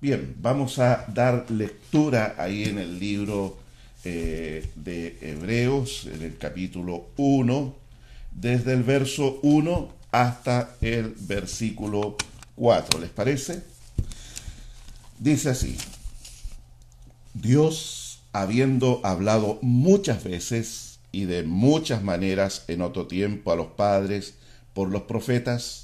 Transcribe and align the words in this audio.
Bien, 0.00 0.34
vamos 0.38 0.78
a 0.78 1.06
dar 1.08 1.50
lectura 1.50 2.34
ahí 2.36 2.64
en 2.64 2.78
el 2.78 2.98
libro 2.98 3.56
eh, 4.04 4.68
de 4.74 5.16
Hebreos, 5.22 6.06
en 6.12 6.22
el 6.22 6.36
capítulo 6.36 7.06
1, 7.16 7.74
desde 8.32 8.74
el 8.74 8.82
verso 8.82 9.38
1 9.42 9.94
hasta 10.10 10.76
el 10.82 11.14
versículo 11.20 12.16
4. 12.56 13.00
¿Les 13.00 13.10
parece? 13.10 13.62
Dice 15.18 15.50
así, 15.50 15.78
Dios, 17.32 18.20
habiendo 18.32 19.00
hablado 19.04 19.58
muchas 19.62 20.22
veces 20.22 20.98
y 21.12 21.24
de 21.24 21.44
muchas 21.44 22.02
maneras 22.02 22.64
en 22.68 22.82
otro 22.82 23.06
tiempo 23.06 23.52
a 23.52 23.56
los 23.56 23.68
padres 23.68 24.34
por 24.74 24.90
los 24.90 25.02
profetas, 25.02 25.83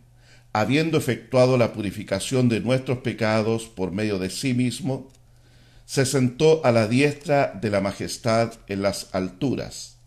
habiendo 0.53 0.97
efectuado 0.97 1.57
la 1.57 1.73
purificación 1.73 2.49
de 2.49 2.59
nuestros 2.59 2.99
pecados 2.99 3.65
por 3.65 3.91
medio 3.91 4.19
de 4.19 4.29
sí 4.29 4.53
mismo, 4.53 5.09
se 5.85 6.05
sentó 6.05 6.65
a 6.65 6.71
la 6.71 6.87
diestra 6.87 7.57
de 7.61 7.69
la 7.69 7.81
majestad 7.81 8.53
en 8.67 8.81
las 8.81 9.13
alturas, 9.13 9.97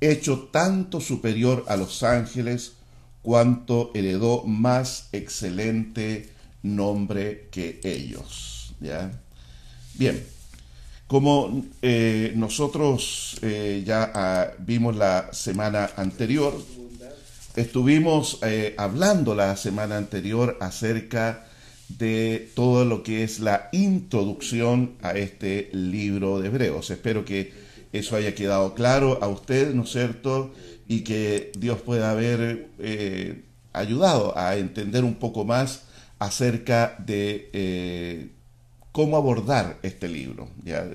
hecho 0.00 0.48
tanto 0.52 1.00
superior 1.00 1.64
a 1.68 1.76
los 1.76 2.02
ángeles 2.02 2.74
cuanto 3.22 3.90
heredó 3.94 4.44
más 4.44 5.08
excelente 5.12 6.30
nombre 6.62 7.48
que 7.50 7.80
ellos. 7.82 8.74
¿ya? 8.80 9.12
Bien, 9.94 10.22
como 11.06 11.64
eh, 11.80 12.32
nosotros 12.36 13.38
eh, 13.40 13.82
ya 13.86 14.10
ah, 14.14 14.48
vimos 14.58 14.96
la 14.96 15.32
semana 15.32 15.90
anterior, 15.96 16.54
estuvimos 17.56 18.38
eh, 18.42 18.74
hablando 18.78 19.34
la 19.34 19.56
semana 19.56 19.96
anterior 19.96 20.56
acerca 20.60 21.46
de 21.88 22.50
todo 22.54 22.84
lo 22.84 23.02
que 23.02 23.22
es 23.22 23.40
la 23.40 23.68
introducción 23.72 24.96
a 25.02 25.12
este 25.12 25.70
libro 25.72 26.40
de 26.40 26.48
Hebreos. 26.48 26.90
Espero 26.90 27.24
que 27.24 27.52
eso 27.92 28.16
haya 28.16 28.34
quedado 28.34 28.74
claro 28.74 29.18
a 29.22 29.28
usted, 29.28 29.72
¿no 29.74 29.84
es 29.84 29.92
cierto? 29.92 30.52
Y 30.88 31.02
que 31.02 31.52
Dios 31.56 31.80
pueda 31.80 32.10
haber 32.10 32.70
eh, 32.78 33.44
ayudado 33.72 34.36
a 34.36 34.56
entender 34.56 35.04
un 35.04 35.14
poco 35.14 35.44
más 35.44 35.84
acerca 36.18 36.96
de 36.98 37.50
eh, 37.52 38.30
cómo 38.90 39.16
abordar 39.16 39.78
este 39.82 40.08
libro. 40.08 40.48
¿ya? 40.64 40.88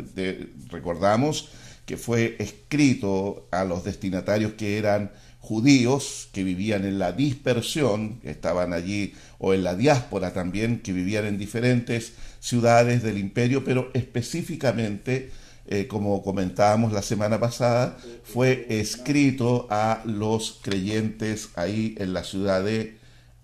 recordamos 0.69 1.49
que 1.89 1.97
fue 1.97 2.35
escrito 2.37 3.47
a 3.49 3.63
los 3.63 3.83
destinatarios 3.83 4.53
que 4.53 4.77
eran 4.77 5.11
judíos 5.39 6.29
que 6.31 6.43
vivían 6.43 6.85
en 6.85 6.99
la 6.99 7.13
dispersión, 7.13 8.19
que 8.19 8.29
estaban 8.29 8.73
allí, 8.73 9.15
o 9.39 9.55
en 9.55 9.63
la 9.63 9.73
diáspora 9.73 10.31
también, 10.31 10.81
que 10.81 10.93
vivían 10.93 11.25
en 11.25 11.39
diferentes 11.39 12.13
ciudades 12.39 13.01
del 13.01 13.17
imperio, 13.17 13.63
pero 13.63 13.89
específicamente, 13.95 15.31
eh, 15.65 15.87
como 15.87 16.21
comentábamos 16.21 16.93
la 16.93 17.01
semana 17.01 17.39
pasada, 17.39 17.97
fue 18.23 18.67
escrito 18.69 19.65
a 19.71 20.03
los 20.05 20.59
creyentes 20.61 21.49
ahí 21.55 21.95
en 21.97 22.13
la 22.13 22.23
ciudad 22.23 22.63
de 22.63 22.99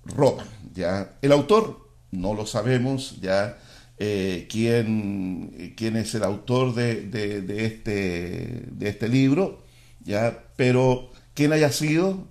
Roma. 0.05 0.45
¿ya? 0.72 1.16
El 1.23 1.31
autor 1.31 1.89
no 2.11 2.35
lo 2.35 2.45
sabemos, 2.45 3.19
ya 3.22 3.57
eh, 3.97 4.47
quién, 4.50 5.73
quién, 5.78 5.95
es 5.95 6.13
el 6.16 6.23
autor 6.23 6.75
de, 6.75 7.01
de, 7.03 7.66
este, 7.66 8.63
de 8.72 8.89
este 8.89 9.07
libro, 9.07 9.63
ya, 10.03 10.44
pero 10.56 11.11
quien 11.33 11.53
haya 11.53 11.72
sido, 11.72 12.28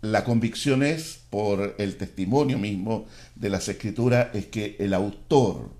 la 0.00 0.24
convicción 0.24 0.82
es, 0.82 1.20
por 1.30 1.76
el 1.78 1.96
testimonio 1.96 2.58
mismo 2.58 3.06
de 3.36 3.50
las 3.50 3.68
escrituras, 3.68 4.28
es 4.34 4.46
que 4.46 4.76
el 4.78 4.94
autor 4.94 5.70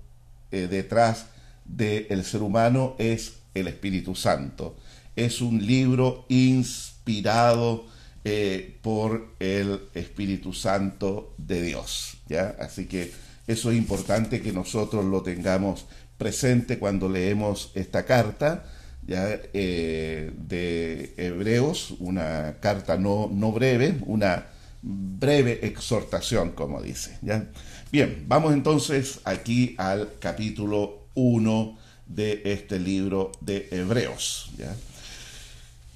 eh, 0.51 0.67
detrás 0.69 1.27
del 1.65 2.23
ser 2.23 2.41
humano 2.41 2.95
es 2.97 3.39
el 3.53 3.67
Espíritu 3.67 4.15
Santo. 4.15 4.75
Es 5.15 5.41
un 5.41 5.65
libro 5.65 6.25
inspirado 6.29 7.85
eh, 8.23 8.77
por 8.81 9.35
el 9.39 9.81
Espíritu 9.93 10.53
Santo 10.53 11.33
de 11.37 11.61
Dios. 11.61 12.17
¿ya? 12.27 12.55
Así 12.59 12.85
que 12.85 13.11
eso 13.47 13.71
es 13.71 13.77
importante 13.77 14.41
que 14.41 14.51
nosotros 14.51 15.03
lo 15.05 15.21
tengamos 15.21 15.85
presente 16.17 16.79
cuando 16.79 17.09
leemos 17.09 17.71
esta 17.75 18.05
carta 18.05 18.65
ya, 19.05 19.39
eh, 19.53 20.31
de 20.35 21.13
Hebreos, 21.17 21.95
una 21.99 22.57
carta 22.59 22.97
no, 22.97 23.29
no 23.31 23.51
breve, 23.51 23.97
una 24.05 24.47
breve 24.81 25.65
exhortación, 25.65 26.51
como 26.51 26.81
dice. 26.81 27.17
¿ya? 27.21 27.45
Bien, 27.91 28.25
vamos 28.27 28.53
entonces 28.53 29.19
aquí 29.25 29.75
al 29.77 30.13
capítulo 30.19 31.07
1 31.15 31.77
de 32.05 32.41
este 32.45 32.79
libro 32.79 33.31
de 33.41 33.67
Hebreos. 33.71 34.51
¿ya? 34.57 34.75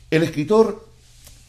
El 0.09 0.23
escritor 0.23 0.86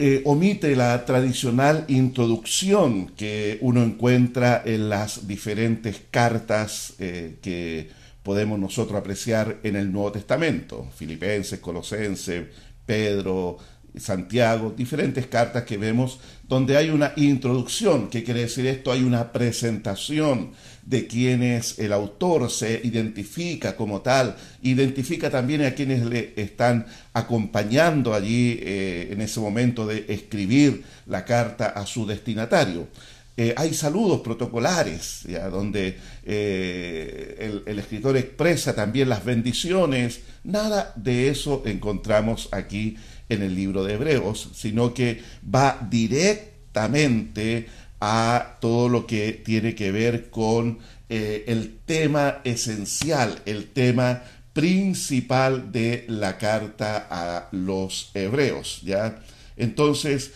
eh, 0.00 0.22
omite 0.26 0.76
la 0.76 1.04
tradicional 1.04 1.84
introducción 1.88 3.09
que 3.16 3.59
uno 3.62 3.82
encuentra 3.82 4.62
en 4.64 4.88
las 4.88 5.26
diferentes 5.26 6.00
cartas 6.10 6.94
eh, 7.00 7.38
que 7.42 7.91
podemos 8.22 8.60
nosotros 8.60 8.97
apreciar 8.97 9.59
en 9.64 9.75
el 9.75 9.91
Nuevo 9.91 10.12
Testamento, 10.12 10.86
Filipenses, 10.94 11.59
Colosenses, 11.59 12.47
Pedro, 12.86 13.59
Santiago, 13.97 14.72
diferentes 14.76 15.26
cartas 15.26 15.64
que 15.64 15.76
vemos 15.76 16.20
donde 16.47 16.76
hay 16.76 16.91
una 16.91 17.12
introducción, 17.16 18.09
¿qué 18.09 18.22
quiere 18.22 18.41
decir 18.41 18.66
esto? 18.66 18.92
Hay 18.92 19.03
una 19.03 19.32
presentación 19.32 20.53
de 20.88 21.06
quién 21.06 21.43
es 21.43 21.78
el 21.78 21.93
autor, 21.93 22.50
se 22.50 22.81
identifica 22.82 23.76
como 23.76 24.00
tal, 24.00 24.37
identifica 24.62 25.28
también 25.28 25.62
a 25.62 25.75
quienes 25.75 26.06
le 26.06 26.32
están 26.37 26.87
acompañando 27.12 28.15
allí 28.15 28.59
eh, 28.62 29.09
en 29.10 29.21
ese 29.21 29.38
momento 29.38 29.87
de 29.87 30.06
escribir 30.09 30.82
la 31.04 31.27
carta 31.27 31.66
a 31.66 31.84
su 31.84 32.06
destinatario. 32.06 32.88
Eh, 33.37 33.53
hay 33.56 33.75
saludos 33.75 34.22
protocolares, 34.22 35.25
donde 35.53 35.98
eh, 36.25 37.62
el, 37.66 37.78
escritor 37.78 38.16
expresa 38.16 38.75
también 38.75 39.10
las 39.10 39.27
bendiciones. 39.27 40.22
Nada 40.43 40.94
de 40.97 41.28
eso 41.28 41.62
encontramos 41.66 42.48
aquí 42.50 42.97
en 43.28 43.43
el 43.43 43.54
libro 43.54 43.84
de 43.84 43.93
Hebreos, 43.94 44.50
sino 44.54 44.94
que 44.94 45.21
va 45.54 45.87
directamente 45.91 47.66
a 48.00 48.56
todo 48.60 48.88
lo 48.88 49.06
que 49.06 49.32
tiene 49.32 49.75
que 49.75 49.91
ver 49.91 50.31
con 50.31 50.78
eh, 51.09 51.44
el 51.48 51.78
tema 51.84 52.41
esencial, 52.44 53.41
el 53.47 53.70
tema 53.70 54.22
principal 54.53 55.72
de 55.72 56.04
la 56.09 56.38
carta 56.38 57.06
a 57.10 57.48
los 57.53 58.10
hebreos. 58.14 58.81
¿ya? 58.82 59.20
Entonces, 59.56 60.32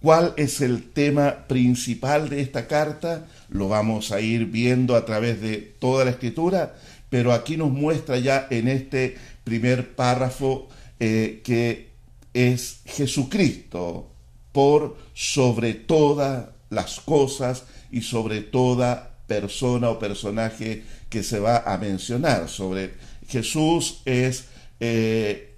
¿Cuál 0.00 0.32
es 0.36 0.60
el 0.60 0.90
tema 0.92 1.48
principal 1.48 2.28
de 2.28 2.40
esta 2.40 2.68
carta? 2.68 3.26
Lo 3.48 3.68
vamos 3.68 4.12
a 4.12 4.20
ir 4.20 4.46
viendo 4.46 4.94
a 4.94 5.04
través 5.04 5.40
de 5.40 5.56
toda 5.56 6.04
la 6.04 6.12
escritura, 6.12 6.76
pero 7.10 7.32
aquí 7.32 7.56
nos 7.56 7.70
muestra 7.72 8.16
ya 8.18 8.46
en 8.50 8.68
este 8.68 9.16
primer 9.42 9.96
párrafo 9.96 10.68
eh, 11.00 11.40
que 11.42 11.88
es 12.32 12.82
Jesucristo 12.84 14.07
por 14.58 14.96
sobre 15.14 15.72
todas 15.72 16.46
las 16.68 16.98
cosas 16.98 17.62
y 17.92 18.02
sobre 18.02 18.40
toda 18.40 19.14
persona 19.28 19.88
o 19.88 20.00
personaje 20.00 20.82
que 21.08 21.22
se 21.22 21.38
va 21.38 21.58
a 21.58 21.78
mencionar. 21.78 22.48
Sobre 22.48 22.94
Jesús 23.28 24.00
es 24.04 24.46
eh, 24.80 25.54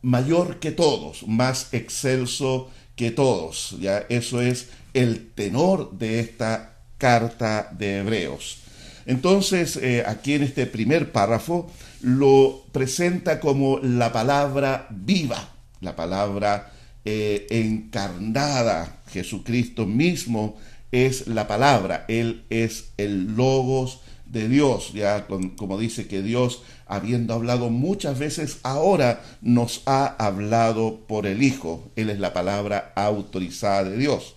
mayor 0.00 0.60
que 0.60 0.70
todos, 0.70 1.26
más 1.26 1.74
excelso 1.74 2.70
que 2.94 3.10
todos. 3.10 3.74
¿ya? 3.80 4.06
Eso 4.10 4.40
es 4.40 4.68
el 4.94 5.32
tenor 5.32 5.90
de 5.98 6.20
esta 6.20 6.76
carta 6.98 7.68
de 7.76 7.98
Hebreos. 7.98 8.58
Entonces, 9.06 9.74
eh, 9.74 10.04
aquí 10.06 10.34
en 10.34 10.44
este 10.44 10.66
primer 10.66 11.10
párrafo 11.10 11.68
lo 12.00 12.62
presenta 12.70 13.40
como 13.40 13.80
la 13.80 14.12
palabra 14.12 14.86
viva, 14.88 15.48
la 15.80 15.96
palabra 15.96 16.74
eh, 17.06 17.46
encarnada. 17.50 19.00
Jesucristo 19.12 19.86
mismo 19.86 20.56
es 20.90 21.28
la 21.28 21.46
palabra, 21.46 22.04
Él 22.08 22.44
es 22.50 22.90
el 22.96 23.36
logos 23.36 24.00
de 24.26 24.48
Dios, 24.48 24.92
ya 24.92 25.28
como 25.28 25.78
dice 25.78 26.08
que 26.08 26.20
Dios, 26.20 26.62
habiendo 26.86 27.34
hablado 27.34 27.70
muchas 27.70 28.18
veces, 28.18 28.58
ahora 28.64 29.22
nos 29.40 29.82
ha 29.86 30.16
hablado 30.18 30.98
por 31.06 31.26
el 31.26 31.44
Hijo. 31.44 31.90
Él 31.94 32.10
es 32.10 32.18
la 32.18 32.32
palabra 32.32 32.92
autorizada 32.96 33.84
de 33.84 33.98
Dios. 33.98 34.34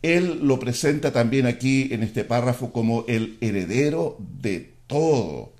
Él 0.00 0.40
lo 0.42 0.58
presenta 0.58 1.12
también 1.12 1.46
aquí 1.46 1.88
en 1.90 2.02
este 2.02 2.24
párrafo 2.24 2.72
como 2.72 3.04
el 3.08 3.36
heredero 3.42 4.16
de 4.40 4.72
todo, 4.86 5.52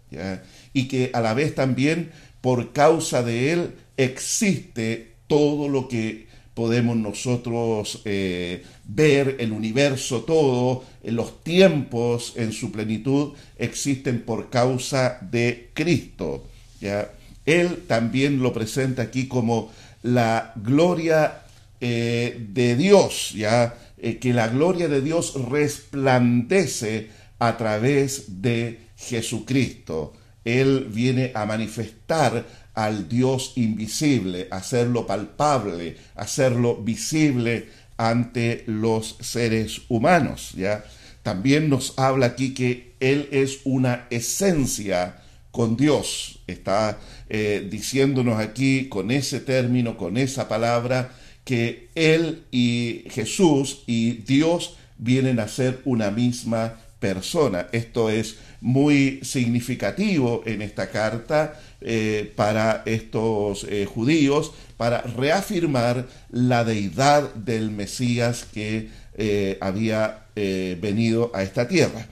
y 0.72 0.88
que 0.88 1.10
a 1.12 1.20
la 1.20 1.34
vez 1.34 1.54
también 1.54 2.12
por 2.40 2.72
causa 2.72 3.22
de 3.22 3.52
Él 3.52 3.74
existe 3.98 5.16
todo 5.26 5.68
lo 5.68 5.88
que 5.88 6.25
podemos 6.56 6.96
nosotros 6.96 8.00
eh, 8.06 8.64
ver, 8.86 9.36
el 9.40 9.52
universo 9.52 10.22
todo, 10.22 10.84
los 11.04 11.44
tiempos 11.44 12.32
en 12.36 12.50
su 12.50 12.72
plenitud 12.72 13.34
existen 13.58 14.22
por 14.22 14.48
causa 14.48 15.18
de 15.20 15.68
Cristo. 15.74 16.46
¿ya? 16.80 17.12
Él 17.44 17.84
también 17.86 18.42
lo 18.42 18.54
presenta 18.54 19.02
aquí 19.02 19.28
como 19.28 19.70
la 20.02 20.54
gloria 20.56 21.42
eh, 21.78 22.46
de 22.48 22.74
Dios, 22.74 23.32
ya 23.34 23.76
eh, 23.98 24.16
que 24.16 24.32
la 24.32 24.48
gloria 24.48 24.88
de 24.88 25.02
Dios 25.02 25.34
resplandece 25.50 27.10
a 27.38 27.58
través 27.58 28.40
de 28.40 28.80
Jesucristo. 28.96 30.14
Él 30.42 30.86
viene 30.90 31.32
a 31.34 31.44
manifestar 31.44 32.46
al 32.76 33.08
Dios 33.08 33.54
invisible, 33.56 34.48
hacerlo 34.50 35.06
palpable, 35.06 35.96
hacerlo 36.14 36.76
visible 36.76 37.70
ante 37.96 38.64
los 38.66 39.16
seres 39.20 39.80
humanos, 39.88 40.52
¿ya? 40.54 40.84
También 41.22 41.70
nos 41.70 41.98
habla 41.98 42.26
aquí 42.26 42.52
que 42.52 42.94
Él 43.00 43.28
es 43.32 43.60
una 43.64 44.06
esencia 44.10 45.16
con 45.50 45.76
Dios. 45.76 46.40
Está 46.46 46.98
eh, 47.30 47.66
diciéndonos 47.68 48.38
aquí 48.38 48.88
con 48.90 49.10
ese 49.10 49.40
término, 49.40 49.96
con 49.96 50.18
esa 50.18 50.46
palabra, 50.46 51.12
que 51.44 51.88
Él 51.94 52.44
y 52.50 53.04
Jesús 53.08 53.84
y 53.86 54.12
Dios 54.18 54.76
vienen 54.98 55.40
a 55.40 55.48
ser 55.48 55.80
una 55.86 56.10
misma 56.10 56.74
persona. 57.00 57.68
Esto 57.72 58.10
es 58.10 58.36
muy 58.60 59.20
significativo 59.22 60.42
en 60.44 60.60
esta 60.60 60.90
carta 60.90 61.58
eh, 61.88 62.32
para 62.34 62.82
estos 62.84 63.62
eh, 63.62 63.86
judíos, 63.86 64.50
para 64.76 65.02
reafirmar 65.02 66.08
la 66.32 66.64
deidad 66.64 67.32
del 67.34 67.70
Mesías 67.70 68.44
que 68.52 68.88
eh, 69.14 69.56
había 69.60 70.24
venido 70.34 71.30
a 71.32 71.44
esta 71.44 71.68
tierra. 71.68 72.08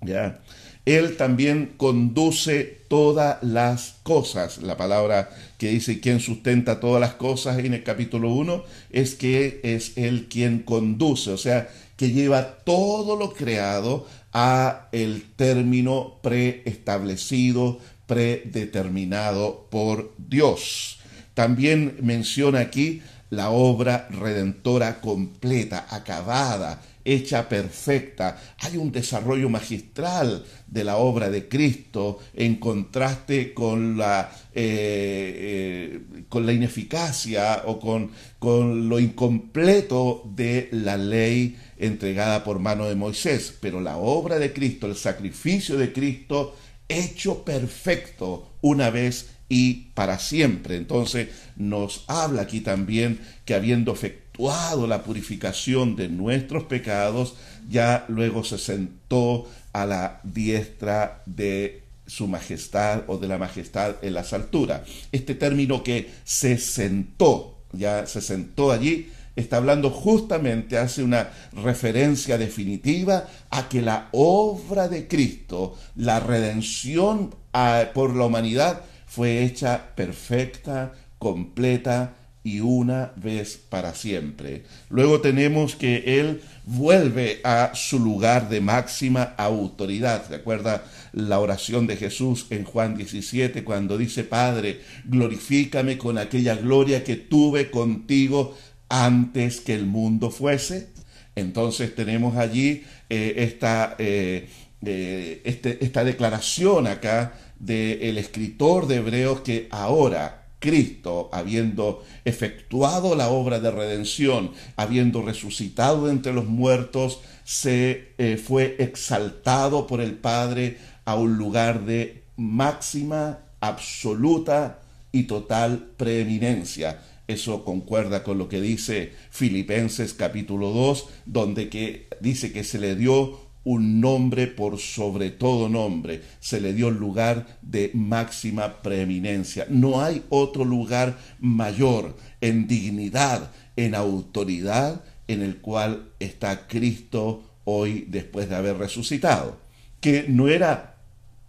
¿Ya? 0.00 0.40
Él 0.84 1.16
también 1.16 1.74
conduce 1.76 2.80
todas 2.88 3.40
las 3.40 3.94
cosas. 4.02 4.58
La 4.58 4.76
palabra 4.76 5.30
que 5.58 5.68
dice 5.68 6.00
quien 6.00 6.18
sustenta 6.18 6.80
todas 6.80 7.00
las 7.00 7.14
cosas 7.14 7.58
en 7.60 7.74
el 7.74 7.84
capítulo 7.84 8.32
1 8.32 8.64
es 8.90 9.14
que 9.14 9.60
es 9.62 9.96
Él 9.96 10.26
quien 10.28 10.58
conduce, 10.58 11.30
o 11.30 11.38
sea, 11.38 11.68
que 11.96 12.10
lleva 12.10 12.56
todo 12.64 13.14
lo 13.14 13.32
creado 13.32 14.08
a 14.32 14.88
el 14.92 15.22
término 15.36 16.18
preestablecido, 16.22 17.78
predeterminado 18.08 19.68
por 19.70 20.14
Dios. 20.18 20.98
También 21.34 21.98
menciona 22.02 22.58
aquí 22.58 23.02
la 23.30 23.50
obra 23.50 24.08
redentora 24.10 25.00
completa, 25.00 25.86
acabada, 25.90 26.80
hecha 27.04 27.48
perfecta. 27.48 28.40
Hay 28.60 28.76
un 28.76 28.90
desarrollo 28.90 29.48
magistral 29.48 30.44
de 30.66 30.84
la 30.84 30.96
obra 30.96 31.30
de 31.30 31.48
Cristo 31.48 32.18
en 32.34 32.56
contraste 32.56 33.54
con 33.54 33.96
la, 33.96 34.30
eh, 34.54 36.00
eh, 36.14 36.24
con 36.28 36.44
la 36.44 36.52
ineficacia 36.52 37.62
o 37.66 37.78
con, 37.78 38.10
con 38.38 38.88
lo 38.88 38.98
incompleto 38.98 40.22
de 40.34 40.68
la 40.72 40.96
ley 40.96 41.56
entregada 41.78 42.42
por 42.42 42.58
mano 42.58 42.86
de 42.88 42.96
Moisés. 42.96 43.54
Pero 43.60 43.80
la 43.80 43.96
obra 43.96 44.38
de 44.38 44.52
Cristo, 44.52 44.86
el 44.86 44.96
sacrificio 44.96 45.76
de 45.76 45.92
Cristo, 45.92 46.56
hecho 46.88 47.44
perfecto 47.44 48.48
una 48.60 48.90
vez 48.90 49.30
y 49.48 49.90
para 49.94 50.18
siempre. 50.18 50.76
Entonces 50.76 51.28
nos 51.56 52.04
habla 52.06 52.42
aquí 52.42 52.60
también 52.60 53.20
que 53.44 53.54
habiendo 53.54 53.92
efectuado 53.92 54.86
la 54.86 55.02
purificación 55.02 55.96
de 55.96 56.08
nuestros 56.08 56.64
pecados, 56.64 57.34
ya 57.68 58.04
luego 58.08 58.44
se 58.44 58.58
sentó 58.58 59.48
a 59.72 59.86
la 59.86 60.20
diestra 60.24 61.22
de 61.26 61.82
su 62.06 62.26
majestad 62.26 63.02
o 63.06 63.18
de 63.18 63.28
la 63.28 63.38
majestad 63.38 63.96
en 64.02 64.14
las 64.14 64.32
alturas. 64.32 64.82
Este 65.12 65.34
término 65.34 65.82
que 65.82 66.10
se 66.24 66.58
sentó, 66.58 67.58
ya 67.72 68.06
se 68.06 68.22
sentó 68.22 68.72
allí, 68.72 69.10
está 69.38 69.58
hablando 69.58 69.90
justamente, 69.90 70.78
hace 70.78 71.02
una 71.02 71.30
referencia 71.52 72.38
definitiva 72.38 73.28
a 73.50 73.68
que 73.68 73.82
la 73.82 74.08
obra 74.12 74.88
de 74.88 75.06
Cristo, 75.06 75.76
la 75.96 76.20
redención 76.20 77.34
ah, 77.52 77.84
por 77.94 78.14
la 78.14 78.26
humanidad, 78.26 78.82
fue 79.06 79.44
hecha 79.44 79.94
perfecta, 79.94 80.92
completa 81.18 82.14
y 82.44 82.60
una 82.60 83.12
vez 83.16 83.58
para 83.68 83.94
siempre. 83.94 84.64
Luego 84.88 85.20
tenemos 85.20 85.76
que 85.76 86.20
Él 86.20 86.40
vuelve 86.64 87.40
a 87.44 87.72
su 87.74 87.98
lugar 87.98 88.48
de 88.48 88.60
máxima 88.60 89.34
autoridad. 89.36 90.24
¿Recuerda 90.30 90.84
la 91.12 91.40
oración 91.40 91.86
de 91.86 91.96
Jesús 91.96 92.46
en 92.50 92.64
Juan 92.64 92.96
17 92.96 93.64
cuando 93.64 93.98
dice, 93.98 94.24
Padre, 94.24 94.80
glorifícame 95.04 95.98
con 95.98 96.16
aquella 96.16 96.54
gloria 96.54 97.04
que 97.04 97.16
tuve 97.16 97.70
contigo 97.70 98.56
antes 98.88 99.60
que 99.60 99.74
el 99.74 99.86
mundo 99.86 100.30
fuese. 100.30 100.88
Entonces 101.36 101.94
tenemos 101.94 102.36
allí 102.36 102.84
eh, 103.08 103.34
esta, 103.38 103.94
eh, 103.98 104.48
eh, 104.84 105.40
este, 105.44 105.84
esta 105.84 106.04
declaración 106.04 106.86
acá 106.86 107.34
del 107.58 108.18
escritor 108.18 108.86
de 108.86 108.96
Hebreos 108.96 109.40
que 109.40 109.68
ahora 109.70 110.46
Cristo, 110.60 111.28
habiendo 111.32 112.04
efectuado 112.24 113.14
la 113.14 113.28
obra 113.28 113.60
de 113.60 113.70
redención, 113.70 114.52
habiendo 114.76 115.22
resucitado 115.22 116.10
entre 116.10 116.32
los 116.32 116.46
muertos, 116.46 117.20
se 117.44 118.14
fue 118.44 118.76
exaltado 118.80 119.86
por 119.86 120.00
el 120.00 120.14
Padre 120.14 120.78
a 121.04 121.14
un 121.14 121.38
lugar 121.38 121.84
de 121.84 122.24
máxima, 122.36 123.38
absoluta 123.60 124.80
y 125.12 125.24
total 125.24 125.90
preeminencia. 125.96 127.00
Eso 127.28 127.62
concuerda 127.62 128.24
con 128.24 128.38
lo 128.38 128.48
que 128.48 128.58
dice 128.58 129.12
Filipenses 129.30 130.14
capítulo 130.14 130.70
2, 130.70 131.08
donde 131.26 131.68
que 131.68 132.08
dice 132.20 132.52
que 132.52 132.64
se 132.64 132.78
le 132.78 132.96
dio 132.96 133.38
un 133.64 134.00
nombre 134.00 134.46
por 134.46 134.78
sobre 134.78 135.30
todo 135.30 135.68
nombre, 135.68 136.22
se 136.40 136.58
le 136.58 136.72
dio 136.72 136.90
lugar 136.90 137.58
de 137.60 137.90
máxima 137.92 138.80
preeminencia. 138.80 139.66
No 139.68 140.00
hay 140.00 140.24
otro 140.30 140.64
lugar 140.64 141.18
mayor 141.38 142.16
en 142.40 142.66
dignidad, 142.66 143.52
en 143.76 143.94
autoridad, 143.94 145.04
en 145.26 145.42
el 145.42 145.58
cual 145.58 146.08
está 146.20 146.66
Cristo 146.66 147.42
hoy 147.64 148.06
después 148.08 148.48
de 148.48 148.56
haber 148.56 148.78
resucitado, 148.78 149.58
que 150.00 150.24
no 150.28 150.48
era 150.48 150.98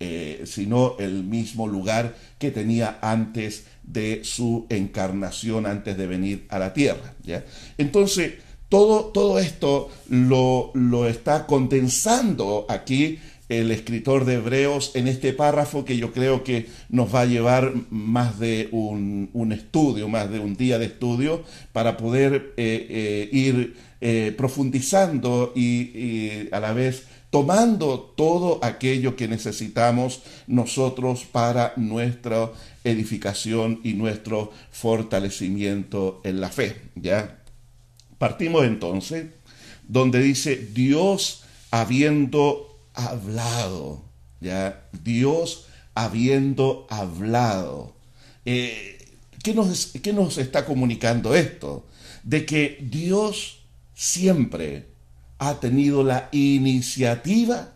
eh, 0.01 0.43
sino 0.45 0.95
el 0.97 1.25
mismo 1.25 1.67
lugar 1.67 2.15
que 2.39 2.51
tenía 2.51 2.97
antes 3.01 3.65
de 3.83 4.21
su 4.23 4.65
encarnación, 4.69 5.65
antes 5.65 5.97
de 5.97 6.07
venir 6.07 6.45
a 6.49 6.57
la 6.57 6.73
tierra. 6.73 7.13
¿ya? 7.23 7.45
Entonces, 7.77 8.35
todo, 8.69 9.05
todo 9.05 9.39
esto 9.39 9.89
lo, 10.09 10.71
lo 10.73 11.07
está 11.07 11.45
condensando 11.45 12.65
aquí 12.69 13.19
el 13.49 13.71
escritor 13.71 14.25
de 14.25 14.35
Hebreos 14.35 14.91
en 14.93 15.07
este 15.07 15.33
párrafo 15.33 15.83
que 15.83 15.97
yo 15.97 16.13
creo 16.13 16.43
que 16.43 16.67
nos 16.89 17.13
va 17.13 17.21
a 17.21 17.25
llevar 17.25 17.73
más 17.89 18.39
de 18.39 18.69
un, 18.71 19.31
un 19.33 19.51
estudio, 19.51 20.07
más 20.07 20.29
de 20.29 20.39
un 20.39 20.55
día 20.55 20.77
de 20.77 20.85
estudio, 20.85 21.43
para 21.73 21.97
poder 21.97 22.53
eh, 22.57 22.87
eh, 22.89 23.29
ir 23.31 23.75
profundizando 24.37 25.51
y, 25.55 25.61
y, 25.63 26.49
a 26.53 26.59
la 26.61 26.71
vez 26.71 27.07
tomando 27.29 27.99
todo 27.99 28.59
aquello 28.63 29.15
que 29.15 29.27
necesitamos 29.27 30.21
nosotros 30.47 31.25
para 31.25 31.73
nuestra 31.75 32.51
edificación 32.83 33.81
y 33.83 33.93
nuestro 33.93 34.51
fortalecimiento 34.71 36.21
en 36.23 36.41
la 36.41 36.49
fe. 36.49 36.81
¿ya? 36.95 37.39
Partimos 38.17 38.65
entonces 38.65 39.27
donde 39.87 40.19
dice 40.19 40.55
Dios 40.55 41.43
habiendo 41.71 42.79
hablado, 42.93 44.03
¿ya? 44.39 44.87
Dios 45.03 45.67
habiendo 45.95 46.87
hablado. 46.89 47.95
Eh, 48.45 48.97
¿qué, 49.43 49.53
nos, 49.53 49.87
¿Qué 50.01 50.13
nos 50.13 50.37
está 50.37 50.65
comunicando 50.65 51.35
esto? 51.35 51.85
De 52.23 52.45
que 52.45 52.77
Dios 52.81 53.59
siempre 53.93 54.87
ha 55.39 55.59
tenido 55.59 56.03
la 56.03 56.29
iniciativa 56.31 57.69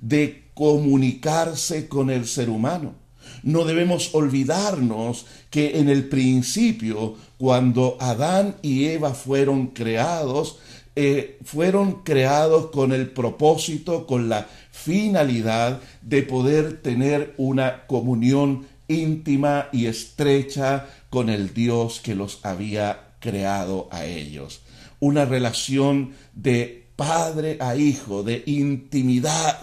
de 0.00 0.44
comunicarse 0.54 1.88
con 1.88 2.10
el 2.10 2.26
ser 2.26 2.48
humano. 2.48 2.94
No 3.42 3.64
debemos 3.64 4.14
olvidarnos 4.14 5.26
que 5.50 5.78
en 5.78 5.88
el 5.88 6.08
principio, 6.08 7.16
cuando 7.38 7.96
Adán 8.00 8.56
y 8.62 8.86
Eva 8.86 9.14
fueron 9.14 9.68
creados, 9.68 10.58
eh, 10.96 11.38
fueron 11.44 12.02
creados 12.02 12.70
con 12.70 12.92
el 12.92 13.10
propósito, 13.10 14.06
con 14.06 14.28
la 14.28 14.48
finalidad 14.70 15.80
de 16.02 16.22
poder 16.22 16.82
tener 16.82 17.34
una 17.38 17.86
comunión 17.86 18.66
íntima 18.88 19.68
y 19.72 19.86
estrecha 19.86 20.88
con 21.08 21.30
el 21.30 21.54
Dios 21.54 22.00
que 22.00 22.14
los 22.14 22.44
había 22.44 23.14
creado 23.20 23.88
a 23.90 24.04
ellos. 24.04 24.62
Una 24.98 25.24
relación 25.24 26.12
de 26.34 26.79
padre 27.00 27.56
a 27.60 27.76
hijo, 27.76 28.22
de 28.22 28.42
intimidad. 28.44 29.60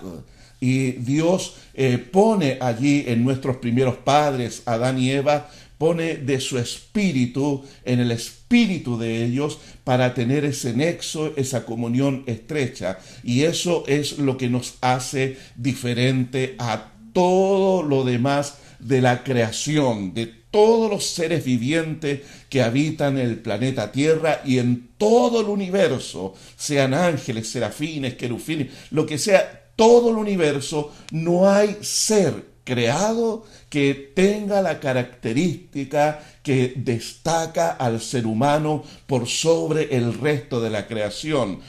Y 0.59 0.93
Dios 0.93 1.53
eh, 1.75 1.99
pone 1.99 2.57
allí 2.59 3.03
en 3.05 3.23
nuestros 3.23 3.57
primeros 3.57 3.97
padres, 3.97 4.63
Adán 4.65 4.97
y 4.97 5.11
Eva, 5.11 5.47
pone 5.77 6.15
de 6.15 6.39
su 6.39 6.57
espíritu 6.57 7.63
en 7.85 7.99
el 7.99 8.09
espíritu 8.09 8.97
de 8.97 9.23
ellos 9.23 9.59
para 9.83 10.15
tener 10.15 10.45
ese 10.45 10.73
nexo, 10.73 11.33
esa 11.37 11.63
comunión 11.63 12.23
estrecha. 12.25 12.97
Y 13.23 13.43
eso 13.43 13.83
es 13.85 14.17
lo 14.17 14.35
que 14.35 14.49
nos 14.49 14.73
hace 14.81 15.37
diferente 15.55 16.55
a 16.57 16.91
todo 17.13 17.83
lo 17.83 18.03
demás 18.03 18.57
de 18.79 19.01
la 19.01 19.23
creación, 19.23 20.13
de 20.13 20.27
todos 20.27 20.89
los 20.89 21.05
seres 21.05 21.43
vivientes 21.43 22.21
que 22.49 22.61
habitan 22.61 23.17
el 23.17 23.39
planeta 23.39 23.91
Tierra 23.91 24.41
y 24.45 24.59
en 24.59 24.89
todo 24.97 25.41
el 25.41 25.47
universo, 25.47 26.33
sean 26.55 26.93
ángeles, 26.93 27.49
serafines, 27.49 28.15
querufines, 28.15 28.69
lo 28.91 29.05
que 29.05 29.17
sea, 29.17 29.71
todo 29.75 30.09
el 30.09 30.17
universo, 30.17 30.93
no 31.11 31.49
hay 31.49 31.77
ser 31.81 32.57
creado 32.63 33.45
que 33.69 33.93
tenga 33.93 34.61
la 34.61 34.79
característica 34.79 36.19
que 36.43 36.73
destaca 36.75 37.69
al 37.69 38.01
ser 38.01 38.25
humano 38.25 38.83
por 39.05 39.27
sobre 39.27 39.95
el 39.95 40.13
resto 40.19 40.59
de 40.59 40.69
la 40.69 40.85
creación. 40.87 41.59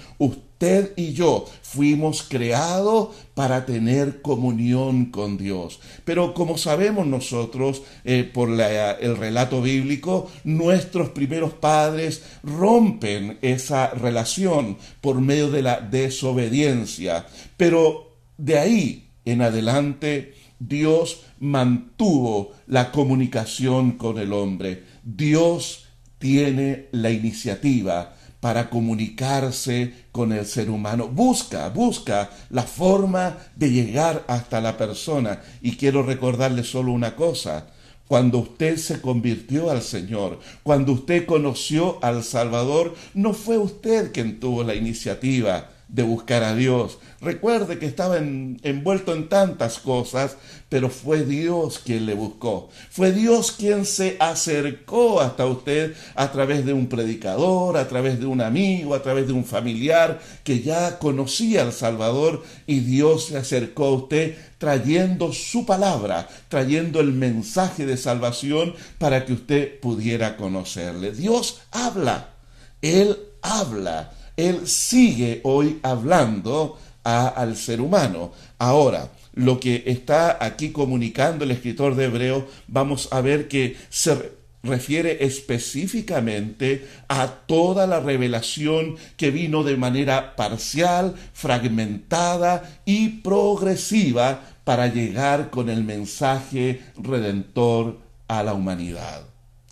Y 0.97 1.13
yo 1.13 1.47
fuimos 1.63 2.25
creados 2.25 3.15
para 3.35 3.65
tener 3.65 4.23
comunión 4.23 5.07
con 5.07 5.39
Dios. 5.39 5.79
Pero 6.05 6.35
como 6.35 6.59
sabemos 6.59 7.07
nosotros 7.07 7.83
eh, 8.05 8.29
por 8.33 8.51
el 8.51 9.17
relato 9.17 9.63
bíblico, 9.63 10.29
nuestros 10.43 11.11
primeros 11.11 11.53
padres 11.53 12.25
rompen 12.43 13.39
esa 13.41 13.91
relación 13.91 14.79
por 15.01 15.21
medio 15.21 15.51
de 15.51 15.63
la 15.63 15.81
desobediencia. 15.81 17.27
Pero 17.57 18.17
de 18.37 18.59
ahí 18.59 19.11
en 19.25 19.43
adelante 19.43 20.35
Dios 20.59 21.23
mantuvo 21.39 22.53
la 22.67 22.91
comunicación 22.91 23.93
con 23.93 24.19
el 24.19 24.33
hombre. 24.33 24.83
Dios 25.05 25.87
tiene 26.19 26.89
la 26.91 27.11
iniciativa 27.11 28.18
para 28.41 28.71
comunicarse 28.71 29.93
con 30.13 30.33
el 30.33 30.47
ser 30.47 30.71
humano. 30.71 31.09
Busca, 31.09 31.69
busca 31.71 32.31
la 32.51 32.63
forma 32.63 33.37
de 33.57 33.71
llegar 33.71 34.25
hasta 34.29 34.61
la 34.61 34.77
persona. 34.77 35.41
Y 35.61 35.77
quiero 35.77 36.03
recordarle 36.03 36.65
solo 36.65 36.93
una 36.93 37.17
cosa. 37.17 37.67
Cuando 38.07 38.39
usted 38.39 38.77
se 38.79 39.01
convirtió 39.01 39.71
al 39.71 39.83
Señor, 39.83 40.41
cuando 40.63 40.93
usted 40.93 41.27
conoció 41.27 41.99
al 42.03 42.25
Salvador, 42.25 42.95
no 43.13 43.35
fue 43.35 43.59
usted 43.59 44.13
quien 44.13 44.41
tuvo 44.41 44.63
la 44.63 44.75
iniciativa 44.75 45.69
de 45.89 46.03
buscar 46.03 46.45
a 46.45 46.55
Dios. 46.55 46.99
Recuerde 47.21 47.79
que 47.79 47.87
estaba 47.87 48.19
envuelto 48.19 49.15
en 49.15 49.29
tantas 49.29 49.79
cosas, 49.79 50.37
pero 50.69 50.91
fue 50.91 51.25
Dios 51.25 51.79
quien 51.79 52.07
le 52.07 52.15
buscó. 52.15 52.69
Fue 52.91 53.11
Dios 53.11 53.53
quien 53.53 53.87
se 53.87 54.17
acercó 54.21 55.21
hasta 55.21 55.47
usted 55.47 55.95
a 56.15 56.31
través 56.31 56.67
de 56.67 56.75
un 56.75 56.89
predicador, 56.89 57.79
a 57.79 57.89
través 57.89 58.21
de 58.21 58.27
un 58.27 58.43
amigo, 58.43 58.95
a 58.95 59.03
través 59.03 59.27
de 59.27 59.33
un 59.33 59.45
familiar 59.45 60.21
que 60.45 60.61
ya 60.61 60.99
conocía 60.99 61.63
al 61.63 61.73
Salvador 61.73 62.45
y 62.67 62.81
Dios 62.81 63.27
se 63.27 63.39
acercó 63.39 63.87
a 63.87 63.95
usted 63.95 64.37
trayendo 64.59 65.33
su 65.33 65.65
palabra, 65.65 66.29
trayendo 66.49 67.01
el 67.01 67.13
mensaje 67.13 67.87
de 67.87 67.97
salvación 67.97 68.75
para 68.99 69.25
que 69.25 69.33
usted 69.33 69.81
pudiera 69.81 70.37
conocerle. 70.37 71.13
Dios 71.13 71.63
habla, 71.73 72.35
Él 72.83 73.17
habla 73.41 74.13
él 74.39 74.69
sigue 74.69 75.41
hoy 75.43 75.81
hablando 75.83 76.79
al 77.05 77.57
ser 77.57 77.81
humano. 77.81 78.33
Ahora, 78.59 79.11
lo 79.35 79.59
que 79.59 79.83
está 79.87 80.39
aquí 80.41 80.71
comunicando 80.71 81.45
el 81.45 81.51
escritor 81.51 81.97
de 81.97 82.05
Hebreo, 82.05 82.47
vamos 82.69 83.09
a 83.11 83.21
ver 83.21 83.49
que 83.49 83.77
se 83.91 84.33
refiere 84.63 85.25
específicamente 85.25 86.87
a 87.09 87.27
toda 87.27 87.87
la 87.87 88.01
revelación 88.01 88.97
que 89.17 89.31
vino 89.31 89.65
de 89.65 89.77
manera 89.77 90.37
parcial, 90.37 91.15
fragmentada 91.33 92.81
y 92.85 93.09
progresiva 93.09 94.41
para 94.63 94.87
llegar 94.87 95.51
con 95.51 95.69
el 95.69 95.83
mensaje 95.83 96.83
redentor 96.97 97.99
a 98.29 98.43
la 98.45 98.55
humanidad. 98.55 99.23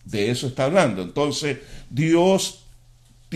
De 0.04 0.30
eso 0.30 0.48
está 0.48 0.64
hablando. 0.64 1.02
Entonces, 1.02 1.58
Dios 1.90 2.65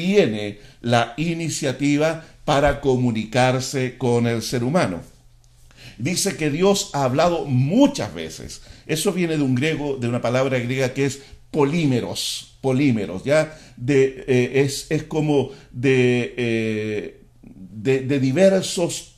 tiene 0.01 0.59
la 0.81 1.13
iniciativa 1.19 2.25
para 2.47 2.81
comunicarse 2.81 3.99
con 3.99 4.27
el 4.27 4.41
ser 4.41 4.65
humano. 4.65 5.03
Dice 5.99 6.39
que 6.39 6.49
Dios 6.51 6.89
ha 6.95 7.05
hablado 7.05 7.45
muchas 7.45 8.15
veces. 8.15 8.63
Eso 8.87 9.13
viene 9.13 9.37
de 9.37 9.43
un 9.43 9.55
griego, 9.55 9.99
de 9.99 10.09
una 10.09 10.23
palabra 10.23 10.59
griega 10.59 10.95
que 10.95 11.05
es 11.05 11.21
polímeros, 11.51 12.57
polímeros, 12.63 13.25
ya 13.25 13.59
de, 13.77 14.25
eh, 14.27 14.63
es, 14.63 14.87
es, 14.89 15.03
como 15.03 15.51
de, 15.71 16.35
eh, 16.39 17.21
de, 17.43 18.01
de 18.01 18.19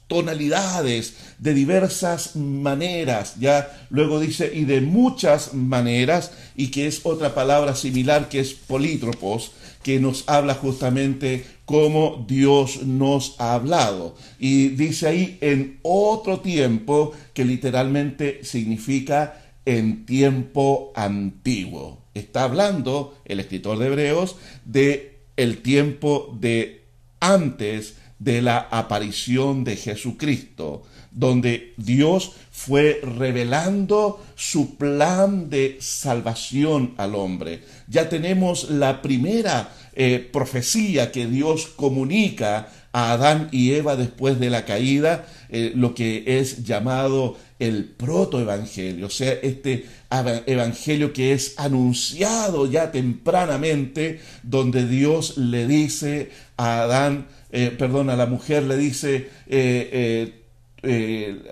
tonalidades, 0.08 1.14
de 1.38 1.54
diversas 1.54 2.36
maneras, 2.36 3.36
ya 3.40 3.86
luego 3.88 4.20
dice, 4.20 4.50
y 4.52 4.64
de 4.64 4.82
muchas 4.82 5.54
maneras, 5.54 6.32
y 6.54 6.70
que 6.70 6.86
es 6.86 7.00
otra 7.04 7.34
palabra 7.34 7.74
similar 7.74 8.28
que 8.28 8.40
es 8.40 8.52
polítropos, 8.52 9.52
que 9.82 10.00
nos 10.00 10.28
habla 10.28 10.54
justamente 10.54 11.44
cómo 11.64 12.24
Dios 12.28 12.82
nos 12.82 13.36
ha 13.38 13.54
hablado. 13.54 14.16
Y 14.38 14.68
dice 14.68 15.08
ahí 15.08 15.38
en 15.40 15.78
otro 15.82 16.40
tiempo, 16.40 17.12
que 17.34 17.44
literalmente 17.44 18.44
significa 18.44 19.42
en 19.64 20.06
tiempo 20.06 20.92
antiguo. 20.94 22.02
Está 22.14 22.44
hablando 22.44 23.16
el 23.24 23.40
escritor 23.40 23.78
de 23.78 23.86
Hebreos 23.86 24.36
de 24.64 25.18
el 25.36 25.62
tiempo 25.62 26.36
de 26.38 26.82
antes 27.20 27.96
de 28.18 28.42
la 28.42 28.58
aparición 28.70 29.64
de 29.64 29.76
Jesucristo, 29.76 30.82
donde 31.10 31.74
Dios 31.76 32.32
fue 32.64 33.00
revelando 33.02 34.22
su 34.36 34.76
plan 34.76 35.50
de 35.50 35.78
salvación 35.80 36.94
al 36.96 37.16
hombre. 37.16 37.62
Ya 37.88 38.08
tenemos 38.08 38.70
la 38.70 39.02
primera 39.02 39.70
eh, 39.94 40.28
profecía 40.32 41.10
que 41.10 41.26
Dios 41.26 41.66
comunica 41.74 42.68
a 42.92 43.12
Adán 43.12 43.48
y 43.50 43.72
Eva 43.72 43.96
después 43.96 44.38
de 44.38 44.50
la 44.50 44.64
caída, 44.64 45.26
eh, 45.48 45.72
lo 45.74 45.92
que 45.94 46.22
es 46.38 46.62
llamado 46.62 47.36
el 47.58 47.84
protoevangelio, 47.84 49.06
o 49.06 49.10
sea, 49.10 49.32
este 49.42 49.86
evangelio 50.46 51.12
que 51.12 51.32
es 51.32 51.54
anunciado 51.58 52.70
ya 52.70 52.92
tempranamente, 52.92 54.20
donde 54.42 54.86
Dios 54.86 55.36
le 55.36 55.66
dice 55.66 56.30
a 56.56 56.82
Adán, 56.82 57.26
eh, 57.50 57.74
perdón, 57.76 58.10
a 58.10 58.16
la 58.16 58.26
mujer 58.26 58.64
le 58.64 58.76
dice, 58.76 59.30
eh, 59.46 60.41
eh, 60.82 61.42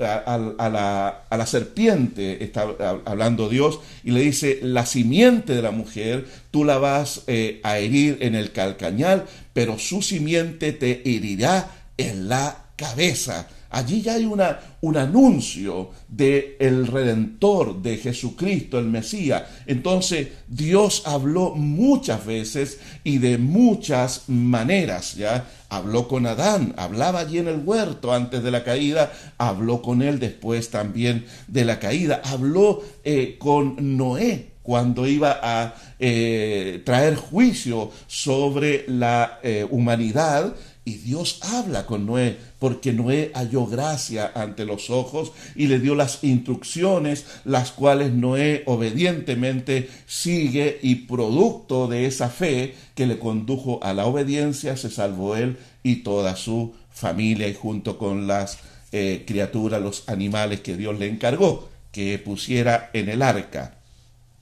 a, 0.00 0.68
la, 0.68 1.24
a, 1.28 1.36
la, 1.36 1.46
serpiente, 1.46 2.44
está 2.44 2.66
hablando 3.04 3.48
Dios, 3.48 3.80
y 4.04 4.10
le 4.10 4.20
dice, 4.20 4.60
la 4.62 4.86
simiente 4.86 5.54
de 5.54 5.62
la 5.62 5.70
mujer, 5.70 6.26
tú 6.50 6.64
la 6.64 6.78
vas 6.78 7.24
a 7.62 7.78
herir 7.78 8.18
en 8.20 8.34
el 8.34 8.52
calcañal, 8.52 9.24
pero 9.52 9.78
su 9.78 10.02
simiente 10.02 10.72
te 10.72 11.02
herirá 11.08 11.70
en 11.96 12.28
la 12.28 12.66
cabeza. 12.76 13.48
Allí 13.72 14.02
ya 14.02 14.14
hay 14.14 14.26
un 14.26 14.96
anuncio 14.98 15.90
de 16.06 16.58
el 16.60 16.86
Redentor, 16.86 17.80
de 17.80 17.96
Jesucristo, 17.96 18.78
el 18.78 18.84
Mesías. 18.84 19.44
Entonces 19.66 20.28
Dios 20.46 21.04
habló 21.06 21.54
muchas 21.54 22.26
veces 22.26 22.78
y 23.02 23.16
de 23.16 23.38
muchas 23.38 24.28
maneras, 24.28 25.14
¿ya? 25.14 25.46
Habló 25.70 26.06
con 26.06 26.26
Adán, 26.26 26.74
hablaba 26.76 27.20
allí 27.20 27.38
en 27.38 27.48
el 27.48 27.62
huerto 27.64 28.12
antes 28.12 28.42
de 28.42 28.50
la 28.50 28.62
caída, 28.62 29.10
habló 29.38 29.80
con 29.80 30.02
él 30.02 30.18
después 30.18 30.68
también 30.68 31.24
de 31.48 31.64
la 31.64 31.78
caída, 31.78 32.20
habló 32.26 32.82
eh, 33.04 33.36
con 33.38 33.96
Noé 33.96 34.52
cuando 34.62 35.06
iba 35.06 35.40
a 35.42 35.74
eh, 35.98 36.82
traer 36.84 37.16
juicio 37.16 37.90
sobre 38.06 38.84
la 38.86 39.40
eh, 39.42 39.66
humanidad 39.68 40.54
Y 40.84 40.94
Dios 40.94 41.38
habla 41.42 41.86
con 41.86 42.06
Noé 42.06 42.36
porque 42.58 42.92
Noé 42.92 43.30
halló 43.34 43.66
gracia 43.66 44.32
ante 44.34 44.64
los 44.64 44.90
ojos 44.90 45.30
y 45.54 45.68
le 45.68 45.78
dio 45.78 45.94
las 45.94 46.24
instrucciones, 46.24 47.24
las 47.44 47.70
cuales 47.70 48.12
Noé 48.12 48.64
obedientemente 48.66 49.88
sigue 50.06 50.80
y 50.82 50.96
producto 51.06 51.86
de 51.86 52.06
esa 52.06 52.28
fe 52.30 52.74
que 52.96 53.06
le 53.06 53.20
condujo 53.20 53.78
a 53.82 53.94
la 53.94 54.06
obediencia 54.06 54.76
se 54.76 54.90
salvó 54.90 55.36
él 55.36 55.56
y 55.84 55.96
toda 55.96 56.34
su 56.34 56.74
familia 56.90 57.46
y 57.46 57.54
junto 57.54 57.96
con 57.96 58.26
las 58.26 58.58
eh, 58.90 59.22
criaturas, 59.24 59.80
los 59.80 60.08
animales 60.08 60.60
que 60.60 60.76
Dios 60.76 60.98
le 60.98 61.06
encargó 61.06 61.68
que 61.92 62.18
pusiera 62.18 62.90
en 62.92 63.08
el 63.08 63.22
arca. 63.22 63.76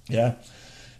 ¿Ya? 0.08 0.40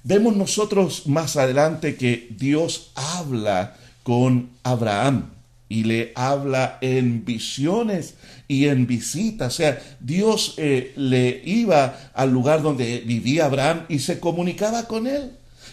Vemos 0.02 0.37
nosotros 0.37 1.06
más 1.06 1.37
adelante 1.37 1.97
que 1.97 2.28
Dios 2.30 2.90
habla 2.94 3.76
con 4.11 4.50
Abraham 4.64 5.31
y 5.69 5.85
le 5.85 6.11
habla 6.17 6.79
en 6.81 7.25
visiones 7.25 8.17
y 8.49 8.67
en 8.67 8.88
visitas. 8.88 9.55
O 9.55 9.57
sea, 9.57 9.81
Dios 10.00 10.55
eh, 10.57 10.93
le 10.97 11.40
iba 11.45 12.11
al 12.12 12.33
lugar 12.33 12.61
donde 12.61 13.05
vivía 13.07 13.45
Abraham 13.45 13.85
y 13.88 14.00
se 14.00 14.19
comunicaba 14.19 14.88
con 14.88 15.07
él. 15.07 15.31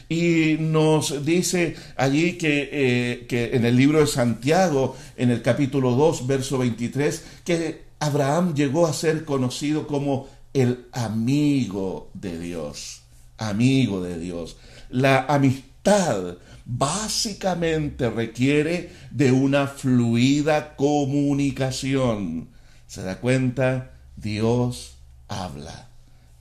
Y 0.08 0.58
nos 0.60 1.26
dice 1.26 1.78
allí 1.96 2.34
que, 2.34 2.70
eh, 2.72 3.26
que 3.28 3.56
en 3.56 3.66
el 3.66 3.76
libro 3.76 4.02
de 4.02 4.06
Santiago, 4.06 4.96
en 5.16 5.32
el 5.32 5.42
capítulo 5.42 5.96
2, 5.96 6.28
verso 6.28 6.60
23, 6.60 7.24
que 7.44 7.86
Abraham 7.98 8.54
llegó 8.54 8.86
a 8.86 8.94
ser 8.94 9.26
conocido 9.26 9.88
como 9.88 10.28
el 10.54 10.86
amigo 10.92 12.12
de 12.14 12.38
Dios. 12.38 13.02
Amigo 13.40 14.00
de 14.04 14.20
Dios. 14.20 14.58
La 14.92 15.26
amistad 15.28 16.38
básicamente 16.68 18.10
requiere 18.10 18.92
de 19.12 19.32
una 19.32 19.68
fluida 19.68 20.76
comunicación. 20.76 22.50
¿Se 22.88 23.02
da 23.02 23.20
cuenta? 23.20 23.94
Dios 24.18 24.98
habla 25.30 25.88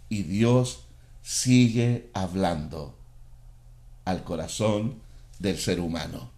y 0.09 0.25
Dios 0.25 0.81
sigue 1.23 2.11
hablando 2.13 2.99
al 4.05 4.25
corazón 4.25 4.97
del 5.39 5.59
ser 5.59 5.81
humano. 5.81 6.31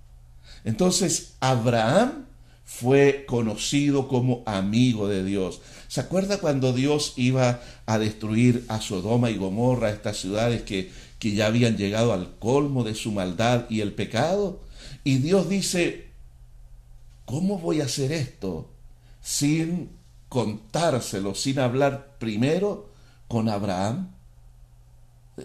Entonces, 0.65 1.35
Abraham 1.41 2.27
fue 2.65 3.25
conocido 3.27 4.09
como 4.09 4.43
amigo 4.45 5.09
de 5.09 5.25
Dios. 5.25 5.63
¿Se 5.89 6.01
acuerda 6.01 6.39
cuando 6.39 6.75
Dios 6.75 7.15
iba 7.17 7.61
a 7.87 7.99
destruir 7.99 8.67
a 8.69 8.83
Sodoma 8.83 9.31
y 9.31 9.39
Gomorra, 9.39 9.89
estas 9.91 10.19
ciudades 10.19 10.63
que, 10.63 10.91
que 11.19 11.33
ya 11.33 11.47
habían 11.47 11.77
llegado 11.77 12.13
al 12.13 12.39
colmo 12.39 12.85
de 12.85 12.95
su 12.95 13.13
maldad 13.13 13.67
y 13.69 13.81
el 13.81 13.93
pecado? 13.93 14.61
Y 15.05 15.19
Dios 15.19 15.49
dice, 15.49 16.09
¿cómo 17.25 17.59
voy 17.59 17.81
a 17.81 17.85
hacer 17.85 18.13
esto 18.13 18.71
sin 19.21 19.91
contárselo, 20.29 21.35
sin 21.35 21.59
hablar 21.59 22.17
primero 22.19 22.91
con 23.27 23.49
Abraham? 23.49 24.13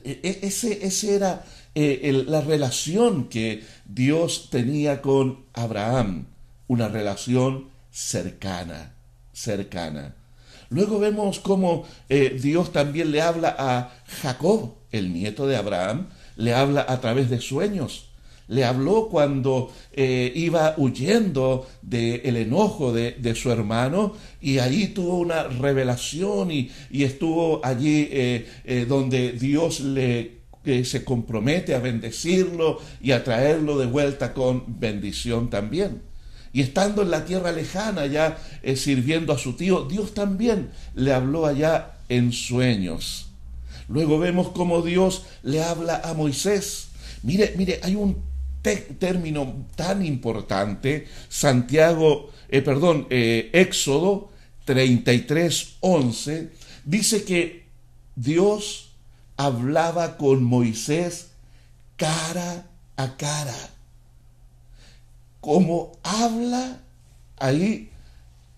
E, 0.03 0.19
e, 0.23 0.47
ese, 0.47 0.85
ese 0.85 1.15
era 1.15 1.45
eh, 1.75 2.23
la 2.27 2.41
relación 2.41 3.29
que 3.29 3.63
Dios 3.85 4.49
tenía 4.49 5.01
con 5.01 5.45
Abraham, 5.53 6.27
una 6.67 6.87
relación 6.87 7.69
cercana, 7.91 8.93
cercana. 9.33 10.15
Luego 10.73 10.97
vemos 10.97 11.39
cómo 11.39 11.85
eh, 12.09 12.37
Dios 12.41 12.71
también 12.71 13.11
le 13.11 13.21
habla 13.21 13.55
a 13.57 13.93
Jacob, 14.21 14.73
el 14.91 15.13
nieto 15.13 15.45
de 15.45 15.55
Abraham, 15.55 16.07
le 16.35 16.53
habla 16.53 16.85
a 16.89 16.99
través 16.99 17.29
de 17.29 17.39
sueños. 17.39 18.09
Le 18.47 18.65
habló 18.65 19.07
cuando 19.07 19.71
eh, 19.93 20.31
iba 20.35 20.73
huyendo 20.77 21.67
del 21.81 22.35
enojo 22.35 22.91
de, 22.91 23.35
su 23.35 23.51
hermano 23.51 24.13
y 24.41 24.57
allí 24.57 24.87
tuvo 24.87 25.19
una 25.19 25.43
revelación 25.43 26.51
y, 26.51 26.69
estuvo 26.91 27.61
allí 27.63 28.09
donde 28.87 29.31
Dios 29.33 29.79
le 29.79 30.43
que 30.63 30.85
se 30.85 31.03
compromete 31.03 31.75
a 31.75 31.79
bendecirlo 31.79 32.79
y 33.01 33.11
a 33.11 33.23
traerlo 33.23 33.77
de 33.77 33.85
vuelta 33.85 34.33
con 34.33 34.63
bendición 34.79 35.49
también. 35.49 36.12
Y 36.53 36.61
estando 36.61 37.01
en 37.01 37.11
la 37.11 37.25
tierra 37.25 37.51
lejana 37.51 38.05
ya 38.05 38.37
eh, 38.61 38.75
sirviendo 38.75 39.33
a 39.33 39.39
su 39.39 39.53
tío, 39.53 39.85
Dios 39.85 40.13
también 40.13 40.69
le 40.93 41.11
habló 41.11 41.47
allá 41.47 41.97
en 42.09 42.31
sueños. 42.31 43.27
Luego 43.89 44.19
vemos 44.19 44.49
cómo 44.49 44.81
Dios 44.83 45.25
le 45.41 45.63
habla 45.63 46.01
a 46.03 46.13
Moisés. 46.13 46.89
Mire, 47.23 47.53
mire, 47.57 47.79
hay 47.83 47.95
un 47.95 48.21
término 48.99 49.65
tan 49.75 50.05
importante, 50.05 51.07
Santiago, 51.27 52.31
eh, 52.47 52.61
perdón, 52.61 53.07
eh, 53.09 53.49
Éxodo 53.51 54.29
33, 54.65 55.77
11, 55.81 56.49
dice 56.85 57.23
que 57.25 57.65
Dios 58.15 58.91
hablaba 59.35 60.17
con 60.17 60.43
Moisés 60.43 61.31
cara 61.97 62.67
a 62.95 63.17
cara. 63.17 63.55
Como 65.43 65.91
habla 66.03 66.79
ahí 67.35 67.89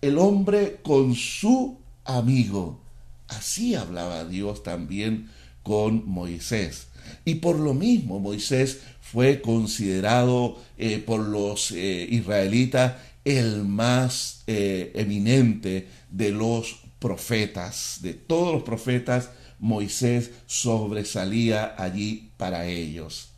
el 0.00 0.18
hombre 0.18 0.78
con 0.84 1.16
su 1.16 1.78
amigo. 2.04 2.78
Así 3.26 3.74
hablaba 3.74 4.24
Dios 4.24 4.62
también 4.62 5.28
con 5.64 6.08
Moisés. 6.08 6.86
Y 7.24 7.36
por 7.36 7.58
lo 7.58 7.74
mismo 7.74 8.20
Moisés 8.20 8.82
fue 9.00 9.40
considerado 9.40 10.58
eh, 10.78 11.02
por 11.04 11.26
los 11.26 11.72
eh, 11.72 12.06
israelitas 12.08 12.94
el 13.24 13.64
más 13.64 14.44
eh, 14.46 14.92
eminente 14.94 15.88
de 16.08 16.30
los 16.30 16.76
profetas, 17.00 17.98
de 18.00 18.14
todos 18.14 18.54
los 18.54 18.62
profetas 18.62 19.30
Moisés 19.58 20.30
sobresalía 20.46 21.74
allí 21.76 22.30
para 22.36 22.68
ellos. 22.68 23.30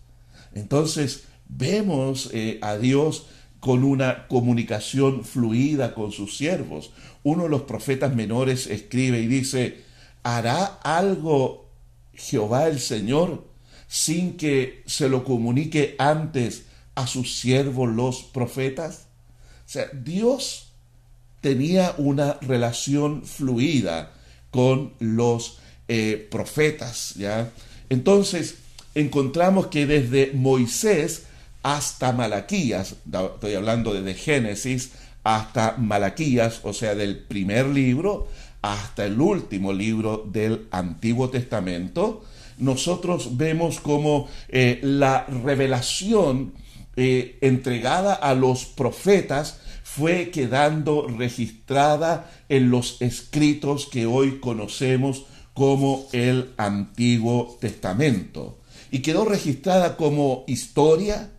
Entonces 0.52 1.22
vemos 1.48 2.30
a 2.60 2.76
Dios 2.76 3.24
con 3.60 3.84
una 3.84 4.26
comunicación 4.28 5.24
fluida 5.24 5.94
con 5.94 6.12
sus 6.12 6.36
siervos. 6.36 6.90
Uno 7.22 7.44
de 7.44 7.48
los 7.48 7.62
profetas 7.62 8.14
menores 8.14 8.66
escribe 8.66 9.20
y 9.20 9.26
dice, 9.26 9.82
¿hará 10.22 10.64
algo 10.82 11.68
Jehová 12.14 12.68
el 12.68 12.80
Señor 12.80 13.46
sin 13.88 14.36
que 14.36 14.82
se 14.86 15.08
lo 15.08 15.24
comunique 15.24 15.96
antes 15.98 16.64
a 16.94 17.06
sus 17.06 17.38
siervos 17.38 17.88
los 17.90 18.22
profetas? 18.22 19.06
O 19.66 19.70
sea, 19.70 19.86
Dios 19.92 20.72
tenía 21.40 21.94
una 21.98 22.38
relación 22.40 23.24
fluida 23.24 24.12
con 24.50 24.94
los 24.98 25.58
eh, 25.88 26.26
profetas, 26.30 27.14
¿ya? 27.16 27.50
Entonces, 27.90 28.56
encontramos 28.94 29.68
que 29.68 29.86
desde 29.86 30.32
Moisés 30.34 31.24
hasta 31.62 32.12
Malaquías, 32.12 32.96
estoy 33.04 33.54
hablando 33.54 33.92
desde 33.92 34.14
Génesis 34.14 34.92
hasta 35.24 35.76
Malaquías, 35.76 36.60
o 36.62 36.72
sea, 36.72 36.94
del 36.94 37.18
primer 37.18 37.66
libro 37.66 38.28
hasta 38.62 39.04
el 39.04 39.20
último 39.20 39.72
libro 39.72 40.24
del 40.30 40.66
Antiguo 40.70 41.30
Testamento, 41.30 42.24
nosotros 42.58 43.36
vemos 43.36 43.80
como 43.80 44.28
eh, 44.48 44.80
la 44.82 45.26
revelación 45.26 46.54
eh, 46.96 47.38
entregada 47.40 48.14
a 48.14 48.34
los 48.34 48.64
profetas 48.64 49.60
fue 49.84 50.30
quedando 50.30 51.06
registrada 51.06 52.30
en 52.48 52.70
los 52.70 53.00
escritos 53.00 53.86
que 53.86 54.06
hoy 54.06 54.38
conocemos 54.38 55.24
como 55.54 56.06
el 56.12 56.50
Antiguo 56.56 57.56
Testamento. 57.60 58.58
Y 58.90 59.00
quedó 59.00 59.24
registrada 59.24 59.96
como 59.96 60.44
historia, 60.46 61.30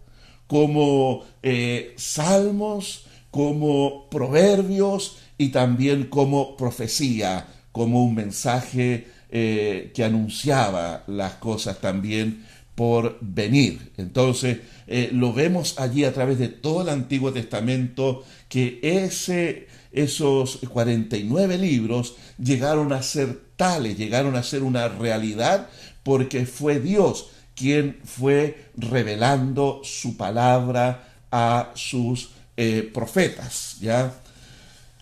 como 0.49 1.25
eh, 1.43 1.93
salmos, 1.95 3.05
como 3.29 4.09
proverbios 4.09 5.19
y 5.38 5.49
también 5.49 6.05
como 6.05 6.57
profecía, 6.57 7.45
como 7.71 8.03
un 8.03 8.15
mensaje 8.15 9.05
eh, 9.29 9.91
que 9.93 10.03
anunciaba 10.03 11.03
las 11.05 11.33
cosas 11.33 11.79
también 11.79 12.47
por 12.73 13.19
venir. 13.21 13.91
Entonces, 13.97 14.57
eh, 14.88 15.12
lo 15.13 15.33
vemos 15.33 15.75
allí 15.77 16.03
a 16.03 16.13
través 16.13 16.39
de 16.39 16.47
todo 16.47 16.81
el 16.81 16.89
Antiguo 16.89 17.31
Testamento 17.31 18.23
que 18.47 18.79
ese, 18.81 19.67
esos 19.91 20.62
49 20.67 21.59
libros 21.59 22.15
llegaron 22.43 22.91
a 22.91 23.03
ser 23.03 23.39
tales, 23.55 23.99
llegaron 23.99 24.35
a 24.35 24.41
ser 24.41 24.63
una 24.63 24.88
realidad 24.88 25.69
porque 26.01 26.47
fue 26.47 26.79
Dios 26.79 27.27
quien 27.60 28.00
fue 28.06 28.72
revelando 28.78 29.82
su 29.84 30.15
palabra 30.15 31.10
a 31.30 31.72
sus 31.76 32.32
eh, 32.56 32.89
profetas, 32.93 33.76
¿ya? 33.82 34.13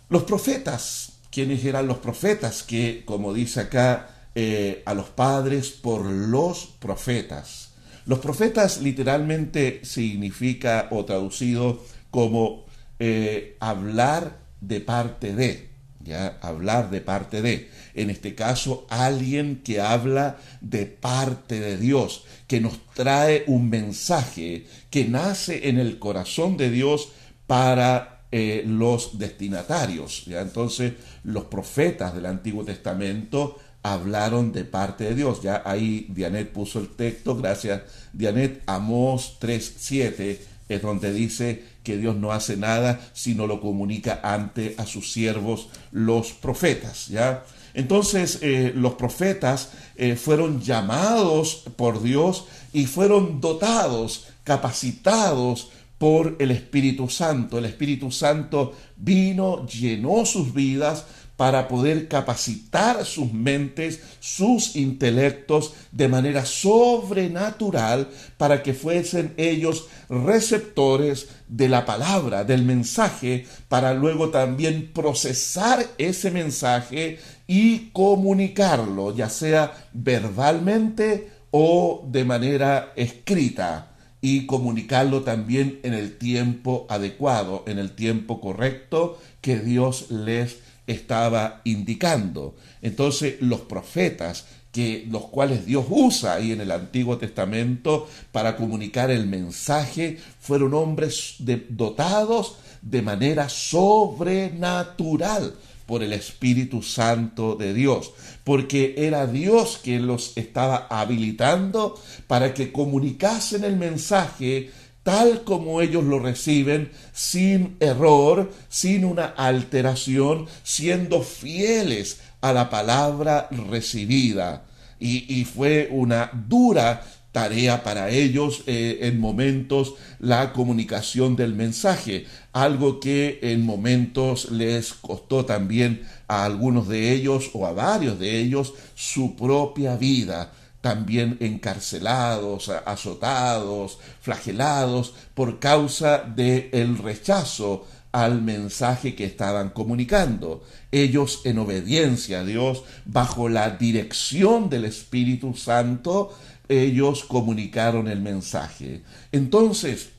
Los 0.10 0.24
profetas, 0.24 1.20
¿quiénes 1.30 1.64
eran 1.64 1.86
los 1.86 2.00
profetas? 2.00 2.64
Que, 2.64 3.04
como 3.06 3.32
dice 3.32 3.62
acá, 3.62 4.10
eh, 4.34 4.82
a 4.86 4.96
los 4.96 5.10
padres 5.10 5.70
por 5.70 6.04
los 6.04 6.66
profetas. 6.80 7.70
Los 8.06 8.20
profetas 8.20 8.82
literalmente 8.82 9.82
significa 9.84 10.88
o 10.90 11.06
traducido 11.06 11.84
como 12.10 12.66
eh, 13.00 13.56
hablar 13.60 14.40
de 14.62 14.82
parte 14.82 15.36
de, 15.36 15.67
hablar 16.14 16.90
de 16.90 17.02
parte 17.02 17.42
de. 17.42 17.70
En 17.94 18.10
este 18.10 18.36
caso, 18.36 18.86
alguien 18.90 19.62
que 19.64 19.82
habla 19.82 20.38
de 20.62 20.86
parte 20.86 21.60
de 21.60 21.78
Dios, 21.78 22.26
que 22.48 22.62
nos 22.62 22.80
trae 22.94 23.44
un 23.48 23.70
mensaje 23.70 24.66
que 24.90 25.06
nace 25.06 25.70
en 25.70 25.80
el 25.80 26.00
corazón 26.00 26.58
de 26.58 26.70
Dios 26.70 27.10
para 27.48 28.26
eh, 28.32 28.64
los 28.66 29.18
destinatarios. 29.18 30.26
¿ya? 30.26 30.42
Entonces, 30.42 30.94
los 31.24 31.46
profetas 31.46 32.14
del 32.14 32.26
Antiguo 32.26 32.64
Testamento 32.64 33.58
hablaron 33.84 34.52
de 34.52 34.66
parte 34.66 35.06
de 35.06 35.16
Dios. 35.16 35.42
Ya 35.42 35.62
ahí 35.66 36.08
Dianet 36.10 36.52
puso 36.52 36.80
el 36.80 36.90
texto, 36.90 37.36
gracias 37.36 37.82
Dianet, 38.14 38.64
Amós 38.66 39.38
3.7 39.40 40.38
es 40.70 40.82
donde 40.82 41.14
dice 41.14 41.64
que 41.84 41.98
Dios 41.98 42.16
no 42.16 42.32
hace 42.32 42.58
nada 42.58 43.00
sino 43.14 43.48
lo 43.48 43.62
comunica 43.62 44.20
ante 44.24 44.76
a 44.78 44.86
sus 44.86 45.12
siervos 45.12 45.70
los 45.92 46.32
profetas, 46.34 47.08
¿ya? 47.08 47.44
Entonces 47.74 48.40
eh, 48.42 48.74
los 48.76 48.94
profetas 48.94 49.72
eh, 49.96 50.16
fueron 50.16 50.62
llamados 50.62 51.64
por 51.76 52.02
Dios 52.02 52.46
y 52.74 52.86
fueron 52.86 53.40
dotados, 53.40 54.28
capacitados 54.44 55.70
por 55.98 56.36
el 56.40 56.52
Espíritu 56.52 57.10
Santo. 57.10 57.58
El 57.58 57.66
Espíritu 57.66 58.12
Santo 58.12 58.74
vino, 58.96 59.66
llenó 59.68 60.26
sus 60.26 60.54
vidas 60.54 61.06
para 61.38 61.68
poder 61.68 62.08
capacitar 62.08 63.06
sus 63.06 63.32
mentes, 63.32 64.02
sus 64.20 64.76
intelectos 64.76 65.74
de 65.92 66.08
manera 66.08 66.46
sobrenatural 66.46 68.10
para 68.38 68.64
que 68.64 68.74
fuesen 68.74 69.34
ellos 69.38 69.86
receptores 70.10 71.28
de 71.48 71.70
la 71.70 71.86
palabra, 71.86 72.44
del 72.44 72.64
mensaje, 72.64 73.46
para 73.70 73.94
luego 73.94 74.30
también 74.30 74.92
procesar 74.94 75.86
ese 76.00 76.32
mensaje 76.32 77.20
y 77.46 77.92
comunicarlo, 77.92 79.16
ya 79.16 79.30
sea 79.30 79.90
verbalmente 79.94 81.30
o 81.52 82.04
de 82.10 82.26
manera 82.26 82.94
escrita 82.96 83.92
y 84.22 84.48
comunicarlo 84.48 85.22
también 85.22 85.80
en 85.84 85.94
el 85.94 86.18
tiempo 86.18 86.88
adecuado, 86.90 87.64
en 87.68 87.78
el 87.78 87.92
tiempo 87.92 88.42
correcto 88.42 89.20
que 89.42 89.60
Dios 89.60 90.10
les 90.10 90.58
estaba 90.88 91.62
indicando. 91.66 92.56
Entonces 92.82 93.36
los 93.42 93.62
profetas, 93.62 94.46
que 94.72 95.06
los 95.10 95.26
cuales 95.26 95.66
Dios 95.66 95.86
usa 95.90 96.34
ahí 96.34 96.52
en 96.52 96.62
el 96.62 96.72
Antiguo 96.72 97.18
Testamento 97.18 98.08
para 98.32 98.56
comunicar 98.56 99.12
el 99.12 99.28
mensaje, 99.28 100.18
fueron 100.40 100.74
hombres 100.74 101.36
dotados 101.70 102.58
de 102.82 103.02
manera 103.02 103.50
sobrenatural 103.50 105.54
por 105.88 106.04
el 106.04 106.14
Espíritu 106.14 106.84
Santo 106.84 107.56
de 107.56 107.74
Dios, 107.74 108.12
porque 108.44 108.94
era 108.98 109.26
Dios 109.26 109.80
quien 109.82 110.06
los 110.06 110.38
estaba 110.38 110.86
habilitando 110.90 112.00
para 112.28 112.54
que 112.54 112.72
comunicasen 112.72 113.64
el 113.64 113.78
mensaje 113.78 114.70
tal 115.08 115.46
como 115.46 115.80
ellos 115.80 116.04
lo 116.04 116.20
reciben, 116.20 116.92
sin 117.14 117.78
error, 117.80 118.52
sin 118.68 119.06
una 119.06 119.28
alteración, 119.28 120.48
siendo 120.64 121.22
fieles 121.22 122.20
a 122.42 122.52
la 122.52 122.70
palabra 122.70 123.48
recibida. 123.70 124.66
Y, 125.00 125.46
fue 125.46 125.88
una 125.92 126.30
dura 126.50 127.06
tarea 127.32 127.86
para 127.86 128.10
ellos 128.10 128.64
eh, 128.68 128.98
en 129.04 129.18
momentos 129.18 129.94
la 130.20 130.52
comunicación 130.52 131.38
del 131.38 131.54
mensaje, 131.54 132.26
algo 132.52 133.00
que 133.00 133.40
en 133.42 133.66
momentos 133.66 134.52
les 134.52 134.94
costó 134.94 135.46
también 135.46 136.02
a 136.28 136.44
algunos 136.44 136.90
de 136.90 137.14
ellos 137.14 137.52
o 137.54 137.66
a 137.66 137.72
varios 137.72 138.20
de 138.20 138.40
ellos 138.40 138.74
su 138.94 139.38
propia 139.38 139.96
vida 139.96 140.52
también 140.88 141.36
encarcelados, 141.42 142.70
azotados, 142.70 144.00
flagelados 144.22 145.14
por 145.34 145.60
causa 145.60 146.20
del 146.20 146.70
el 146.72 146.98
rechazo 146.98 147.86
al 148.14 148.42
mensaje 148.42 149.14
que 149.14 149.26
estaban 149.26 149.72
comunicando. 149.72 150.64
Ellos 150.94 151.42
en 151.44 151.60
obediencia 151.60 152.40
a 152.40 152.46
Dios, 152.46 152.86
bajo 153.04 153.50
la 153.50 153.72
dirección 153.72 154.70
del 154.70 154.86
Espíritu 154.86 155.56
Santo, 155.56 156.34
ellos 156.70 157.26
comunicaron 157.26 158.08
el 158.08 158.22
mensaje. 158.22 159.02
Entonces, 159.34 160.12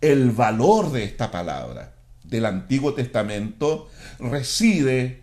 el 0.00 0.30
valor 0.30 0.90
de 0.90 1.04
esta 1.04 1.30
palabra 1.30 1.92
del 2.24 2.46
Antiguo 2.46 2.94
Testamento 2.94 3.90
reside 4.18 5.20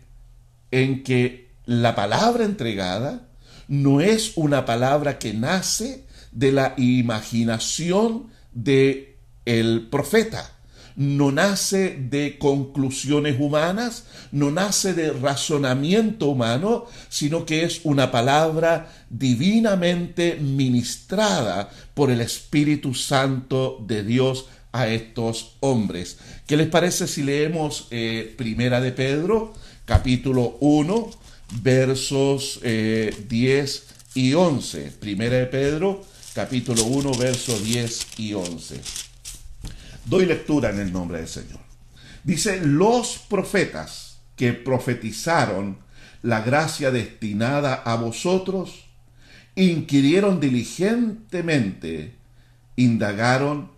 en 0.69 1.01
que 1.01 1.49
la 1.65 1.95
palabra 1.95 2.45
entregada 2.45 3.28
no 3.69 4.01
es 4.01 4.33
una 4.35 4.65
palabra 4.65 5.19
que 5.19 5.33
nace 5.33 6.03
de 6.31 6.51
la 6.51 6.73
imaginación 6.77 8.31
de 8.51 9.17
el 9.45 9.87
profeta, 9.89 10.51
no 10.95 11.31
nace 11.31 11.95
de 11.95 12.37
conclusiones 12.39 13.39
humanas, 13.39 14.05
no 14.31 14.49
nace 14.49 14.93
de 14.93 15.13
razonamiento 15.13 16.27
humano, 16.27 16.87
sino 17.09 17.45
que 17.45 17.63
es 17.63 17.81
una 17.83 18.11
palabra 18.11 18.91
divinamente 19.09 20.35
ministrada 20.35 21.69
por 21.93 22.09
el 22.09 22.21
Espíritu 22.21 22.95
Santo 22.95 23.83
de 23.87 24.03
Dios 24.03 24.47
a 24.71 24.87
estos 24.87 25.57
hombres. 25.59 26.17
¿Qué 26.47 26.57
les 26.57 26.67
parece 26.67 27.07
si 27.07 27.21
leemos 27.21 27.87
eh, 27.91 28.33
Primera 28.35 28.81
de 28.81 28.91
Pedro, 28.91 29.53
capítulo 29.85 30.57
1, 30.59 31.11
versos 31.61 32.59
10 32.61 32.63
eh, 32.63 33.83
y 34.13 34.33
11. 34.33 34.91
Primera 34.99 35.37
de 35.37 35.45
Pedro, 35.47 36.03
capítulo 36.33 36.83
1, 36.83 37.13
versos 37.15 37.63
10 37.63 38.07
y 38.17 38.33
11. 38.33 38.81
Doy 40.05 40.25
lectura 40.25 40.69
en 40.69 40.79
el 40.79 40.91
nombre 40.91 41.19
del 41.19 41.27
Señor. 41.27 41.59
Dice, 42.23 42.61
los 42.61 43.17
profetas 43.29 44.19
que 44.35 44.53
profetizaron 44.53 45.77
la 46.21 46.41
gracia 46.41 46.91
destinada 46.91 47.75
a 47.75 47.95
vosotros, 47.95 48.85
inquirieron 49.55 50.39
diligentemente, 50.39 52.15
indagaron 52.75 53.71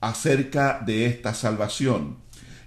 acerca 0.00 0.80
de 0.84 1.06
esta 1.06 1.34
salvación, 1.34 2.18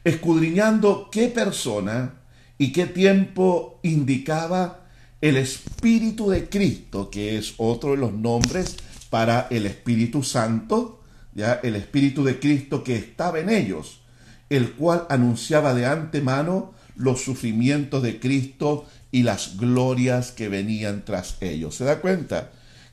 escudriñando 0.03 1.09
qué 1.11 1.27
persona 1.27 2.18
y 2.59 2.73
qué 2.73 2.85
tiempo 2.85 3.79
indicaba 3.83 4.81
el 5.21 5.37
Espíritu 5.37 6.29
de 6.29 6.49
Cristo, 6.49 7.09
que 7.09 7.37
es 7.37 7.55
otro 7.57 7.91
de 7.91 7.97
los 7.97 8.13
nombres 8.13 8.75
para 9.09 9.47
el 9.49 9.65
Espíritu 9.65 10.23
Santo, 10.23 11.01
ya 11.33 11.61
el 11.63 11.75
Espíritu 11.75 12.23
de 12.23 12.37
Cristo 12.37 12.83
que 12.83 12.97
estaba 12.97 13.39
en 13.39 13.49
ellos, 13.49 14.01
el 14.49 14.73
cual 14.73 15.07
anunciaba 15.09 15.73
de 15.73 15.85
antemano 15.85 16.73
los 16.95 17.21
sufrimientos 17.21 18.03
de 18.03 18.19
Cristo 18.19 18.85
y 19.09 19.23
las 19.23 19.57
glorias 19.57 20.31
que 20.33 20.49
venían 20.49 21.05
tras 21.05 21.37
ellos. 21.39 21.75
¿Se 21.75 21.85
da 21.85 22.01
cuenta? 22.01 22.51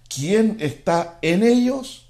¿Quién 0.09 0.59
está 0.61 1.19
en 1.23 1.43
ellos? 1.43 2.07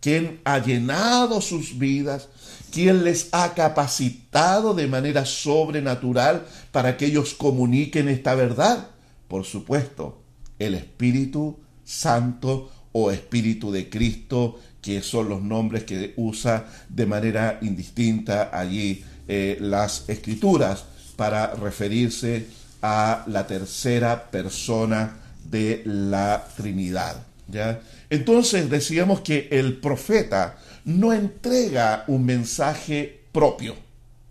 ¿Quién 0.00 0.40
ha 0.44 0.58
llenado 0.58 1.40
sus 1.40 1.78
vidas? 1.78 2.28
¿Quién 2.74 3.04
les 3.04 3.28
ha 3.30 3.54
capacitado 3.54 4.74
de 4.74 4.88
manera 4.88 5.24
sobrenatural 5.24 6.44
para 6.72 6.96
que 6.96 7.06
ellos 7.06 7.32
comuniquen 7.34 8.08
esta 8.08 8.34
verdad? 8.34 8.88
Por 9.28 9.44
supuesto, 9.44 10.24
el 10.58 10.74
Espíritu 10.74 11.60
Santo 11.84 12.72
o 12.90 13.12
Espíritu 13.12 13.70
de 13.70 13.88
Cristo, 13.88 14.58
que 14.82 15.02
son 15.02 15.28
los 15.28 15.40
nombres 15.40 15.84
que 15.84 16.14
usa 16.16 16.66
de 16.88 17.06
manera 17.06 17.60
indistinta 17.62 18.50
allí 18.52 19.04
eh, 19.28 19.56
las 19.60 20.08
escrituras 20.08 20.84
para 21.14 21.54
referirse 21.54 22.48
a 22.82 23.22
la 23.28 23.46
tercera 23.46 24.32
persona 24.32 25.16
de 25.48 25.82
la 25.84 26.44
Trinidad. 26.56 27.24
¿ya? 27.46 27.80
Entonces 28.10 28.68
decíamos 28.68 29.20
que 29.20 29.46
el 29.52 29.76
profeta 29.76 30.58
no 30.84 31.12
entrega 31.12 32.04
un 32.06 32.24
mensaje 32.24 33.20
propio, 33.32 33.74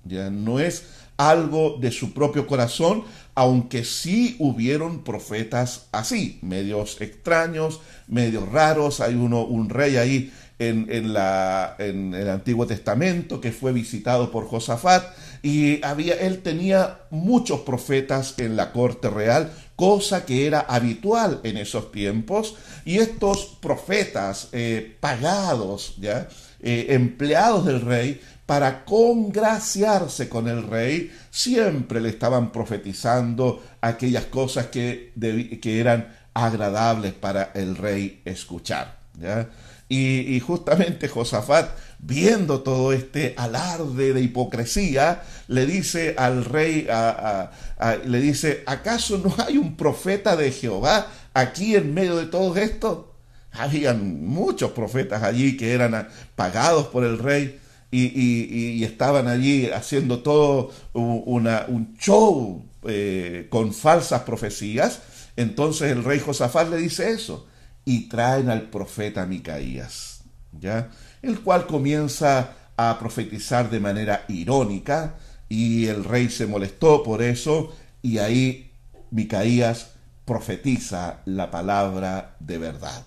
ya 0.05 0.29
no 0.29 0.59
es 0.59 0.83
algo 1.17 1.77
de 1.79 1.91
su 1.91 2.13
propio 2.13 2.47
corazón, 2.47 3.03
aunque 3.35 3.83
sí 3.83 4.35
hubieron 4.39 5.03
profetas 5.03 5.87
así, 5.91 6.39
medios 6.41 7.01
extraños, 7.01 7.81
medios 8.07 8.51
raros, 8.51 8.99
hay 8.99 9.15
uno, 9.15 9.43
un 9.43 9.69
rey 9.69 9.97
ahí 9.97 10.31
en, 10.59 11.13
la, 11.13 11.75
en 11.79 12.13
el 12.13 12.29
Antiguo 12.29 12.65
Testamento 12.65 13.41
que 13.41 13.51
fue 13.51 13.73
visitado 13.73 14.31
por 14.31 14.47
Josafat 14.47 15.03
y 15.41 15.83
había, 15.83 16.15
él 16.15 16.41
tenía 16.41 16.99
muchos 17.09 17.61
profetas 17.61 18.35
en 18.37 18.55
la 18.55 18.71
corte 18.71 19.09
real, 19.09 19.51
cosa 19.75 20.25
que 20.25 20.47
era 20.47 20.61
habitual 20.61 21.41
en 21.43 21.57
esos 21.57 21.91
tiempos, 21.91 22.55
y 22.85 22.99
estos 22.99 23.57
profetas 23.59 24.47
eh, 24.53 24.95
pagados, 25.01 25.95
¿ya? 25.99 26.29
Eh, 26.65 26.87
empleados 26.93 27.65
del 27.65 27.81
rey, 27.81 28.21
para 28.45 28.85
congraciarse 28.85 30.29
con 30.29 30.47
el 30.47 30.63
rey, 30.63 31.11
siempre 31.29 31.99
le 31.99 32.09
estaban 32.09 32.53
profetizando 32.53 33.61
aquellas 33.81 34.25
cosas 34.25 34.67
que, 34.67 35.11
que 35.61 35.79
eran 35.79 36.07
agradables 36.33 37.13
para 37.13 37.51
el 37.53 37.75
rey 37.75 38.21
escuchar. 38.25 38.99
Y, 39.89 40.39
justamente 40.39 41.07
Josafat, 41.07 41.69
viendo 41.99 42.61
todo 42.61 42.93
este 42.93 43.35
alarde 43.37 44.13
de 44.13 44.21
hipocresía, 44.21 45.21
le 45.47 45.65
dice 45.65 46.15
al 46.17 46.45
rey, 46.45 46.87
le 48.05 48.21
dice, 48.21 48.63
¿acaso 48.65 49.19
no 49.19 49.35
hay 49.45 49.57
un 49.57 49.75
profeta 49.75 50.35
de 50.35 50.51
Jehová 50.51 51.07
aquí 51.33 51.75
en 51.75 51.93
medio 51.93 52.15
de 52.15 52.25
todo 52.25 52.55
esto? 52.55 53.12
Habían 53.53 54.25
muchos 54.25 54.71
profetas 54.71 55.23
allí 55.23 55.55
que 55.57 55.73
eran 55.73 56.07
pagados 56.35 56.87
por 56.87 57.03
el 57.03 57.17
rey 57.17 57.59
y, 57.91 58.83
estaban 58.83 59.27
allí 59.27 59.69
haciendo 59.69 60.19
todo 60.19 60.71
una, 60.93 61.65
un 61.67 61.95
show 61.97 62.65
eh, 62.83 63.47
con 63.49 63.73
falsas 63.73 64.21
profecías. 64.21 65.01
Entonces 65.35 65.91
el 65.91 66.03
rey 66.03 66.19
Josafat 66.19 66.69
le 66.69 66.77
dice 66.77 67.11
eso 67.11 67.47
y 67.85 68.09
traen 68.09 68.49
al 68.49 68.63
profeta 68.69 69.25
Micaías, 69.25 70.21
¿ya? 70.51 70.89
El 71.21 71.41
cual 71.41 71.67
comienza 71.67 72.55
a 72.75 72.97
profetizar 72.99 73.69
de 73.69 73.79
manera 73.79 74.25
irónica 74.27 75.15
y 75.49 75.87
el 75.87 76.03
rey 76.03 76.29
se 76.29 76.47
molestó 76.47 77.03
por 77.03 77.21
eso 77.21 77.75
y 78.01 78.17
ahí 78.17 78.71
Micaías 79.11 79.91
profetiza 80.25 81.19
la 81.25 81.51
palabra 81.51 82.35
de 82.39 82.57
verdad. 82.57 83.05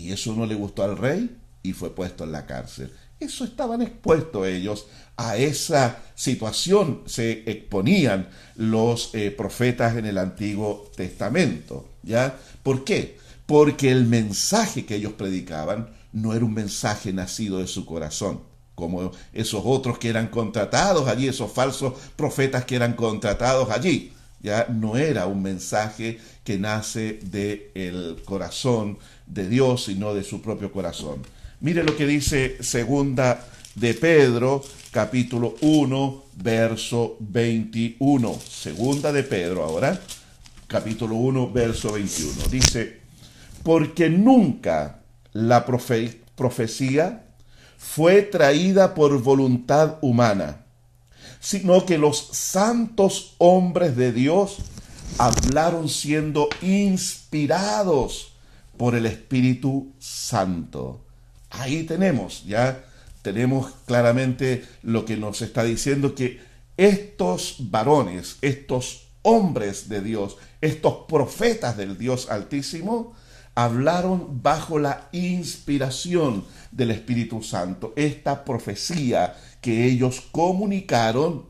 Y 0.00 0.12
eso 0.12 0.34
no 0.34 0.46
le 0.46 0.54
gustó 0.54 0.82
al 0.82 0.96
rey 0.96 1.36
y 1.62 1.74
fue 1.74 1.94
puesto 1.94 2.24
en 2.24 2.32
la 2.32 2.46
cárcel. 2.46 2.90
Eso 3.18 3.44
estaban 3.44 3.82
expuestos 3.82 4.46
ellos 4.46 4.86
a 5.18 5.36
esa 5.36 5.98
situación, 6.14 7.02
se 7.04 7.42
exponían 7.50 8.30
los 8.56 9.14
eh, 9.14 9.30
profetas 9.30 9.98
en 9.98 10.06
el 10.06 10.16
Antiguo 10.16 10.90
Testamento. 10.96 11.86
¿Ya? 12.02 12.34
¿Por 12.62 12.82
qué? 12.84 13.18
Porque 13.44 13.90
el 13.90 14.06
mensaje 14.06 14.86
que 14.86 14.94
ellos 14.94 15.12
predicaban 15.12 15.90
no 16.14 16.32
era 16.32 16.46
un 16.46 16.54
mensaje 16.54 17.12
nacido 17.12 17.58
de 17.58 17.66
su 17.66 17.84
corazón, 17.84 18.40
como 18.74 19.12
esos 19.34 19.60
otros 19.66 19.98
que 19.98 20.08
eran 20.08 20.28
contratados 20.28 21.06
allí, 21.08 21.28
esos 21.28 21.52
falsos 21.52 21.92
profetas 22.16 22.64
que 22.64 22.76
eran 22.76 22.94
contratados 22.94 23.68
allí. 23.68 24.14
Ya 24.42 24.66
no 24.70 24.96
era 24.96 25.26
un 25.26 25.42
mensaje 25.42 26.18
que 26.42 26.58
nace 26.58 27.18
del 27.22 28.22
corazón 28.24 28.98
de 29.32 29.48
Dios, 29.48 29.84
sino 29.84 30.14
de 30.14 30.24
su 30.24 30.42
propio 30.42 30.72
corazón. 30.72 31.22
Mire 31.60 31.84
lo 31.84 31.96
que 31.96 32.06
dice 32.06 32.56
segunda 32.60 33.46
de 33.74 33.94
Pedro, 33.94 34.62
capítulo 34.90 35.54
1, 35.60 36.24
verso 36.36 37.16
21. 37.20 38.38
Segunda 38.40 39.12
de 39.12 39.22
Pedro 39.22 39.62
ahora, 39.62 40.00
capítulo 40.66 41.16
1, 41.16 41.52
verso 41.52 41.92
21. 41.92 42.32
Dice, 42.50 43.00
porque 43.62 44.10
nunca 44.10 45.00
la 45.32 45.64
profecía 45.64 47.24
fue 47.78 48.22
traída 48.22 48.94
por 48.94 49.22
voluntad 49.22 49.96
humana, 50.00 50.64
sino 51.40 51.86
que 51.86 51.98
los 51.98 52.28
santos 52.32 53.34
hombres 53.38 53.96
de 53.96 54.12
Dios 54.12 54.58
hablaron 55.18 55.88
siendo 55.88 56.48
inspirados 56.62 58.29
por 58.80 58.94
el 58.94 59.04
Espíritu 59.04 59.92
Santo. 59.98 61.04
Ahí 61.50 61.82
tenemos, 61.82 62.46
ya 62.46 62.82
tenemos 63.20 63.72
claramente 63.84 64.64
lo 64.82 65.04
que 65.04 65.18
nos 65.18 65.42
está 65.42 65.64
diciendo 65.64 66.14
que 66.14 66.40
estos 66.78 67.56
varones, 67.58 68.38
estos 68.40 69.08
hombres 69.20 69.90
de 69.90 70.00
Dios, 70.00 70.38
estos 70.62 71.04
profetas 71.06 71.76
del 71.76 71.98
Dios 71.98 72.30
Altísimo, 72.30 73.12
hablaron 73.54 74.42
bajo 74.42 74.78
la 74.78 75.10
inspiración 75.12 76.46
del 76.70 76.92
Espíritu 76.92 77.42
Santo. 77.42 77.92
Esta 77.96 78.46
profecía 78.46 79.36
que 79.60 79.84
ellos 79.84 80.22
comunicaron 80.32 81.44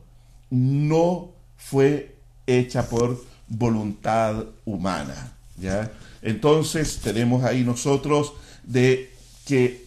no 0.49 1.29
fue 1.55 2.13
hecha 2.45 2.89
por 2.89 3.23
voluntad 3.47 4.47
humana. 4.65 5.31
¿ya? 5.57 5.89
Entonces 6.21 6.99
tenemos 7.03 7.43
ahí 7.43 7.63
nosotros 7.63 8.33
de 8.63 9.11
que 9.45 9.85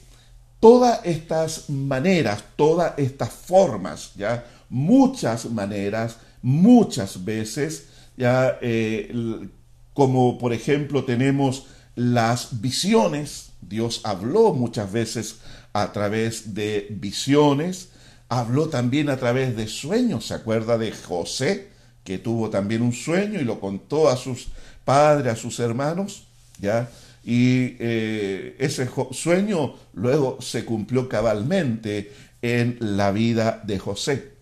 todas 0.60 1.00
estas 1.04 1.68
maneras, 1.68 2.44
todas 2.56 2.94
estas 2.98 3.30
formas, 3.30 4.12
ya 4.16 4.46
muchas 4.68 5.44
maneras, 5.50 6.16
muchas 6.42 7.24
veces, 7.24 7.86
ya 8.16 8.58
eh, 8.60 9.48
como 9.92 10.38
por 10.38 10.52
ejemplo 10.52 11.04
tenemos 11.04 11.66
las 11.94 12.60
visiones, 12.60 13.50
Dios 13.60 14.00
habló 14.04 14.52
muchas 14.52 14.90
veces 14.90 15.36
a 15.72 15.92
través 15.92 16.54
de 16.54 16.88
visiones, 16.90 17.90
habló 18.28 18.68
también 18.68 19.10
a 19.10 19.16
través 19.16 19.56
de 19.56 19.68
sueños, 19.68 20.26
¿se 20.26 20.34
acuerda 20.34 20.78
de 20.78 20.92
José, 20.92 21.68
que 22.04 22.18
tuvo 22.18 22.50
también 22.50 22.82
un 22.82 22.92
sueño 22.92 23.40
y 23.40 23.44
lo 23.44 23.60
contó 23.60 24.08
a 24.08 24.16
sus 24.16 24.48
padres, 24.84 25.32
a 25.32 25.36
sus 25.36 25.60
hermanos? 25.60 26.23
¿Ya? 26.60 26.88
Y 27.24 27.76
eh, 27.78 28.56
ese 28.58 28.88
sueño 29.12 29.74
luego 29.94 30.38
se 30.42 30.64
cumplió 30.64 31.08
cabalmente 31.08 32.12
en 32.42 32.76
la 32.80 33.12
vida 33.12 33.62
de 33.64 33.78
José. 33.78 34.32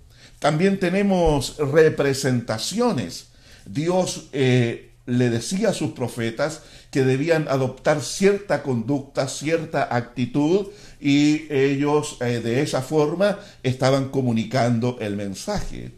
También 0.40 0.80
tenemos 0.80 1.56
representaciones. 1.58 3.28
Dios 3.64 4.28
eh, 4.32 4.94
le 5.06 5.30
decía 5.30 5.68
a 5.68 5.74
sus 5.74 5.92
profetas 5.92 6.62
que 6.90 7.04
debían 7.04 7.46
adoptar 7.48 8.00
cierta 8.02 8.64
conducta, 8.64 9.28
cierta 9.28 9.94
actitud, 9.94 10.66
y 11.00 11.46
ellos 11.52 12.16
eh, 12.20 12.40
de 12.42 12.62
esa 12.62 12.82
forma 12.82 13.38
estaban 13.62 14.08
comunicando 14.08 14.98
el 15.00 15.16
mensaje. 15.16 15.92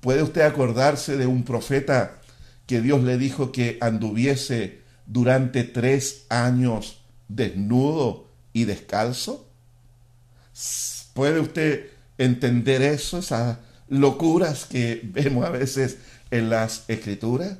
¿Puede 0.00 0.22
usted 0.22 0.42
acordarse 0.42 1.16
de 1.16 1.26
un 1.26 1.42
profeta 1.42 2.20
que 2.66 2.80
Dios 2.80 3.02
le 3.02 3.18
dijo 3.18 3.50
que 3.50 3.78
anduviese 3.80 4.81
durante 5.12 5.62
tres 5.62 6.24
años 6.30 7.02
desnudo 7.28 8.26
y 8.52 8.64
descalzo? 8.64 9.46
¿Puede 11.12 11.40
usted 11.40 11.90
entender 12.16 12.82
eso, 12.82 13.18
esas 13.18 13.58
locuras 13.88 14.64
que 14.64 15.00
vemos 15.04 15.44
a 15.44 15.50
veces 15.50 15.98
en 16.30 16.48
las 16.48 16.84
escrituras? 16.88 17.58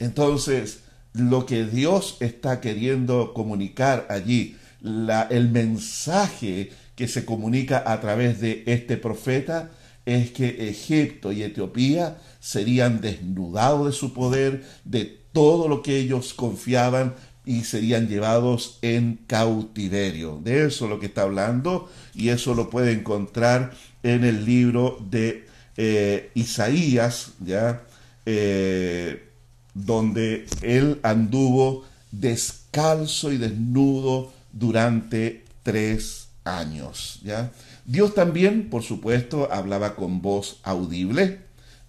Entonces, 0.00 0.80
lo 1.12 1.46
que 1.46 1.64
Dios 1.64 2.16
está 2.20 2.60
queriendo 2.60 3.34
comunicar 3.34 4.06
allí, 4.10 4.56
la, 4.80 5.22
el 5.22 5.50
mensaje 5.50 6.70
que 6.94 7.08
se 7.08 7.24
comunica 7.24 7.82
a 7.86 8.00
través 8.00 8.40
de 8.40 8.64
este 8.66 8.96
profeta, 8.96 9.70
es 10.06 10.30
que 10.30 10.68
Egipto 10.68 11.32
y 11.32 11.42
Etiopía 11.42 12.16
serían 12.40 13.00
desnudados 13.00 13.86
de 13.86 13.92
su 13.92 14.14
poder, 14.14 14.64
de 14.84 15.18
todo 15.38 15.68
lo 15.68 15.82
que 15.82 15.96
ellos 16.00 16.34
confiaban 16.34 17.14
y 17.46 17.62
serían 17.62 18.08
llevados 18.08 18.80
en 18.82 19.20
cautiverio. 19.28 20.40
De 20.42 20.66
eso 20.66 20.86
es 20.86 20.90
lo 20.90 20.98
que 20.98 21.06
está 21.06 21.22
hablando 21.22 21.88
y 22.12 22.30
eso 22.30 22.56
lo 22.56 22.68
puede 22.70 22.90
encontrar 22.90 23.72
en 24.02 24.24
el 24.24 24.44
libro 24.44 24.98
de 25.08 25.46
eh, 25.76 26.32
Isaías, 26.34 27.34
¿ya? 27.38 27.84
Eh, 28.26 29.28
donde 29.74 30.46
él 30.62 30.98
anduvo 31.04 31.84
descalzo 32.10 33.30
y 33.30 33.38
desnudo 33.38 34.32
durante 34.52 35.44
tres 35.62 36.30
años. 36.42 37.20
¿ya? 37.22 37.52
Dios 37.84 38.12
también, 38.12 38.70
por 38.70 38.82
supuesto, 38.82 39.52
hablaba 39.52 39.94
con 39.94 40.20
voz 40.20 40.58
audible, 40.64 41.42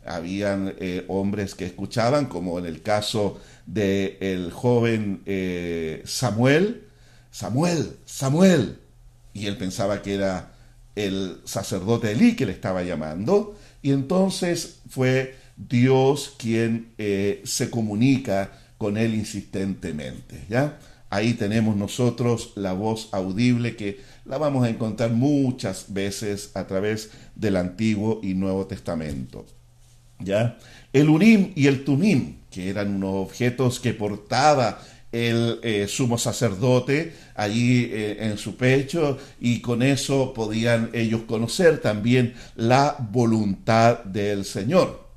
habían 0.06 0.74
eh, 0.80 1.06
hombres 1.08 1.56
que 1.56 1.66
escuchaban, 1.66 2.26
como 2.26 2.60
en 2.60 2.66
el 2.66 2.82
caso 2.82 3.40
del 3.66 4.18
el 4.20 4.52
joven 4.52 5.22
eh, 5.26 6.02
Samuel, 6.06 6.84
Samuel, 7.32 7.98
Samuel, 8.06 8.80
y 9.34 9.46
él 9.46 9.58
pensaba 9.58 10.02
que 10.02 10.16
era 10.16 10.54
el 10.96 11.38
sacerdote 11.46 12.12
Elí 12.12 12.36
que 12.36 12.46
le 12.46 12.52
estaba 12.52 12.84
llamando, 12.84 13.56
y 13.82 13.92
entonces 13.92 14.80
fue 14.90 15.36
Dios 15.56 16.34
quien 16.38 16.94
eh, 16.98 17.42
se 17.46 17.70
comunica 17.70 18.52
con 18.78 18.98
él 18.98 19.14
insistentemente, 19.14 20.46
¿ya? 20.50 20.80
Ahí 21.12 21.34
tenemos 21.34 21.76
nosotros 21.76 22.54
la 22.56 22.74
voz 22.74 23.10
audible 23.12 23.76
que 23.76 24.00
la 24.26 24.38
vamos 24.38 24.64
a 24.64 24.70
encontrar 24.70 25.12
muchas 25.12 25.92
veces 25.92 26.52
a 26.54 26.68
través 26.68 27.10
del 27.36 27.58
Antiguo 27.58 28.20
y 28.22 28.36
Nuevo 28.36 28.68
Testamento. 28.68 29.46
¿Ya? 30.20 30.58
El 30.94 31.10
Urim 31.10 31.52
y 31.56 31.68
el 31.68 31.84
Tumim, 31.84 32.38
que 32.50 32.70
eran 32.70 32.96
unos 32.96 33.28
objetos 33.28 33.80
que 33.80 33.94
portaba 33.94 34.80
el 35.12 35.60
eh, 35.64 35.88
sumo 35.88 36.18
sacerdote 36.18 37.16
allí 37.36 37.86
eh, 37.86 38.18
en 38.20 38.38
su 38.38 38.56
pecho 38.56 39.18
y 39.40 39.60
con 39.62 39.82
eso 39.82 40.34
podían 40.34 40.92
ellos 40.94 41.22
conocer 41.24 41.80
también 41.80 42.36
la 42.56 42.96
voluntad 43.12 44.04
del 44.04 44.46
Señor. 44.46 45.10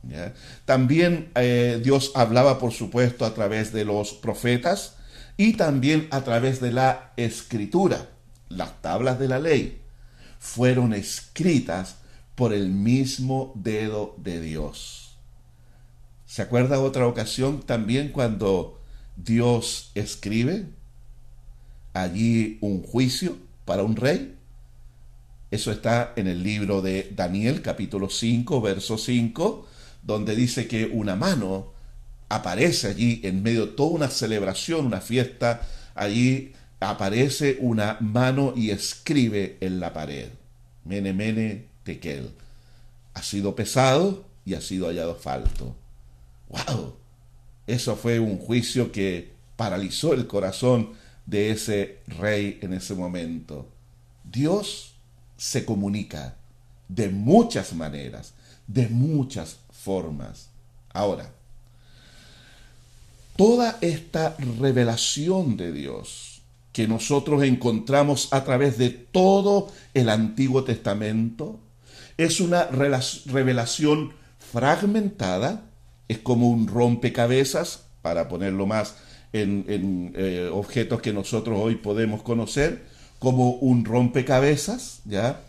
También 0.65 1.31
eh, 1.37 1.81
Dios 1.83 2.11
hablaba, 2.17 2.59
por 2.59 2.73
supuesto, 2.73 3.25
a 3.25 3.35
través 3.35 3.73
de 3.73 3.85
los 3.85 4.13
profetas 4.15 4.97
y 5.37 5.53
también 5.53 6.09
a 6.11 6.23
través 6.23 6.61
de 6.61 6.73
la 6.73 7.13
escritura. 7.17 8.09
Las 8.49 8.83
tablas 8.83 9.19
de 9.21 9.29
la 9.29 9.39
ley 9.39 9.81
fueron 10.41 10.93
escritas 10.93 11.97
por 12.35 12.53
el 12.53 12.71
mismo 12.71 13.53
dedo 13.55 14.15
de 14.19 14.41
Dios. 14.41 15.17
¿Se 16.27 16.43
acuerda 16.43 16.81
otra 16.81 17.07
ocasión 17.07 17.61
también 17.61 18.09
cuando 18.09 18.81
Dios 19.17 19.91
escribe 19.95 20.67
allí 21.93 22.59
un 22.63 22.83
juicio 22.83 23.37
para 23.65 23.83
un 23.83 23.97
rey? 23.97 24.37
Eso 25.51 25.71
está 25.71 26.15
en 26.17 26.29
el 26.29 26.43
libro 26.43 26.81
de 26.81 27.13
Daniel 27.15 27.61
capítulo 27.61 28.09
5, 28.09 28.63
verso 28.63 28.97
5, 28.97 29.67
donde 30.03 30.35
dice 30.35 30.67
que 30.67 30.87
una 30.87 31.15
mano 31.17 31.73
aparece 32.31 32.89
allí 32.89 33.21
en 33.25 33.43
medio 33.43 33.67
de 33.67 33.73
toda 33.73 33.91
una 33.91 34.09
celebración, 34.09 34.87
una 34.87 35.03
fiesta, 35.03 35.69
allí 35.95 36.55
aparece 36.81 37.59
una 37.61 37.99
mano 38.01 38.55
y 38.57 38.71
escribe 38.71 39.59
en 39.61 39.81
la 39.81 39.93
pared. 39.93 40.31
Mene, 40.87 41.13
mene, 41.13 41.67
tekel. 41.85 42.31
Ha 43.15 43.23
sido 43.23 43.55
pesado 43.55 44.25
y 44.45 44.55
ha 44.55 44.61
sido 44.61 44.87
hallado 44.87 45.15
falto. 45.15 45.75
¡Wow! 46.49 46.95
Eso 47.67 47.97
fue 47.97 48.19
un 48.19 48.39
juicio 48.39 48.91
que 48.93 49.33
paralizó 49.57 50.13
el 50.13 50.27
corazón 50.27 50.91
de 51.27 51.51
ese 51.51 51.99
rey 52.07 52.59
en 52.63 52.73
ese 52.73 52.95
momento. 52.95 53.69
Dios 54.25 54.95
se 55.37 55.65
comunica 55.65 56.37
de 56.89 57.09
muchas 57.09 57.73
maneras, 57.73 58.35
de 58.67 58.89
muchas 58.89 59.57
formas. 59.71 60.49
Ahora, 60.93 61.31
toda 63.37 63.79
esta 63.81 64.37
revelación 64.61 65.57
de 65.57 65.73
Dios 65.73 66.43
que 66.73 66.89
nosotros 66.89 67.43
encontramos 67.43 68.33
a 68.33 68.45
través 68.45 68.79
de 68.79 68.91
todo 68.91 69.71
el 69.95 70.09
Antiguo 70.09 70.65
Testamento 70.65 71.61
es 72.17 72.41
una 72.41 72.67
revelación 72.67 74.13
fragmentada, 74.39 75.63
es 76.09 76.19
como 76.19 76.51
un 76.51 76.67
rompecabezas, 76.69 77.85
para 78.03 78.29
ponerlo 78.29 78.67
más 78.67 78.97
en, 79.33 80.13
eh, 80.17 80.51
objetos 80.53 81.01
que 81.01 81.13
nosotros 81.13 81.59
hoy 81.61 81.77
podemos 81.77 82.23
conocer, 82.23 82.85
como 83.19 83.53
un 83.53 83.85
rompecabezas, 83.85 85.01
¿ya? 85.05 85.41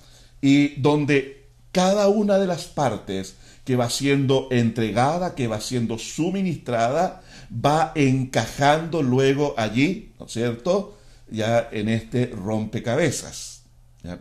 Y 0.41 0.79
donde 0.79 1.47
cada 1.71 2.07
una 2.07 2.37
de 2.37 2.47
las 2.47 2.65
partes 2.65 3.35
que 3.65 3.75
va 3.75 3.89
siendo 3.89 4.47
entregada, 4.51 5.35
que 5.35 5.47
va 5.47 5.59
siendo 5.59 5.97
suministrada, 5.97 7.21
va 7.53 7.91
encajando 7.95 9.01
luego 9.01 9.55
allí, 9.57 10.13
¿no 10.19 10.27
es 10.27 10.33
cierto? 10.33 10.97
Ya 11.29 11.69
en 11.71 11.89
este 11.89 12.27
rompecabezas. 12.27 13.63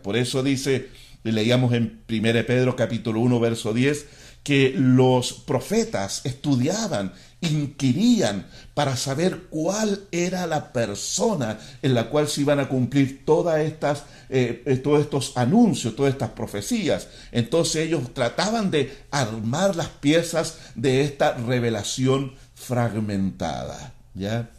Por 0.01 0.15
eso 0.15 0.41
dice, 0.41 0.89
leíamos 1.31 1.73
en 1.73 2.03
1 2.09 2.45
Pedro 2.45 2.75
capítulo 2.75 3.19
1, 3.21 3.39
verso 3.39 3.73
10, 3.73 4.05
que 4.43 4.73
los 4.75 5.33
profetas 5.33 6.21
estudiaban, 6.25 7.13
inquirían 7.39 8.45
para 8.73 8.95
saber 8.97 9.43
cuál 9.49 10.01
era 10.11 10.47
la 10.47 10.73
persona 10.73 11.59
en 11.81 11.93
la 11.93 12.09
cual 12.09 12.27
se 12.27 12.41
iban 12.41 12.59
a 12.59 12.67
cumplir 12.67 13.25
todas 13.25 13.61
estas, 13.61 14.03
eh, 14.29 14.79
todos 14.83 15.01
estos 15.01 15.37
anuncios, 15.37 15.95
todas 15.95 16.13
estas 16.13 16.31
profecías. 16.31 17.07
Entonces 17.31 17.87
ellos 17.87 18.13
trataban 18.13 18.69
de 18.69 18.93
armar 19.11 19.75
las 19.75 19.89
piezas 19.89 20.57
de 20.75 21.03
esta 21.03 21.33
revelación 21.35 22.33
fragmentada. 22.53 23.93
¿ya? 24.13 24.49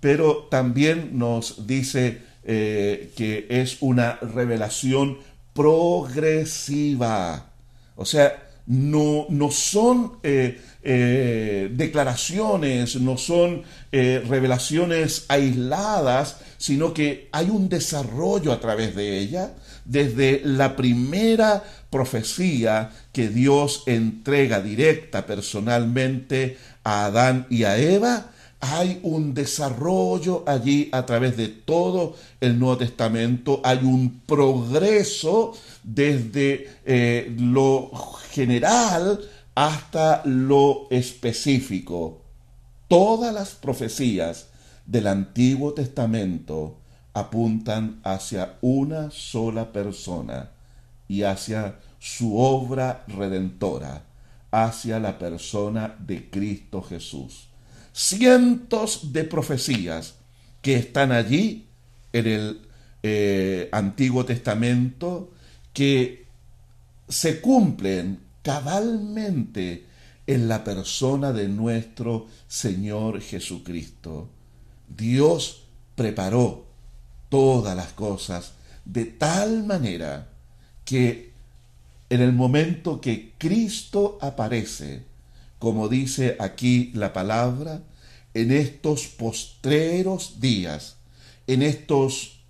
Pero 0.00 0.48
también 0.50 1.18
nos 1.18 1.66
dice 1.66 2.22
eh, 2.44 3.10
que 3.16 3.46
es 3.48 3.78
una 3.80 4.16
revelación 4.16 5.18
progresiva. 5.54 7.46
O 7.96 8.04
sea, 8.04 8.44
no, 8.66 9.26
no 9.28 9.50
son 9.50 10.18
eh, 10.22 10.60
eh, 10.82 11.70
declaraciones, 11.72 12.96
no 12.96 13.18
son 13.18 13.62
eh, 13.92 14.24
revelaciones 14.26 15.26
aisladas, 15.28 16.38
sino 16.58 16.94
que 16.94 17.28
hay 17.32 17.50
un 17.50 17.68
desarrollo 17.68 18.52
a 18.52 18.60
través 18.60 18.96
de 18.96 19.18
ella, 19.18 19.52
desde 19.84 20.40
la 20.44 20.76
primera 20.76 21.62
profecía 21.90 22.90
que 23.12 23.28
Dios 23.28 23.82
entrega 23.86 24.60
directa 24.60 25.26
personalmente 25.26 26.56
a 26.84 27.06
Adán 27.06 27.46
y 27.50 27.64
a 27.64 27.76
Eva, 27.76 28.30
hay 28.66 28.98
un 29.02 29.34
desarrollo 29.34 30.42
allí 30.46 30.88
a 30.90 31.04
través 31.04 31.36
de 31.36 31.48
todo 31.48 32.16
el 32.40 32.58
Nuevo 32.58 32.78
Testamento, 32.78 33.60
hay 33.62 33.78
un 33.82 34.22
progreso 34.24 35.52
desde 35.82 36.70
eh, 36.86 37.34
lo 37.38 37.90
general 38.30 39.20
hasta 39.54 40.22
lo 40.24 40.86
específico. 40.90 42.22
Todas 42.88 43.34
las 43.34 43.50
profecías 43.50 44.46
del 44.86 45.08
Antiguo 45.08 45.74
Testamento 45.74 46.78
apuntan 47.12 48.00
hacia 48.02 48.56
una 48.62 49.10
sola 49.10 49.72
persona 49.72 50.52
y 51.06 51.24
hacia 51.24 51.80
su 51.98 52.38
obra 52.38 53.04
redentora, 53.08 54.04
hacia 54.50 54.98
la 55.00 55.18
persona 55.18 55.96
de 55.98 56.30
Cristo 56.30 56.80
Jesús 56.80 57.48
cientos 57.94 59.12
de 59.12 59.24
profecías 59.24 60.16
que 60.60 60.74
están 60.74 61.12
allí 61.12 61.66
en 62.12 62.26
el 62.26 62.60
eh, 63.02 63.68
Antiguo 63.72 64.24
Testamento 64.24 65.32
que 65.72 66.26
se 67.08 67.40
cumplen 67.40 68.20
cabalmente 68.42 69.86
en 70.26 70.48
la 70.48 70.64
persona 70.64 71.32
de 71.32 71.48
nuestro 71.48 72.26
Señor 72.48 73.20
Jesucristo. 73.20 74.28
Dios 74.88 75.64
preparó 75.94 76.64
todas 77.28 77.76
las 77.76 77.92
cosas 77.92 78.54
de 78.84 79.04
tal 79.04 79.64
manera 79.64 80.28
que 80.84 81.32
en 82.10 82.20
el 82.20 82.32
momento 82.32 83.00
que 83.00 83.34
Cristo 83.38 84.18
aparece, 84.20 85.04
como 85.64 85.88
dice 85.88 86.36
aquí 86.40 86.90
la 86.92 87.14
palabra, 87.14 87.80
en 88.34 88.52
estos 88.52 89.06
postreros 89.06 90.38
días, 90.38 90.96
en 91.46 91.62
estos 91.62 92.40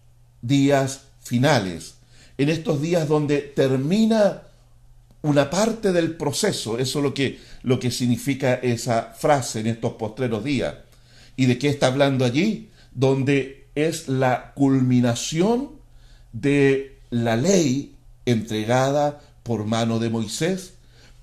días 0.42 1.02
finales, 1.20 1.94
en 2.38 2.48
estos 2.48 2.82
días 2.82 3.06
donde 3.06 3.38
termina 3.38 4.42
una 5.22 5.48
parte 5.48 5.92
del 5.92 6.16
proceso, 6.16 6.76
eso 6.76 6.98
es 6.98 7.02
lo 7.04 7.14
que, 7.14 7.38
lo 7.62 7.78
que 7.78 7.92
significa 7.92 8.54
esa 8.54 9.14
frase 9.16 9.60
en 9.60 9.68
estos 9.68 9.92
postreros 9.92 10.42
días. 10.42 10.74
¿Y 11.36 11.46
de 11.46 11.56
qué 11.56 11.68
está 11.68 11.86
hablando 11.86 12.24
allí? 12.24 12.70
Donde 12.96 13.68
es 13.76 14.08
la 14.08 14.54
culminación 14.56 15.70
de 16.32 16.98
la 17.10 17.36
ley 17.36 17.94
entregada 18.26 19.20
por 19.44 19.66
mano 19.66 20.00
de 20.00 20.10
Moisés 20.10 20.73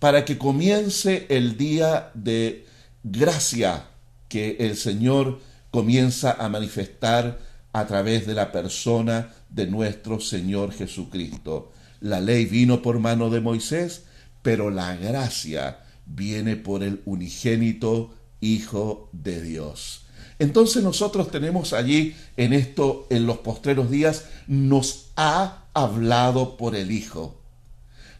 para 0.02 0.26
que 0.26 0.40
comience 0.40 1.28
el 1.30 1.58
día 1.58 2.10
de 2.16 2.66
gracia 3.04 3.86
que 4.30 4.58
el 4.60 4.76
Señor 4.76 5.40
comienza 5.70 6.32
a 6.32 6.50
manifestar 6.50 7.38
a 7.72 7.86
través 7.86 8.26
de 8.26 8.34
la 8.34 8.52
persona 8.52 9.32
de 9.52 9.68
nuestro 9.68 10.20
Señor 10.20 10.74
Jesucristo. 10.74 11.72
La 12.00 12.20
ley 12.20 12.46
vino 12.46 12.82
por 12.82 12.98
mano 12.98 13.30
de 13.30 13.42
Moisés, 13.42 14.06
pero 14.42 14.72
la 14.72 14.96
gracia 14.96 15.82
viene 16.08 16.56
por 16.56 16.82
el 16.82 17.04
unigénito 17.06 18.16
Hijo 18.40 19.08
de 19.12 19.40
Dios. 19.40 20.06
Entonces 20.40 20.82
nosotros 20.82 21.30
tenemos 21.30 21.74
allí 21.74 22.16
en 22.38 22.54
esto, 22.54 23.06
en 23.12 23.28
los 23.28 23.38
postreros 23.38 23.92
días, 23.92 24.26
nos 24.48 25.12
ha 25.16 25.66
hablado 25.76 26.58
por 26.58 26.76
el 26.76 26.90
Hijo. 26.92 27.40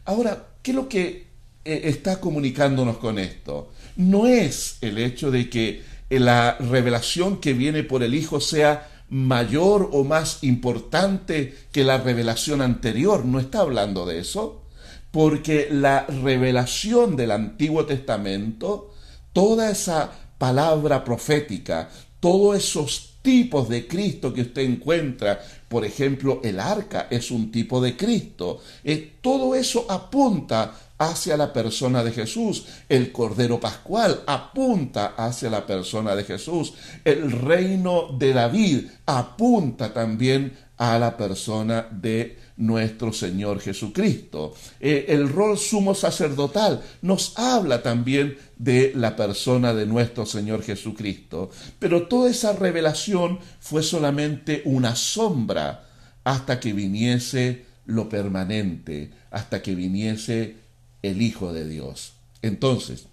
Ahora, 0.04 0.46
¿qué 0.62 0.70
es 0.70 0.76
lo 0.76 0.88
que 0.88 1.31
eh, 1.64 1.82
está 1.84 2.20
comunicándonos 2.20 2.98
con 2.98 3.18
esto. 3.18 3.72
No 3.96 4.26
es 4.26 4.78
el 4.80 4.98
hecho 4.98 5.30
de 5.30 5.48
que 5.48 5.82
eh, 6.10 6.18
la 6.20 6.56
revelación 6.58 7.38
que 7.38 7.52
viene 7.52 7.82
por 7.82 8.02
el 8.02 8.14
Hijo 8.14 8.40
sea 8.40 8.88
mayor 9.08 9.90
o 9.92 10.04
más 10.04 10.42
importante 10.42 11.54
que 11.70 11.84
la 11.84 11.98
revelación 11.98 12.62
anterior. 12.62 13.24
No 13.24 13.38
está 13.38 13.60
hablando 13.60 14.06
de 14.06 14.18
eso. 14.20 14.62
Porque 15.10 15.68
la 15.70 16.06
revelación 16.06 17.16
del 17.16 17.32
Antiguo 17.32 17.84
Testamento, 17.84 18.94
toda 19.34 19.70
esa 19.70 20.10
palabra 20.38 21.04
profética, 21.04 21.90
todos 22.18 22.56
esos 22.56 23.12
tipos 23.22 23.68
de 23.68 23.86
Cristo 23.86 24.34
que 24.34 24.42
usted 24.42 24.62
encuentra, 24.62 25.40
por 25.68 25.84
ejemplo, 25.84 26.40
el 26.42 26.58
arca 26.58 27.06
es 27.10 27.30
un 27.30 27.50
tipo 27.50 27.80
de 27.80 27.96
Cristo, 27.96 28.60
eh, 28.84 29.14
todo 29.20 29.54
eso 29.54 29.86
apunta 29.88 30.74
hacia 31.02 31.36
la 31.36 31.52
persona 31.52 32.04
de 32.04 32.12
Jesús. 32.12 32.64
El 32.88 33.10
Cordero 33.10 33.58
Pascual 33.58 34.22
apunta 34.26 35.14
hacia 35.16 35.50
la 35.50 35.66
persona 35.66 36.14
de 36.14 36.24
Jesús. 36.24 36.74
El 37.04 37.32
reino 37.32 38.08
de 38.16 38.32
David 38.32 38.86
apunta 39.06 39.92
también 39.92 40.56
a 40.76 40.98
la 40.98 41.16
persona 41.16 41.86
de 41.90 42.38
nuestro 42.56 43.12
Señor 43.12 43.60
Jesucristo. 43.60 44.54
Eh, 44.78 45.06
el 45.08 45.28
rol 45.28 45.58
sumo 45.58 45.94
sacerdotal 45.94 46.82
nos 47.02 47.36
habla 47.36 47.82
también 47.82 48.36
de 48.56 48.92
la 48.94 49.16
persona 49.16 49.74
de 49.74 49.86
nuestro 49.86 50.24
Señor 50.24 50.62
Jesucristo. 50.62 51.50
Pero 51.80 52.06
toda 52.06 52.30
esa 52.30 52.52
revelación 52.52 53.40
fue 53.60 53.82
solamente 53.82 54.62
una 54.64 54.94
sombra 54.94 55.84
hasta 56.24 56.60
que 56.60 56.72
viniese 56.72 57.64
lo 57.86 58.08
permanente, 58.08 59.10
hasta 59.30 59.60
que 59.62 59.74
viniese 59.74 60.61
el 61.02 61.22
Hijo 61.22 61.52
de 61.52 61.68
Dios. 61.68 62.14
Entonces, 62.42 63.06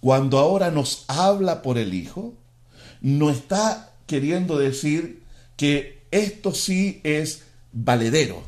cuando 0.00 0.38
ahora 0.38 0.70
nos 0.70 1.04
habla 1.08 1.62
por 1.62 1.78
el 1.78 1.94
Hijo, 1.94 2.34
no 3.00 3.30
está 3.30 3.92
queriendo 4.06 4.58
decir 4.58 5.22
que 5.56 6.02
esto 6.10 6.54
sí 6.54 7.00
es 7.04 7.42
valedero, 7.72 8.42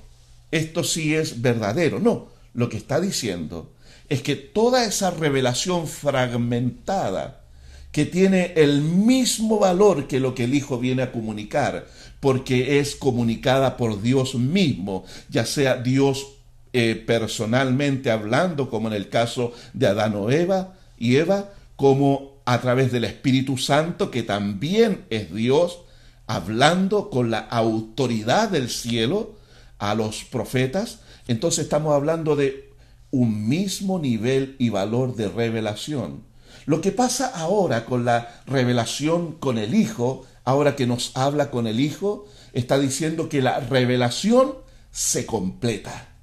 esto 0.50 0.84
sí 0.84 1.14
es 1.14 1.42
verdadero. 1.42 1.98
No, 1.98 2.28
lo 2.54 2.68
que 2.68 2.76
está 2.76 3.00
diciendo 3.00 3.72
es 4.08 4.22
que 4.22 4.36
toda 4.36 4.84
esa 4.84 5.10
revelación 5.10 5.88
fragmentada, 5.88 7.42
que 7.90 8.04
tiene 8.04 8.52
el 8.56 8.82
mismo 8.82 9.58
valor 9.58 10.06
que 10.06 10.20
lo 10.20 10.34
que 10.34 10.44
el 10.44 10.54
Hijo 10.54 10.78
viene 10.78 11.02
a 11.02 11.12
comunicar, 11.12 11.86
porque 12.20 12.78
es 12.78 12.94
comunicada 12.94 13.76
por 13.76 14.02
Dios 14.02 14.34
mismo, 14.34 15.04
ya 15.28 15.46
sea 15.46 15.76
Dios 15.76 16.35
eh, 16.78 16.94
personalmente 16.94 18.10
hablando, 18.10 18.68
como 18.68 18.88
en 18.88 18.92
el 18.92 19.08
caso 19.08 19.54
de 19.72 19.86
Adán 19.86 20.14
o 20.14 20.30
Eva 20.30 20.74
y 20.98 21.16
Eva, 21.16 21.48
como 21.74 22.42
a 22.44 22.60
través 22.60 22.92
del 22.92 23.04
Espíritu 23.04 23.56
Santo, 23.56 24.10
que 24.10 24.22
también 24.22 25.06
es 25.08 25.32
Dios, 25.32 25.78
hablando 26.26 27.08
con 27.08 27.30
la 27.30 27.38
autoridad 27.38 28.50
del 28.50 28.68
cielo 28.68 29.36
a 29.78 29.94
los 29.94 30.24
profetas, 30.24 30.98
entonces 31.28 31.64
estamos 31.64 31.94
hablando 31.94 32.36
de 32.36 32.74
un 33.10 33.48
mismo 33.48 33.98
nivel 33.98 34.54
y 34.58 34.68
valor 34.68 35.16
de 35.16 35.30
revelación. 35.30 36.24
Lo 36.66 36.82
que 36.82 36.92
pasa 36.92 37.28
ahora 37.28 37.86
con 37.86 38.04
la 38.04 38.42
revelación 38.46 39.32
con 39.32 39.56
el 39.56 39.74
Hijo, 39.74 40.26
ahora 40.44 40.76
que 40.76 40.86
nos 40.86 41.12
habla 41.16 41.50
con 41.50 41.66
el 41.66 41.80
Hijo, 41.80 42.26
está 42.52 42.78
diciendo 42.78 43.30
que 43.30 43.40
la 43.40 43.60
revelación 43.60 44.56
se 44.90 45.24
completa. 45.24 46.15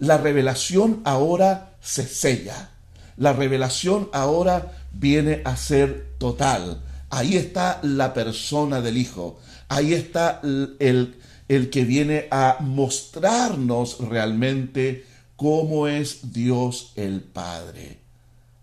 La 0.00 0.16
revelación 0.16 1.02
ahora 1.04 1.76
se 1.82 2.06
sella. 2.06 2.70
La 3.18 3.34
revelación 3.34 4.08
ahora 4.14 4.72
viene 4.94 5.42
a 5.44 5.56
ser 5.56 6.14
total. 6.16 6.82
Ahí 7.10 7.36
está 7.36 7.80
la 7.82 8.14
persona 8.14 8.80
del 8.80 8.96
Hijo. 8.96 9.38
Ahí 9.68 9.92
está 9.92 10.40
el, 10.42 11.18
el 11.48 11.68
que 11.68 11.84
viene 11.84 12.28
a 12.30 12.56
mostrarnos 12.60 13.98
realmente 13.98 15.04
cómo 15.36 15.86
es 15.86 16.32
Dios 16.32 16.94
el 16.96 17.20
Padre. 17.20 17.98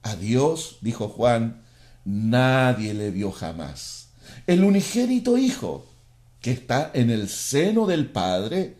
A 0.02 0.16
Dios, 0.16 0.80
dijo 0.82 1.08
Juan, 1.08 1.62
nadie 2.04 2.96
le 2.96 3.12
vio 3.12 3.32
jamás. 3.32 4.08
El 4.48 4.64
unigénito 4.64 5.38
Hijo, 5.38 5.86
que 6.42 6.50
está 6.50 6.90
en 6.96 7.12
el 7.12 7.30
seno 7.30 7.86
del 7.86 8.10
Padre, 8.10 8.76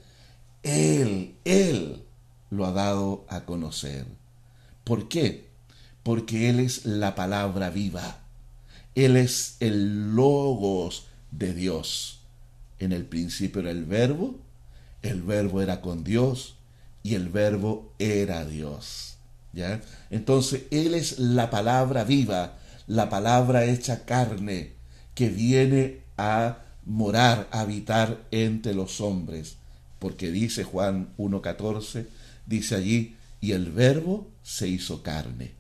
Él, 0.64 1.36
Él 1.46 2.07
lo 2.50 2.66
ha 2.66 2.72
dado 2.72 3.26
a 3.30 3.46
conocer. 3.46 4.06
¿Por 4.84 5.08
qué? 5.10 5.48
Porque 6.04 6.50
Él 6.50 6.60
es 6.60 6.86
la 6.86 7.16
palabra 7.16 7.70
viva. 7.70 8.20
Él 8.96 9.18
es 9.18 9.58
el 9.60 10.16
logos 10.16 11.08
de 11.32 11.54
Dios. 11.54 12.22
En 12.80 12.92
el 12.92 13.06
principio 13.06 13.62
era 13.62 13.72
el 13.72 13.86
verbo, 13.86 14.36
el 15.02 15.22
verbo 15.22 15.62
era 15.62 15.82
con 15.82 16.04
Dios 16.04 16.56
y 17.04 17.16
el 17.16 17.30
verbo 17.30 17.92
era 18.00 18.46
Dios. 18.46 19.18
¿Ya? 19.54 19.82
Entonces 20.10 20.64
Él 20.72 20.94
es 20.94 21.20
la 21.20 21.50
palabra 21.50 22.04
viva, 22.04 22.58
la 22.86 23.10
palabra 23.10 23.66
hecha 23.66 24.06
carne, 24.06 24.74
que 25.16 25.30
viene 25.30 26.02
a 26.18 26.60
morar, 26.86 27.48
a 27.52 27.62
habitar 27.62 28.26
entre 28.32 28.74
los 28.74 29.02
hombres. 29.02 29.58
Porque 30.00 30.32
dice 30.32 30.64
Juan 30.64 31.10
1.14, 31.18 32.06
dice 32.48 32.76
allí, 32.76 33.16
y 33.40 33.52
el 33.52 33.72
verbo 33.72 34.28
se 34.42 34.68
hizo 34.68 35.04
carne 35.04 35.52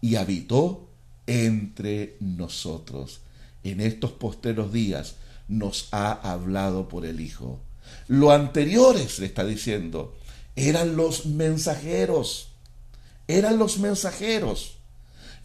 y 0.00 0.16
habitó 0.16 0.88
entre 1.26 2.16
nosotros. 2.20 3.20
En 3.64 3.80
estos 3.80 4.12
posteros 4.12 4.72
días 4.72 5.16
nos 5.48 5.88
ha 5.92 6.12
hablado 6.12 6.88
por 6.88 7.04
el 7.04 7.20
Hijo. 7.20 7.60
Lo 8.08 8.30
anteriores, 8.30 9.18
le 9.18 9.26
está 9.26 9.44
diciendo, 9.44 10.16
eran 10.54 10.96
los 10.96 11.26
mensajeros. 11.26 12.52
Eran 13.28 13.58
los 13.58 13.78
mensajeros. 13.78 14.76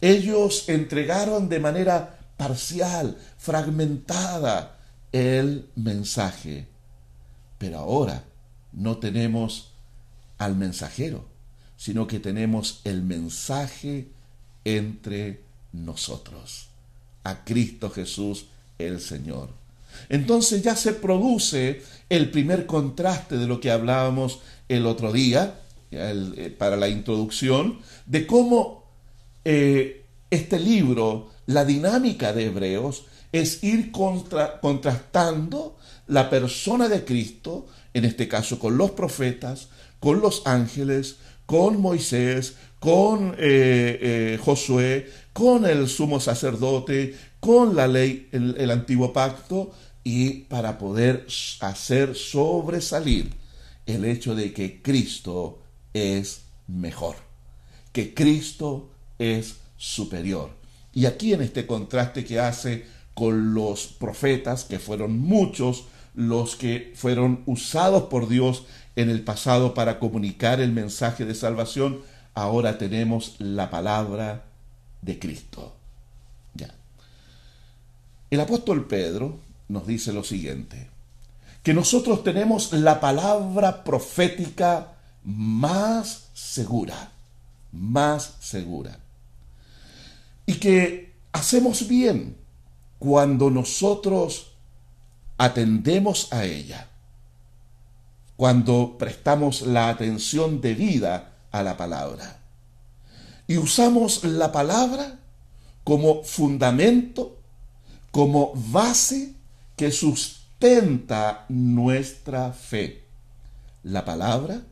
Ellos 0.00 0.68
entregaron 0.68 1.48
de 1.48 1.60
manera 1.60 2.18
parcial, 2.36 3.18
fragmentada, 3.38 4.78
el 5.10 5.68
mensaje. 5.74 6.68
Pero 7.58 7.78
ahora 7.78 8.24
no 8.72 8.98
tenemos 8.98 9.71
al 10.44 10.56
mensajero, 10.56 11.24
sino 11.76 12.06
que 12.06 12.18
tenemos 12.18 12.80
el 12.84 13.02
mensaje 13.02 14.08
entre 14.64 15.40
nosotros, 15.72 16.68
a 17.24 17.44
Cristo 17.44 17.90
Jesús 17.90 18.46
el 18.78 19.00
Señor. 19.00 19.50
Entonces 20.08 20.62
ya 20.62 20.74
se 20.74 20.92
produce 20.94 21.82
el 22.08 22.30
primer 22.30 22.66
contraste 22.66 23.36
de 23.36 23.46
lo 23.46 23.60
que 23.60 23.70
hablábamos 23.70 24.40
el 24.68 24.86
otro 24.86 25.12
día, 25.12 25.60
eh, 25.90 26.54
para 26.58 26.76
la 26.76 26.88
introducción, 26.88 27.80
de 28.06 28.26
cómo 28.26 28.84
eh, 29.44 30.04
este 30.30 30.58
libro, 30.58 31.30
la 31.46 31.64
dinámica 31.64 32.32
de 32.32 32.46
Hebreos, 32.46 33.04
es 33.32 33.62
ir 33.62 33.92
contrastando 33.92 35.76
la 36.06 36.28
persona 36.28 36.88
de 36.88 37.04
Cristo, 37.04 37.66
en 37.94 38.04
este 38.04 38.28
caso 38.28 38.58
con 38.58 38.76
los 38.76 38.92
profetas, 38.92 39.68
con 40.02 40.20
los 40.20 40.42
ángeles, 40.46 41.18
con 41.46 41.80
Moisés, 41.80 42.56
con 42.80 43.36
eh, 43.38 43.98
eh, 44.02 44.38
Josué, 44.42 45.08
con 45.32 45.64
el 45.64 45.88
sumo 45.88 46.18
sacerdote, 46.18 47.14
con 47.38 47.76
la 47.76 47.86
ley, 47.86 48.28
el, 48.32 48.56
el 48.58 48.72
antiguo 48.72 49.12
pacto, 49.12 49.70
y 50.02 50.40
para 50.50 50.76
poder 50.76 51.28
hacer 51.60 52.16
sobresalir 52.16 53.30
el 53.86 54.04
hecho 54.04 54.34
de 54.34 54.52
que 54.52 54.82
Cristo 54.82 55.60
es 55.94 56.46
mejor, 56.66 57.14
que 57.92 58.12
Cristo 58.12 58.90
es 59.20 59.58
superior. 59.76 60.50
Y 60.92 61.06
aquí 61.06 61.32
en 61.32 61.42
este 61.42 61.64
contraste 61.64 62.24
que 62.24 62.40
hace 62.40 62.86
con 63.14 63.54
los 63.54 63.86
profetas, 63.86 64.64
que 64.64 64.80
fueron 64.80 65.16
muchos 65.20 65.84
los 66.14 66.56
que 66.56 66.92
fueron 66.94 67.42
usados 67.46 68.04
por 68.04 68.28
Dios 68.28 68.64
en 68.96 69.08
el 69.08 69.22
pasado 69.22 69.74
para 69.74 69.98
comunicar 69.98 70.60
el 70.60 70.72
mensaje 70.72 71.24
de 71.24 71.34
salvación, 71.34 72.02
ahora 72.34 72.78
tenemos 72.78 73.36
la 73.38 73.70
palabra 73.70 74.44
de 75.00 75.18
Cristo. 75.18 75.74
Ya. 76.54 76.74
El 78.30 78.40
apóstol 78.40 78.86
Pedro 78.86 79.38
nos 79.68 79.86
dice 79.86 80.12
lo 80.12 80.24
siguiente, 80.24 80.88
que 81.62 81.74
nosotros 81.74 82.22
tenemos 82.24 82.72
la 82.72 83.00
palabra 83.00 83.84
profética 83.84 84.94
más 85.24 86.28
segura, 86.34 87.12
más 87.70 88.34
segura. 88.40 88.98
Y 90.44 90.54
que 90.54 91.12
hacemos 91.32 91.88
bien 91.88 92.36
cuando 92.98 93.50
nosotros 93.50 94.52
atendemos 95.38 96.32
a 96.32 96.44
ella 96.44 96.88
cuando 98.42 98.96
prestamos 98.98 99.62
la 99.62 99.88
atención 99.88 100.60
debida 100.60 101.34
a 101.52 101.62
la 101.62 101.76
palabra. 101.76 102.40
Y 103.46 103.56
usamos 103.56 104.24
la 104.24 104.50
palabra 104.50 105.20
como 105.84 106.24
fundamento, 106.24 107.38
como 108.10 108.52
base 108.56 109.34
que 109.76 109.92
sustenta 109.92 111.46
nuestra 111.50 112.52
fe. 112.52 113.04
La 113.84 114.04
palabra 114.04 114.62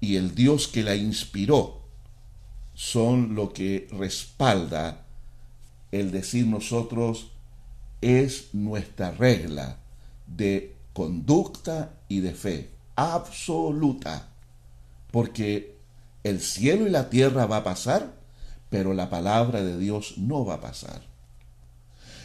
y 0.00 0.16
el 0.16 0.34
Dios 0.34 0.66
que 0.66 0.82
la 0.82 0.94
inspiró 0.94 1.82
son 2.72 3.34
lo 3.34 3.52
que 3.52 3.86
respalda 3.92 5.04
el 5.92 6.10
decir 6.10 6.46
nosotros 6.46 7.32
es 8.00 8.54
nuestra 8.54 9.10
regla 9.10 9.76
de 10.26 10.74
conducta 10.94 11.92
y 12.08 12.20
de 12.20 12.32
fe 12.32 12.73
absoluta, 12.96 14.28
porque 15.10 15.76
el 16.22 16.40
cielo 16.40 16.86
y 16.86 16.90
la 16.90 17.10
tierra 17.10 17.46
va 17.46 17.58
a 17.58 17.64
pasar, 17.64 18.14
pero 18.70 18.94
la 18.94 19.10
palabra 19.10 19.62
de 19.62 19.78
Dios 19.78 20.14
no 20.18 20.44
va 20.44 20.54
a 20.54 20.60
pasar. 20.60 21.02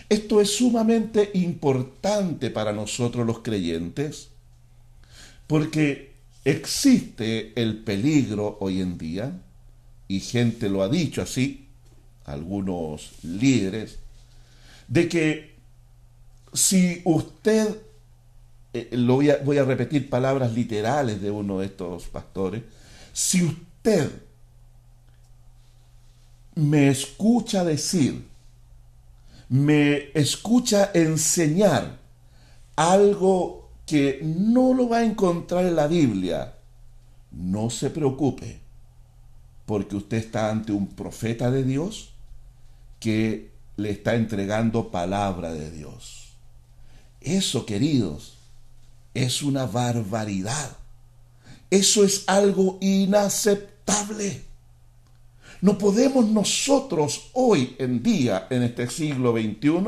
Esto 0.09 0.41
es 0.41 0.55
sumamente 0.55 1.29
importante 1.35 2.49
para 2.49 2.73
nosotros 2.73 3.27
los 3.27 3.39
creyentes, 3.39 4.29
porque 5.45 6.13
existe 6.45 7.53
el 7.61 7.83
peligro 7.83 8.57
hoy 8.59 8.81
en 8.81 8.97
día, 8.97 9.39
y 10.07 10.19
gente 10.21 10.69
lo 10.69 10.81
ha 10.81 10.89
dicho 10.89 11.21
así, 11.21 11.67
algunos 12.25 13.11
líderes, 13.23 13.99
de 14.87 15.07
que 15.07 15.55
si 16.53 17.01
usted, 17.05 17.77
eh, 18.73 18.89
lo 18.91 19.15
voy 19.15 19.29
a, 19.29 19.37
voy 19.37 19.57
a 19.57 19.63
repetir 19.63 20.09
palabras 20.09 20.53
literales 20.53 21.21
de 21.21 21.31
uno 21.31 21.59
de 21.59 21.67
estos 21.67 22.07
pastores, 22.07 22.63
si 23.13 23.43
usted 23.43 24.11
me 26.55 26.89
escucha 26.89 27.63
decir, 27.63 28.27
me 29.49 30.11
escucha 30.13 30.91
enseñar 30.93 31.97
algo 32.75 33.69
que 33.85 34.21
no 34.23 34.73
lo 34.73 34.87
va 34.87 34.99
a 34.99 35.05
encontrar 35.05 35.65
en 35.65 35.75
la 35.75 35.87
Biblia, 35.87 36.55
no 37.31 37.69
se 37.69 37.89
preocupe, 37.89 38.59
porque 39.65 39.95
usted 39.95 40.17
está 40.17 40.51
ante 40.51 40.71
un 40.71 40.87
profeta 40.87 41.49
de 41.49 41.63
Dios 41.63 42.13
que 42.99 43.51
le 43.77 43.91
está 43.91 44.15
entregando 44.15 44.91
palabra 44.91 45.53
de 45.53 45.71
Dios. 45.71 46.33
Eso, 47.21 47.65
queridos, 47.65 48.38
es 49.13 49.41
una 49.41 49.65
barbaridad. 49.65 50.77
Eso 51.69 52.03
es 52.03 52.23
algo 52.27 52.77
inaceptable. 52.81 54.43
No 55.61 55.77
podemos 55.77 56.25
nosotros 56.27 57.29
hoy 57.33 57.75
en 57.79 58.01
día, 58.01 58.47
en 58.49 58.63
este 58.63 58.89
siglo 58.89 59.33
XXI, 59.33 59.83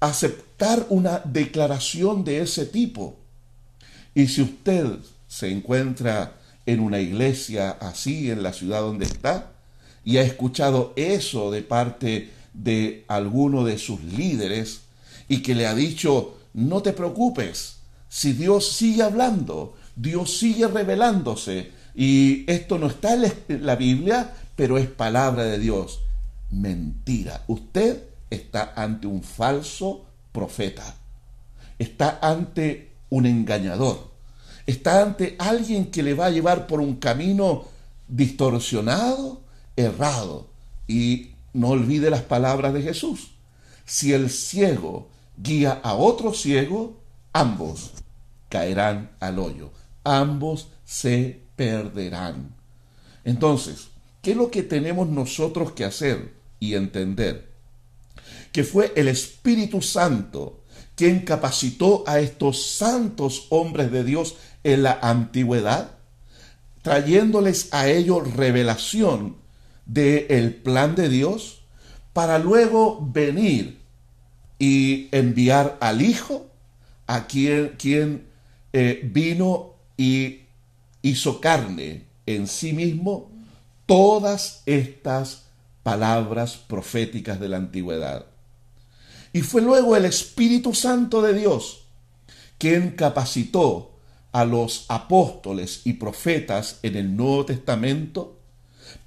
aceptar 0.00 0.86
una 0.90 1.18
declaración 1.24 2.24
de 2.24 2.42
ese 2.42 2.66
tipo. 2.66 3.16
Y 4.14 4.26
si 4.28 4.42
usted 4.42 4.98
se 5.28 5.50
encuentra 5.50 6.36
en 6.66 6.80
una 6.80 7.00
iglesia 7.00 7.70
así, 7.70 8.30
en 8.30 8.42
la 8.42 8.52
ciudad 8.52 8.80
donde 8.80 9.06
está, 9.06 9.52
y 10.04 10.18
ha 10.18 10.22
escuchado 10.22 10.92
eso 10.96 11.50
de 11.50 11.62
parte 11.62 12.30
de 12.52 13.04
alguno 13.08 13.64
de 13.64 13.78
sus 13.78 14.02
líderes, 14.02 14.82
y 15.28 15.42
que 15.42 15.54
le 15.54 15.66
ha 15.66 15.74
dicho, 15.74 16.38
no 16.52 16.82
te 16.82 16.92
preocupes, 16.92 17.79
si 18.10 18.32
Dios 18.32 18.72
sigue 18.72 19.04
hablando, 19.04 19.76
Dios 19.94 20.36
sigue 20.36 20.66
revelándose, 20.66 21.70
y 21.94 22.44
esto 22.50 22.76
no 22.76 22.88
está 22.88 23.14
en 23.14 23.64
la 23.64 23.76
Biblia, 23.76 24.34
pero 24.56 24.78
es 24.78 24.88
palabra 24.88 25.44
de 25.44 25.60
Dios. 25.60 26.00
Mentira. 26.50 27.44
Usted 27.46 28.02
está 28.28 28.72
ante 28.74 29.06
un 29.06 29.22
falso 29.22 30.06
profeta. 30.32 30.96
Está 31.78 32.18
ante 32.20 32.90
un 33.10 33.26
engañador. 33.26 34.10
Está 34.66 35.02
ante 35.02 35.36
alguien 35.38 35.92
que 35.92 36.02
le 36.02 36.14
va 36.14 36.26
a 36.26 36.30
llevar 36.30 36.66
por 36.66 36.80
un 36.80 36.96
camino 36.96 37.66
distorsionado, 38.08 39.42
errado. 39.76 40.48
Y 40.88 41.30
no 41.52 41.68
olvide 41.68 42.10
las 42.10 42.22
palabras 42.22 42.74
de 42.74 42.82
Jesús. 42.82 43.30
Si 43.84 44.12
el 44.12 44.30
ciego 44.30 45.10
guía 45.36 45.80
a 45.82 45.94
otro 45.94 46.34
ciego, 46.34 46.99
ambos 47.32 47.92
caerán 48.48 49.10
al 49.20 49.38
hoyo. 49.38 49.70
Ambos 50.04 50.68
se 50.84 51.40
perderán. 51.56 52.54
Entonces, 53.24 53.90
¿Qué 54.22 54.32
es 54.32 54.36
lo 54.36 54.50
que 54.50 54.62
tenemos 54.62 55.08
nosotros 55.08 55.72
que 55.72 55.84
hacer 55.84 56.34
y 56.58 56.74
entender? 56.74 57.48
Que 58.52 58.64
fue 58.64 58.92
el 58.96 59.08
Espíritu 59.08 59.80
Santo 59.80 60.60
quien 60.94 61.20
capacitó 61.20 62.04
a 62.06 62.20
estos 62.20 62.62
santos 62.66 63.46
hombres 63.48 63.90
de 63.90 64.04
Dios 64.04 64.36
en 64.64 64.82
la 64.82 64.98
antigüedad, 65.00 65.92
trayéndoles 66.82 67.72
a 67.72 67.88
ellos 67.88 68.34
revelación 68.34 69.36
del 69.86 70.26
el 70.28 70.54
plan 70.56 70.94
de 70.94 71.08
Dios, 71.08 71.62
para 72.12 72.38
luego 72.38 72.98
venir 73.00 73.80
y 74.58 75.08
enviar 75.12 75.78
al 75.80 76.02
Hijo, 76.02 76.49
a 77.10 77.26
quien, 77.26 78.28
eh, 78.72 79.00
vino 79.02 79.74
y 79.96 80.42
hizo 81.02 81.40
carne 81.40 82.04
en 82.24 82.46
sí 82.46 82.72
mismo 82.72 83.32
todas 83.84 84.62
estas 84.64 85.46
palabras 85.82 86.56
proféticas 86.56 87.40
de 87.40 87.48
la 87.48 87.56
antigüedad. 87.56 88.26
Y 89.32 89.42
fue 89.42 89.60
luego 89.60 89.96
el 89.96 90.04
Espíritu 90.04 90.72
Santo 90.72 91.20
de 91.20 91.34
Dios 91.34 91.80
quien 92.58 92.90
capacitó 92.92 93.90
a 94.30 94.44
los 94.44 94.84
apóstoles 94.88 95.80
y 95.84 95.94
profetas 95.94 96.78
en 96.84 96.94
el 96.94 97.16
Nuevo 97.16 97.46
Testamento 97.46 98.38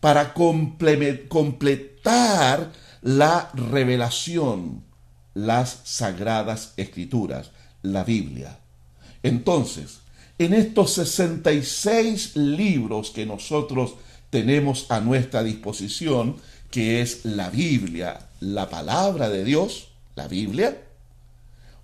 para 0.02 0.34
completar 1.30 2.72
la 3.02 3.50
revelación, 3.54 4.84
las 5.36 5.80
sagradas 5.86 6.74
escrituras, 6.76 7.52
la 7.84 8.04
Biblia. 8.04 8.58
Entonces, 9.22 10.00
en 10.40 10.54
estos 10.54 10.94
66 10.94 12.36
libros 12.36 13.12
que 13.12 13.26
nosotros 13.26 13.96
tenemos 14.30 14.90
a 14.90 15.00
nuestra 15.00 15.44
disposición, 15.44 16.38
que 16.72 17.02
es 17.02 17.24
la 17.24 17.50
Biblia, 17.52 18.30
la 18.40 18.70
palabra 18.70 19.30
de 19.30 19.44
Dios, 19.44 19.90
la 20.16 20.28
Biblia, 20.28 20.82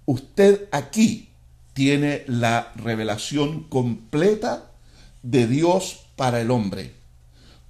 usted 0.06 0.68
aquí 0.72 1.30
tiene 1.74 2.24
la 2.28 2.74
revelación 2.76 3.64
completa 3.64 4.72
de 5.22 5.46
Dios 5.46 6.06
para 6.16 6.42
el 6.42 6.50
hombre. 6.50 6.94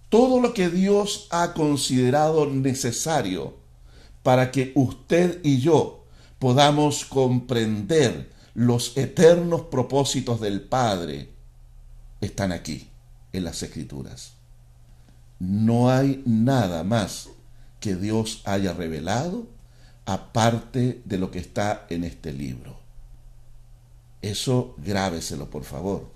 Todo 0.07 0.39
lo 0.39 0.53
que 0.53 0.69
Dios 0.69 1.27
ha 1.29 1.53
considerado 1.53 2.47
necesario 2.47 3.57
para 4.23 4.51
que 4.51 4.71
usted 4.75 5.39
y 5.43 5.59
yo 5.59 5.98
podamos 6.39 7.05
comprender 7.05 8.31
los 8.53 8.97
eternos 8.97 9.63
propósitos 9.63 10.41
del 10.41 10.61
Padre 10.61 11.29
están 12.21 12.51
aquí, 12.51 12.89
en 13.31 13.43
las 13.43 13.61
Escrituras. 13.63 14.33
No 15.39 15.89
hay 15.89 16.23
nada 16.25 16.83
más 16.83 17.29
que 17.79 17.95
Dios 17.95 18.41
haya 18.45 18.73
revelado 18.73 19.47
aparte 20.05 21.01
de 21.05 21.17
lo 21.17 21.31
que 21.31 21.39
está 21.39 21.85
en 21.89 22.03
este 22.03 22.33
libro. 22.33 22.79
Eso 24.21 24.75
grábeselo, 24.77 25.49
por 25.49 25.63
favor, 25.63 26.09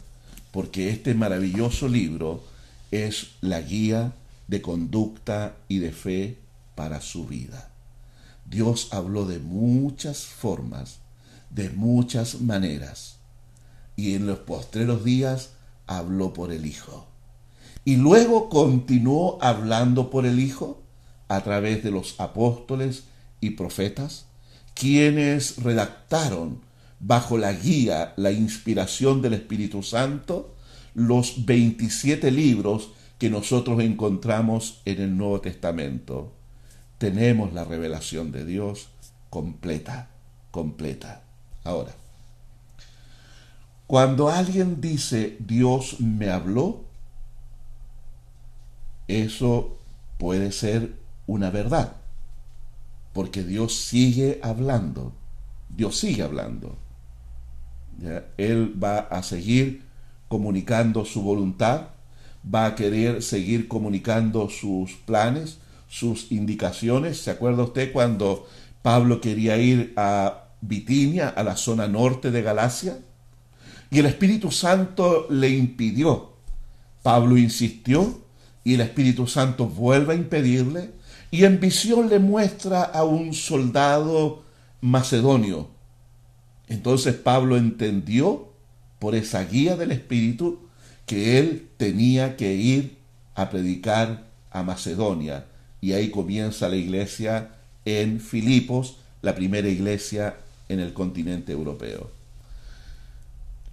porque 0.51 0.89
este 0.89 1.13
maravilloso 1.13 1.87
libro 1.87 2.43
es 2.91 3.31
la 3.41 3.61
guía 3.61 4.13
de 4.47 4.61
conducta 4.61 5.55
y 5.67 5.79
de 5.79 5.91
fe 5.91 6.37
para 6.75 6.99
su 6.99 7.25
vida. 7.25 7.72
Dios 8.45 8.89
habló 8.91 9.25
de 9.25 9.39
muchas 9.39 10.25
formas, 10.25 10.99
de 11.49 11.69
muchas 11.69 12.41
maneras, 12.41 13.17
y 13.95 14.15
en 14.15 14.27
los 14.27 14.39
postreros 14.39 15.03
días 15.03 15.51
habló 15.87 16.33
por 16.33 16.51
el 16.51 16.65
Hijo. 16.65 17.07
Y 17.85 17.97
luego 17.97 18.49
continuó 18.49 19.37
hablando 19.41 20.09
por 20.09 20.25
el 20.25 20.39
Hijo 20.39 20.81
a 21.27 21.41
través 21.41 21.83
de 21.83 21.91
los 21.91 22.19
apóstoles 22.19 23.03
y 23.41 23.51
profetas, 23.51 24.25
quienes 24.73 25.57
redactaron 25.57 26.61
bajo 26.99 27.37
la 27.37 27.53
guía, 27.53 28.13
la 28.15 28.31
inspiración 28.31 29.21
del 29.21 29.33
Espíritu 29.33 29.83
Santo, 29.83 30.55
los 30.95 31.45
27 31.45 32.31
libros 32.31 32.91
que 33.17 33.29
nosotros 33.29 33.81
encontramos 33.81 34.81
en 34.85 35.01
el 35.01 35.17
Nuevo 35.17 35.41
Testamento. 35.41 36.33
Tenemos 37.03 37.51
la 37.51 37.65
revelación 37.65 38.31
de 38.31 38.45
Dios 38.45 38.87
completa, 39.29 40.07
completa. 40.51 41.21
Ahora, 41.65 41.91
cuando 43.87 44.29
alguien 44.29 44.79
dice 44.79 45.35
Dios 45.41 45.99
me 45.99 46.29
habló, 46.29 46.85
eso 49.09 49.75
puede 50.17 50.53
ser 50.53 50.93
una 51.27 51.49
verdad, 51.49 51.97
porque 53.11 53.43
Dios 53.43 53.75
sigue 53.75 54.39
hablando, 54.41 55.11
Dios 55.75 55.97
sigue 55.99 56.23
hablando. 56.23 56.77
Él 58.37 58.81
va 58.81 58.99
a 58.99 59.23
seguir 59.23 59.83
comunicando 60.29 61.03
su 61.03 61.21
voluntad, 61.21 61.87
va 62.47 62.65
a 62.65 62.75
querer 62.75 63.21
seguir 63.21 63.67
comunicando 63.67 64.49
sus 64.49 64.93
planes, 64.93 65.59
sus 65.93 66.31
indicaciones. 66.31 67.21
¿Se 67.21 67.29
acuerda 67.29 67.61
usted 67.61 67.91
cuando 67.93 68.47
Pablo 68.81 69.21
quería 69.21 69.57
ir 69.57 69.93
a 69.95 70.45
Bitinia, 70.59 71.29
a 71.29 71.43
la 71.43 71.55
zona 71.55 71.87
norte 71.87 72.31
de 72.31 72.41
Galacia, 72.41 72.97
y 73.91 73.99
el 73.99 74.07
Espíritu 74.07 74.49
Santo 74.49 75.27
le 75.29 75.49
impidió. 75.49 76.33
Pablo 77.03 77.37
insistió 77.37 78.23
y 78.63 78.73
el 78.73 78.81
Espíritu 78.81 79.27
Santo 79.27 79.67
vuelve 79.67 80.13
a 80.13 80.17
impedirle 80.17 80.91
y 81.29 81.43
en 81.43 81.59
visión 81.59 82.09
le 82.09 82.17
muestra 82.17 82.81
a 82.81 83.03
un 83.03 83.35
soldado 83.35 84.43
macedonio. 84.81 85.69
Entonces 86.67 87.13
Pablo 87.13 87.55
entendió 87.55 88.51
por 88.97 89.13
esa 89.13 89.43
guía 89.43 89.75
del 89.75 89.91
Espíritu 89.91 90.69
que 91.05 91.37
él 91.37 91.69
tenía 91.77 92.35
que 92.35 92.55
ir 92.55 92.97
a 93.35 93.51
predicar 93.51 94.25
a 94.49 94.63
Macedonia. 94.63 95.45
Y 95.83 95.91
ahí 95.91 96.11
comienza 96.11 96.69
la 96.69 96.77
iglesia 96.77 97.55
en 97.83 98.21
Filipos, 98.21 98.99
la 99.21 99.35
primera 99.35 99.67
iglesia 99.67 100.37
en 100.69 100.79
el 100.79 100.93
continente 100.93 101.51
europeo. 101.51 102.09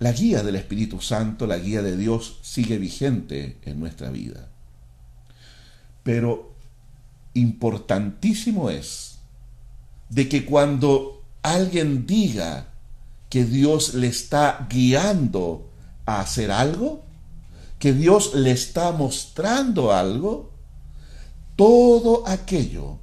La 0.00 0.10
guía 0.10 0.42
del 0.42 0.56
Espíritu 0.56 1.00
Santo, 1.00 1.46
la 1.46 1.58
guía 1.58 1.82
de 1.82 1.96
Dios, 1.96 2.40
sigue 2.42 2.78
vigente 2.78 3.58
en 3.62 3.78
nuestra 3.78 4.10
vida. 4.10 4.48
Pero 6.02 6.52
importantísimo 7.34 8.70
es 8.70 9.20
de 10.08 10.28
que 10.28 10.44
cuando 10.44 11.22
alguien 11.42 12.08
diga 12.08 12.70
que 13.28 13.44
Dios 13.44 13.94
le 13.94 14.08
está 14.08 14.66
guiando 14.68 15.70
a 16.06 16.22
hacer 16.22 16.50
algo, 16.50 17.04
que 17.78 17.92
Dios 17.92 18.34
le 18.34 18.50
está 18.50 18.90
mostrando 18.90 19.92
algo, 19.92 20.49
todo 21.60 22.26
aquello 22.26 23.00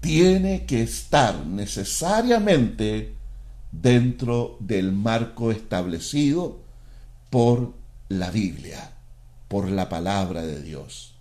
tiene 0.00 0.66
que 0.66 0.82
estar 0.82 1.46
necesariamente 1.46 3.14
dentro 3.70 4.56
del 4.58 4.90
marco 4.90 5.52
establecido 5.52 6.62
por 7.30 7.74
la 8.08 8.32
Biblia, 8.32 8.90
por 9.46 9.70
la 9.70 9.88
palabra 9.88 10.42
de 10.42 10.60
Dios. 10.60 11.14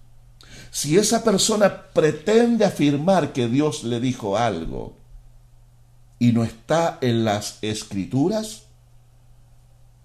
Si 0.71 0.97
esa 0.97 1.23
persona 1.23 1.91
pretende 1.93 2.65
afirmar 2.65 3.31
que 3.31 3.47
Dios 3.47 3.83
le 3.83 3.99
dijo 3.99 4.35
algo 4.35 4.95
y 6.17 6.31
no 6.31 6.43
está 6.43 6.97
en 7.01 7.23
las 7.23 7.59
escrituras, 7.61 8.63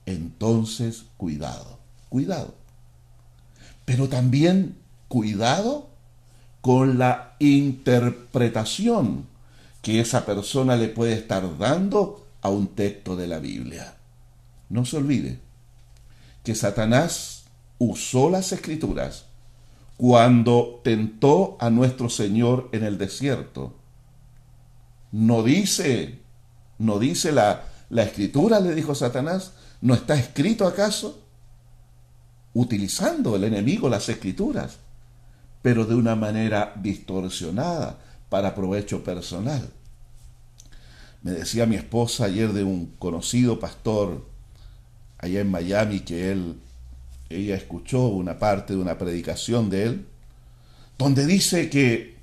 entonces 0.05 1.05
cuidado, 1.17 1.79
cuidado. 2.11 2.55
Pero 3.87 4.11
también 4.11 4.77
cuidado 5.09 5.96
con 6.67 6.99
la 6.99 7.37
interpretación 7.39 9.29
que 9.83 10.01
esa 10.01 10.27
persona 10.27 10.75
le 10.75 10.89
puede 10.89 11.13
estar 11.13 11.59
dando 11.59 12.27
a 12.43 12.49
un 12.49 12.75
texto 12.75 13.15
de 13.15 13.29
la 13.29 13.39
Biblia. 13.39 13.95
No 14.69 14.85
se 14.85 14.97
olvide 14.97 15.39
que 16.43 16.57
Satanás 16.57 17.45
usó 17.79 18.31
las 18.31 18.51
escrituras 18.51 19.27
cuando 19.97 20.81
tentó 20.83 21.57
a 21.61 21.71
nuestro 21.71 22.09
Señor 22.09 22.69
en 22.73 22.83
el 22.83 22.99
desierto. 22.99 23.77
No 25.13 25.45
dice, 25.45 26.19
no 26.79 26.99
dice 26.99 27.31
la, 27.31 27.63
la 27.91 28.03
escritura, 28.03 28.59
le 28.59 28.75
dijo 28.75 28.97
Satanás, 28.97 29.53
¿no 29.81 29.95
está 29.95 30.17
escrito 30.17 30.67
acaso? 30.67 31.23
Utilizando 32.55 33.37
el 33.37 33.45
enemigo 33.45 33.89
las 33.89 34.09
escrituras, 34.09 34.79
pero 35.67 35.85
de 35.85 35.97
una 35.97 36.15
manera 36.15 36.75
distorsionada 36.77 37.99
para 38.29 38.55
provecho 38.55 39.03
personal. 39.03 39.69
Me 41.23 41.33
decía 41.33 41.67
mi 41.67 41.75
esposa 41.75 42.27
ayer 42.27 42.53
de 42.53 42.63
un 42.63 42.95
conocido 43.01 43.59
pastor 43.59 44.25
allá 45.19 45.41
en 45.41 45.51
Miami 45.51 45.99
que 45.99 46.31
él, 46.31 46.61
ella 47.31 47.57
escuchó 47.57 48.07
una 48.07 48.39
parte 48.39 48.75
de 48.75 48.79
una 48.79 48.97
predicación 48.97 49.69
de 49.69 49.83
él, 49.83 50.07
donde 50.99 51.27
dice 51.27 51.69
que 51.69 52.17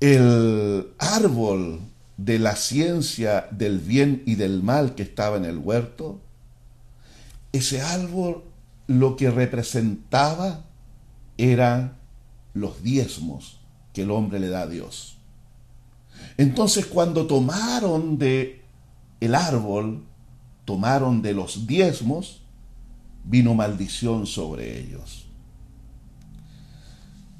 el 0.00 0.94
árbol 0.96 1.78
de 2.16 2.38
la 2.38 2.56
ciencia 2.56 3.48
del 3.50 3.80
bien 3.80 4.22
y 4.24 4.36
del 4.36 4.62
mal 4.62 4.94
que 4.94 5.02
estaba 5.02 5.36
en 5.36 5.44
el 5.44 5.58
huerto, 5.58 6.22
ese 7.52 7.82
árbol 7.82 8.44
lo 8.86 9.14
que 9.14 9.30
representaba 9.30 10.71
eran 11.42 11.96
los 12.54 12.82
diezmos 12.84 13.58
que 13.92 14.02
el 14.02 14.12
hombre 14.12 14.38
le 14.38 14.48
da 14.48 14.62
a 14.62 14.66
Dios. 14.68 15.16
Entonces 16.36 16.86
cuando 16.86 17.26
tomaron 17.26 18.16
de 18.16 18.62
el 19.20 19.34
árbol, 19.34 20.04
tomaron 20.64 21.20
de 21.20 21.32
los 21.32 21.66
diezmos, 21.66 22.42
vino 23.24 23.54
maldición 23.54 24.26
sobre 24.26 24.78
ellos. 24.78 25.26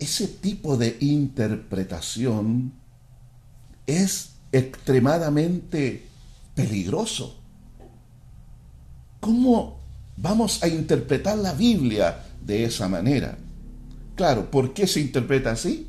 Ese 0.00 0.26
tipo 0.26 0.76
de 0.76 0.96
interpretación 1.00 2.72
es 3.86 4.32
extremadamente 4.50 6.07
peligroso. 6.57 7.36
¿Cómo 9.20 9.78
vamos 10.16 10.61
a 10.64 10.68
interpretar 10.68 11.38
la 11.38 11.53
Biblia 11.53 12.24
de 12.44 12.64
esa 12.64 12.88
manera? 12.88 13.38
Claro, 14.14 14.50
¿por 14.50 14.74
qué 14.74 14.86
se 14.86 15.00
interpreta 15.00 15.52
así? 15.52 15.88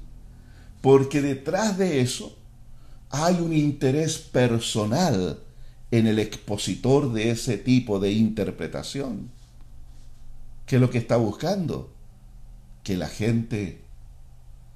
Porque 0.81 1.21
detrás 1.21 1.77
de 1.77 2.01
eso 2.01 2.37
hay 3.09 3.35
un 3.35 3.53
interés 3.53 4.17
personal 4.17 5.39
en 5.91 6.07
el 6.07 6.19
expositor 6.19 7.13
de 7.13 7.29
ese 7.29 7.57
tipo 7.57 7.99
de 7.99 8.11
interpretación. 8.11 9.29
¿Qué 10.65 10.77
es 10.77 10.81
lo 10.81 10.89
que 10.89 10.97
está 10.97 11.17
buscando? 11.17 11.93
Que 12.83 12.97
la 12.97 13.07
gente 13.07 13.81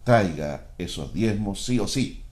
traiga 0.04 0.68
esos 0.78 1.14
diezmos 1.14 1.66
sí 1.66 1.80
o 1.80 1.88
sí. 1.88 2.24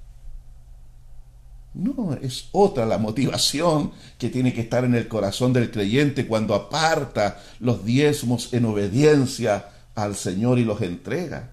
No, 1.74 2.13
es 2.22 2.47
otra 2.53 2.86
la 2.86 2.97
motivación 2.97 3.91
que 4.18 4.30
tiene 4.30 4.53
que 4.53 4.61
estar 4.61 4.86
en 4.86 4.95
el 4.95 5.07
corazón 5.09 5.51
del 5.51 5.72
creyente 5.72 6.26
cuando 6.26 6.55
aparta 6.55 7.41
los 7.59 7.84
diezmos 7.84 8.53
en 8.53 8.66
obediencia 8.66 9.72
al 9.96 10.16
Señor 10.16 10.60
y 10.60 10.66
los 10.66 10.82
entrega. 10.82 11.52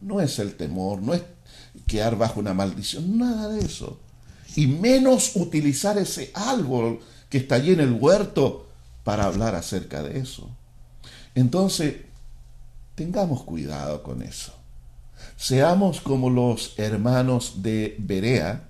No 0.00 0.20
es 0.20 0.38
el 0.38 0.54
temor, 0.54 1.02
no 1.02 1.14
es 1.14 1.22
quedar 1.86 2.16
bajo 2.16 2.40
una 2.40 2.54
maldición, 2.54 3.18
nada 3.18 3.48
de 3.48 3.64
eso. 3.64 3.98
Y 4.54 4.66
menos 4.66 5.36
utilizar 5.36 5.96
ese 5.98 6.30
árbol 6.34 7.00
que 7.28 7.38
está 7.38 7.56
allí 7.56 7.72
en 7.72 7.80
el 7.80 7.92
huerto 7.92 8.68
para 9.04 9.24
hablar 9.24 9.54
acerca 9.54 10.02
de 10.02 10.18
eso. 10.18 10.50
Entonces, 11.34 11.96
tengamos 12.94 13.42
cuidado 13.44 14.02
con 14.02 14.22
eso. 14.22 14.52
Seamos 15.36 16.00
como 16.00 16.30
los 16.30 16.78
hermanos 16.78 17.62
de 17.62 17.96
Berea, 17.98 18.68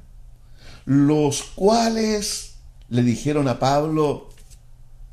los 0.85 1.43
cuales 1.43 2.55
le 2.89 3.03
dijeron 3.03 3.49
a 3.49 3.59
Pablo, 3.59 4.29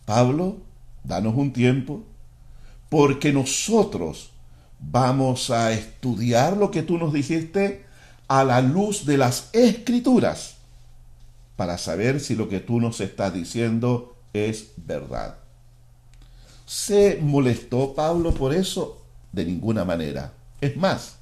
Pablo, 0.06 0.58
danos 1.04 1.36
un 1.36 1.54
tiempo, 1.54 2.04
porque 2.90 3.32
nosotros 3.32 4.32
vamos 4.80 5.50
a 5.50 5.72
estudiar 5.72 6.58
lo 6.58 6.72
que 6.72 6.84
tú 6.84 6.98
nos 6.98 7.14
dijiste 7.14 7.86
a 8.28 8.44
la 8.44 8.62
luz 8.62 9.06
de 9.06 9.18
las 9.18 9.50
escrituras 9.54 10.56
para 11.56 11.78
saber 11.78 12.20
si 12.20 12.36
lo 12.36 12.48
que 12.50 12.60
tú 12.60 12.80
nos 12.80 13.02
estás 13.02 13.34
diciendo 13.34 14.16
es 14.34 14.72
verdad. 14.78 15.38
¿Se 16.66 17.20
molestó 17.22 17.94
Pablo 17.94 18.34
por 18.34 18.54
eso? 18.54 19.02
De 19.32 19.44
ninguna 19.46 19.84
manera. 19.84 20.34
Es 20.62 20.78
más, 20.78 21.16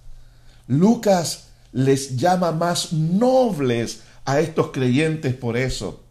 Lucas 0.67 1.47
les 1.71 2.17
llama 2.17 2.51
más 2.51 2.93
nobles 2.93 4.01
a 4.25 4.39
estos 4.39 4.71
creyentes 4.71 5.33
por 5.33 5.57
eso. 5.57 6.01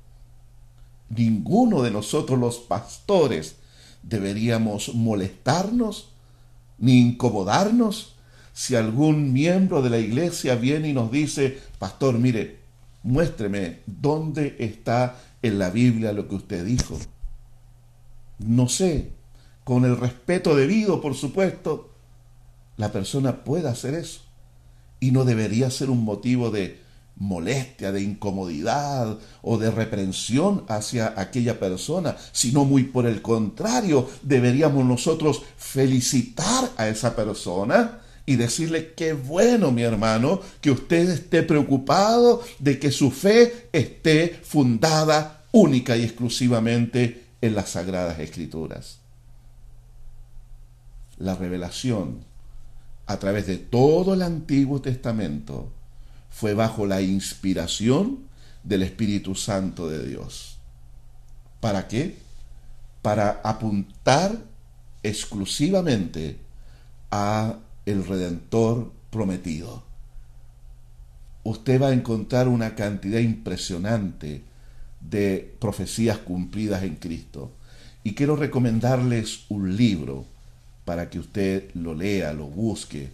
Ninguno 1.11 1.83
de 1.83 1.91
nosotros 1.91 2.39
los 2.39 2.57
pastores 2.59 3.57
deberíamos 4.09 4.95
molestarnos 4.95 6.11
ni 6.79 7.01
incomodarnos 7.01 8.15
si 8.53 8.75
algún 8.75 9.33
miembro 9.33 9.83
de 9.83 9.91
la 9.91 9.99
iglesia 9.99 10.55
viene 10.55 10.89
y 10.89 10.93
nos 10.95 11.11
dice, 11.11 11.59
pastor, 11.79 12.19
mire, 12.19 12.61
muéstreme 13.03 13.81
dónde 13.87 14.57
está 14.59 15.17
en 15.43 15.59
la 15.59 15.71
Biblia 15.71 16.13
lo 16.13 16.29
que 16.29 16.37
usted 16.37 16.65
dijo. 16.65 16.99
No 18.39 18.69
sé, 18.69 19.11
con 19.65 19.85
el 19.85 19.97
respeto 19.99 20.55
debido, 20.55 21.01
por 21.01 21.15
supuesto, 21.15 21.91
la 22.77 22.93
persona 22.93 23.45
puede 23.45 23.69
hacer 23.69 23.95
eso. 23.95 24.21
Y 25.01 25.11
no 25.11 25.25
debería 25.25 25.71
ser 25.71 25.91
un 25.91 26.05
motivo 26.05 26.51
de 26.51 26.81
molestia, 27.17 27.93
de 27.93 28.03
incomodidad 28.03 29.19
o 29.43 29.59
de 29.59 29.71
reprensión 29.71 30.65
hacia 30.69 31.15
aquella 31.17 31.59
persona, 31.59 32.17
sino 32.33 32.65
muy 32.65 32.85
por 32.85 33.07
el 33.07 33.23
contrario, 33.23 34.09
deberíamos 34.23 34.85
nosotros 34.85 35.43
felicitar 35.57 36.71
a 36.77 36.89
esa 36.89 37.17
persona 37.17 38.01
y 38.27 38.37
decirle 38.37 38.93
qué 38.95 39.13
bueno, 39.13 39.71
mi 39.71 39.83
hermano, 39.83 40.41
que 40.61 40.73
usted 40.73 41.09
esté 41.09 41.43
preocupado 41.43 42.43
de 42.59 42.79
que 42.79 42.91
su 42.91 43.11
fe 43.11 43.69
esté 43.73 44.41
fundada 44.43 45.45
única 45.53 45.97
y 45.97 46.03
exclusivamente 46.03 47.27
en 47.41 47.55
las 47.55 47.71
sagradas 47.71 48.19
escrituras. 48.19 48.99
La 51.19 51.35
revelación 51.35 52.25
a 53.07 53.19
través 53.19 53.47
de 53.47 53.57
todo 53.57 54.15
el 54.15 54.23
Antiguo 54.23 54.83
Testamento 54.83 55.73
fue 56.37 56.53
bajo 56.53 56.85
la 56.85 57.01
inspiración 57.01 58.19
del 58.63 58.83
Espíritu 58.83 59.35
Santo 59.35 59.89
de 59.89 60.07
Dios. 60.07 60.59
¿Para 61.61 61.89
qué? 61.89 62.19
Para 63.01 63.41
apuntar 63.43 64.37
exclusivamente 65.03 66.37
a 67.11 67.57
el 67.87 68.07
Redentor 68.07 68.93
prometido. 69.09 69.83
Usted 71.43 71.81
va 71.81 71.89
a 71.89 71.95
encontrar 71.95 72.49
una 72.49 72.75
cantidad 72.75 73.21
impresionante 73.21 74.43
de 75.01 75.57
profecías 75.59 76.19
cumplidas 76.19 76.83
en 76.83 76.97
Cristo. 76.97 77.53
Y 78.05 78.15
quiero 78.15 78.37
recomendarles 78.37 79.47
un 79.49 79.75
libro 79.75 80.27
para 80.85 81.09
que 81.09 81.19
usted 81.19 81.71
lo 81.73 81.95
lea, 81.95 82.35
lo 82.35 82.47
busque. 82.47 83.09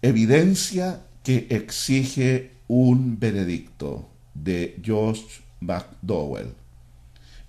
Evidencia 0.00 1.02
que 1.26 1.48
exige 1.50 2.52
un 2.68 3.18
veredicto 3.18 4.08
de 4.32 4.78
George 4.80 5.24
McDowell. 5.58 6.54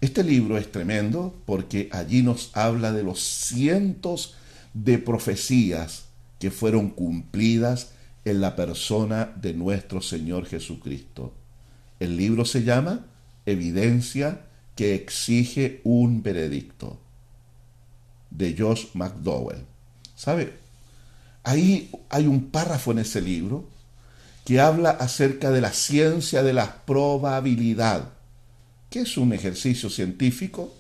Este 0.02 0.24
libro 0.24 0.58
es 0.58 0.72
tremendo 0.72 1.40
porque 1.46 1.88
allí 1.92 2.24
nos 2.24 2.58
habla 2.58 2.92
de 2.92 3.04
los 3.04 3.20
cientos 3.20 4.34
de 4.74 4.98
profecías 4.98 6.06
que 6.40 6.50
fueron 6.50 6.90
cumplidas 6.90 7.92
en 8.26 8.42
la 8.42 8.56
persona 8.56 9.32
de 9.40 9.54
nuestro 9.54 10.02
Señor 10.02 10.48
Jesucristo. 10.48 11.36
El 12.00 12.18
libro 12.18 12.46
se 12.46 12.64
llama 12.64 13.06
Evidencia 13.46 14.42
que 14.74 14.96
exige 14.96 15.82
un 15.84 16.24
veredicto 16.24 16.98
de 18.32 18.56
Josh 18.58 18.88
McDowell. 18.96 19.68
¿Sabe? 20.16 20.67
Ahí 21.48 21.90
hay 22.10 22.28
un 22.28 22.50
párrafo 22.50 22.92
en 22.92 23.00
ese 23.00 23.22
libro 23.22 23.70
que 24.44 24.60
habla 24.60 24.90
acerca 24.90 25.50
de 25.50 25.62
la 25.62 25.72
ciencia 25.72 26.44
de 26.44 26.52
la 26.52 26.84
probabilidad, 26.84 28.10
que 28.90 29.00
es 29.00 29.16
un 29.16 29.32
ejercicio 29.32 29.90
científico 29.90 30.74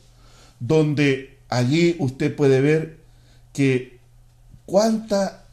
donde 0.59 1.39
allí 1.47 1.95
usted 1.99 2.35
puede 2.35 2.59
ver 2.59 2.99
que 3.53 4.01
cuánta, 4.65 5.45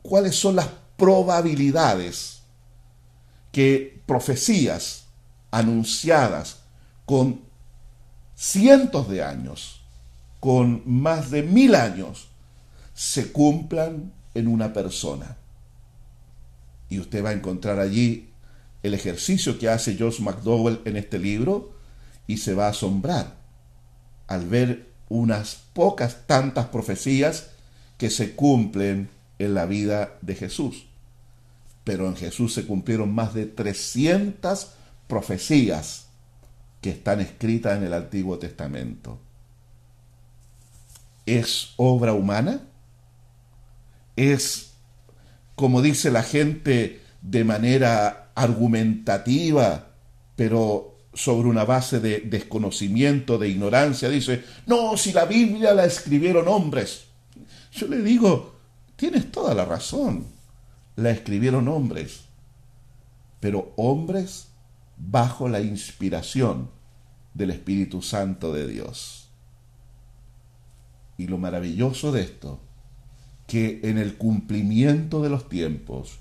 cuáles 0.00 0.34
son 0.34 0.56
las 0.56 0.70
probabilidades 0.96 2.38
que 3.52 4.00
profecías 4.06 5.04
anunciadas 5.50 6.60
con 7.04 7.42
cientos 8.34 9.10
de 9.10 9.22
años 9.24 9.82
con 10.40 10.80
más 10.86 11.30
de 11.30 11.42
mil 11.42 11.74
años 11.74 12.28
se 12.94 13.30
cumplan 13.30 14.23
en 14.34 14.48
una 14.48 14.72
persona. 14.72 15.36
Y 16.88 16.98
usted 16.98 17.24
va 17.24 17.30
a 17.30 17.34
encontrar 17.34 17.78
allí 17.78 18.30
el 18.82 18.94
ejercicio 18.94 19.58
que 19.58 19.68
hace 19.68 19.96
George 19.96 20.22
McDowell 20.22 20.80
en 20.84 20.96
este 20.96 21.18
libro 21.18 21.72
y 22.26 22.38
se 22.38 22.54
va 22.54 22.66
a 22.66 22.70
asombrar 22.70 23.36
al 24.26 24.46
ver 24.46 24.88
unas 25.08 25.62
pocas 25.72 26.26
tantas 26.26 26.66
profecías 26.66 27.50
que 27.98 28.10
se 28.10 28.34
cumplen 28.34 29.08
en 29.38 29.54
la 29.54 29.66
vida 29.66 30.18
de 30.22 30.34
Jesús. 30.34 30.86
Pero 31.84 32.08
en 32.08 32.16
Jesús 32.16 32.54
se 32.54 32.66
cumplieron 32.66 33.14
más 33.14 33.34
de 33.34 33.46
300 33.46 34.72
profecías 35.06 36.06
que 36.80 36.90
están 36.90 37.20
escritas 37.20 37.76
en 37.76 37.84
el 37.84 37.94
Antiguo 37.94 38.38
Testamento 38.38 39.18
es 41.26 41.72
obra 41.76 42.12
humana? 42.12 42.60
¿Es, 44.16 44.72
como 45.54 45.82
dice 45.82 46.10
la 46.10 46.22
gente, 46.22 47.00
de 47.22 47.44
manera 47.44 48.32
argumentativa, 48.34 49.88
pero 50.36 50.98
sobre 51.14 51.48
una 51.48 51.64
base 51.64 52.00
de 52.00 52.20
desconocimiento, 52.20 53.38
de 53.38 53.48
ignorancia? 53.48 54.08
Dice, 54.08 54.44
no, 54.66 54.96
si 54.96 55.12
la 55.12 55.24
Biblia 55.24 55.74
la 55.74 55.84
escribieron 55.84 56.48
hombres. 56.48 57.04
Yo 57.72 57.86
le 57.88 58.02
digo, 58.02 58.56
tienes 58.96 59.30
toda 59.32 59.54
la 59.54 59.64
razón, 59.64 60.26
la 60.96 61.10
escribieron 61.10 61.68
hombres, 61.68 62.20
pero 63.40 63.72
hombres 63.76 64.48
bajo 64.96 65.48
la 65.48 65.60
inspiración 65.60 66.70
del 67.34 67.50
Espíritu 67.50 68.00
Santo 68.00 68.52
de 68.52 68.66
Dios. 68.68 69.28
Y 71.18 71.26
lo 71.26 71.38
maravilloso 71.38 72.12
de 72.12 72.22
esto, 72.22 72.60
que 73.46 73.80
en 73.84 73.98
el 73.98 74.16
cumplimiento 74.16 75.22
de 75.22 75.28
los 75.28 75.48
tiempos, 75.48 76.18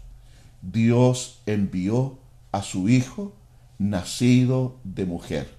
Dios 0.62 1.42
envió 1.46 2.20
a 2.52 2.62
su 2.62 2.90
Hijo 2.90 3.34
nacido 3.78 4.78
de 4.84 5.06
mujer. 5.06 5.58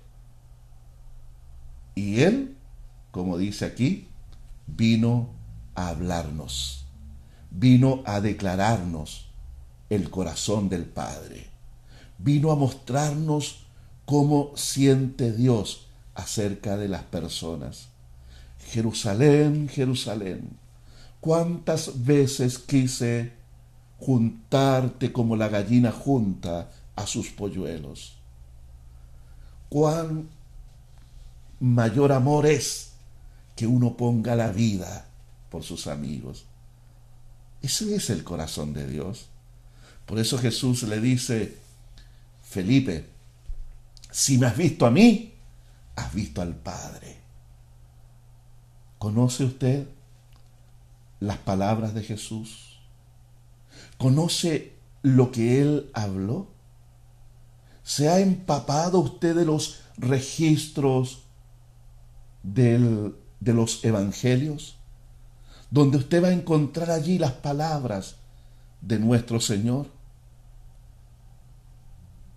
Y 1.95 2.21
Él, 2.21 2.57
como 3.11 3.39
dice 3.39 3.65
aquí, 3.65 4.09
vino 4.67 5.31
a 5.75 5.89
hablarnos, 5.89 6.87
vino 7.51 8.03
a 8.07 8.21
declararnos 8.21 9.29
el 9.91 10.11
corazón 10.11 10.69
del 10.69 10.85
Padre, 10.85 11.47
vino 12.19 12.51
a 12.51 12.57
mostrarnos 12.57 13.67
cómo 14.05 14.53
siente 14.57 15.33
Dios 15.33 15.87
acerca 16.15 16.77
de 16.77 16.89
las 16.89 17.03
personas 17.03 17.89
Jerusalén, 18.71 19.69
Jerusalén, 19.69 20.51
cuántas 21.25 22.05
veces 22.05 22.59
quise 22.59 23.33
juntarte 23.99 25.11
como 25.11 25.37
la 25.37 25.49
gallina 25.49 25.91
junta 25.91 26.71
a 26.95 27.07
sus 27.07 27.31
polluelos. 27.31 28.19
Cuán 29.71 30.29
mayor 31.61 32.13
amor 32.13 32.45
es 32.45 32.93
que 33.57 33.67
uno 33.67 33.97
ponga 33.97 34.37
la 34.37 34.53
vida 34.53 35.07
por 35.49 35.63
sus 35.63 35.87
amigos. 35.87 36.45
Ese 37.63 37.97
es 37.97 38.11
el 38.11 38.23
corazón 38.23 38.75
de 38.75 38.87
Dios. 38.87 39.25
Por 40.05 40.19
eso 40.19 40.37
Jesús 40.37 40.83
le 40.83 41.01
dice, 41.01 41.57
Felipe, 42.43 43.07
si 44.11 44.37
me 44.37 44.45
has 44.45 44.59
visto 44.59 44.85
a 44.85 44.91
mí, 44.91 45.33
has 45.97 46.13
visto 46.13 46.43
al 46.43 46.55
Padre. 46.55 47.17
¿Conoce 48.99 49.45
usted 49.45 49.94
las 51.27 51.39
palabras 51.39 51.95
de 51.95 52.03
Jesús? 52.03 52.81
¿Conoce 53.99 54.75
lo 55.03 55.31
que 55.31 55.61
Él 55.61 55.91
habló? 55.95 56.49
¿Se 57.83 58.09
ha 58.09 58.21
empapado 58.21 58.99
usted 59.01 59.35
de 59.35 59.45
los 59.45 59.81
registros 59.97 61.25
de 62.43 63.13
los 63.41 63.85
evangelios? 63.85 64.77
Donde 65.71 65.99
usted 65.99 66.23
va 66.23 66.29
a 66.29 66.33
encontrar 66.33 66.91
allí 66.91 67.19
las 67.19 67.33
palabras 67.33 68.17
de 68.81 68.99
nuestro 68.99 69.41
Señor. 69.41 69.87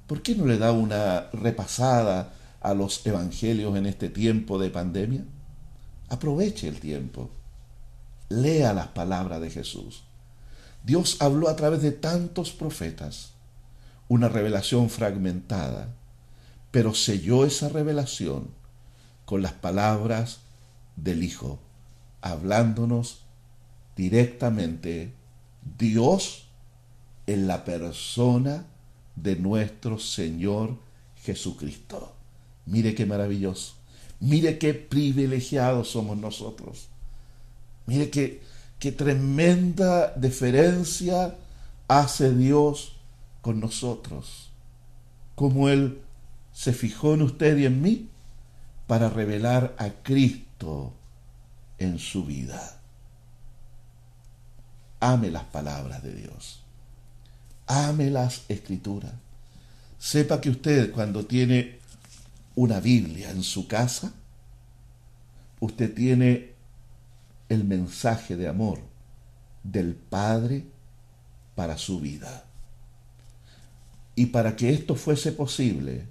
¿Por 0.08 0.22
qué 0.22 0.36
no 0.36 0.46
le 0.46 0.58
da 0.58 0.72
una 0.72 1.30
repasada 1.34 2.34
a 2.62 2.74
los 2.74 3.06
evangelios 3.06 3.76
en 3.76 3.86
este 3.86 4.10
tiempo 4.10 4.58
de 4.58 4.70
pandemia? 4.70 5.24
Aproveche 6.10 6.68
el 6.68 6.80
tiempo. 6.80 7.30
Lea 8.30 8.74
las 8.74 8.88
palabras 8.88 9.42
de 9.42 9.50
Jesús. 9.50 10.04
Dios 10.84 11.18
habló 11.20 11.50
a 11.50 11.56
través 11.56 11.82
de 11.82 11.92
tantos 11.92 12.52
profetas, 12.52 13.34
una 14.08 14.30
revelación 14.30 14.90
fragmentada, 14.90 15.94
pero 16.72 16.94
selló 16.94 17.46
esa 17.46 17.70
revelación 17.70 18.50
con 19.26 19.42
las 19.42 19.54
palabras 19.54 20.40
del 20.96 21.24
Hijo, 21.24 21.60
hablándonos 22.22 23.22
directamente 23.96 25.14
Dios 25.78 26.48
en 27.26 27.48
la 27.48 27.66
persona 27.66 28.66
de 29.16 29.36
nuestro 29.36 30.00
Señor 30.00 30.78
Jesucristo. 31.24 32.14
Mire 32.66 32.96
qué 32.96 33.06
maravilloso. 33.06 33.74
Mire 34.20 34.58
qué 34.58 34.74
privilegiados 34.74 35.90
somos 35.90 36.18
nosotros. 36.18 36.88
Mire 37.88 38.10
qué, 38.10 38.42
tremenda 38.92 40.14
diferencia 40.16 41.36
hace 41.88 42.36
Dios 42.36 42.98
con 43.42 43.60
nosotros. 43.60 44.52
Como 45.36 45.70
Él 45.70 46.02
se 46.54 46.74
fijó 46.74 47.14
en 47.14 47.22
usted 47.22 47.58
y 47.58 47.66
en 47.66 47.82
mí 47.82 48.10
para 48.88 49.10
revelar 49.10 49.74
a 49.80 49.90
Cristo 50.04 50.94
en 51.80 51.98
su 51.98 52.26
vida. 52.26 52.74
ame 55.00 55.30
las 55.30 55.44
palabras 55.46 56.04
de 56.04 56.14
Dios. 56.14 56.64
Ame 57.68 58.10
las 58.10 58.44
escrituras. 58.50 59.14
Sepa 60.00 60.42
que 60.42 60.50
usted 60.50 60.92
cuando 60.92 61.26
tiene 61.26 61.80
una 62.56 62.80
Biblia 62.80 63.30
en 63.30 63.44
su 63.44 63.68
casa, 63.68 64.12
usted 65.60 65.94
tiene 65.94 66.57
el 67.50 67.64
mensaje 67.64 68.36
de 68.36 68.48
amor 68.48 68.80
del 69.64 69.96
Padre 69.96 70.66
para 71.56 71.78
su 71.78 72.00
vida. 72.00 72.46
Y 74.16 74.28
para 74.28 74.56
que 74.56 74.72
esto 74.72 74.96
fuese 74.96 75.32
posible, 75.32 76.08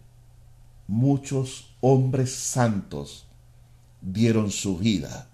muchos 0.86 1.74
hombres 1.80 2.34
santos 2.34 3.26
dieron 4.00 4.50
su 4.50 4.78
vida, 4.78 5.28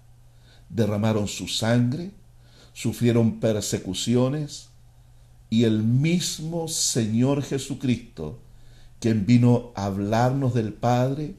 derramaron 0.69 1.27
su 1.27 1.47
sangre, 1.47 2.11
sufrieron 2.73 3.39
persecuciones, 3.39 4.69
y 5.49 5.65
el 5.65 5.83
mismo 5.83 6.67
Señor 6.67 7.43
Jesucristo, 7.43 8.39
quien 8.99 9.27
vino 9.27 9.71
a 9.75 9.85
hablarnos 9.85 10.55
del 10.55 10.73
Padre, 10.73 11.35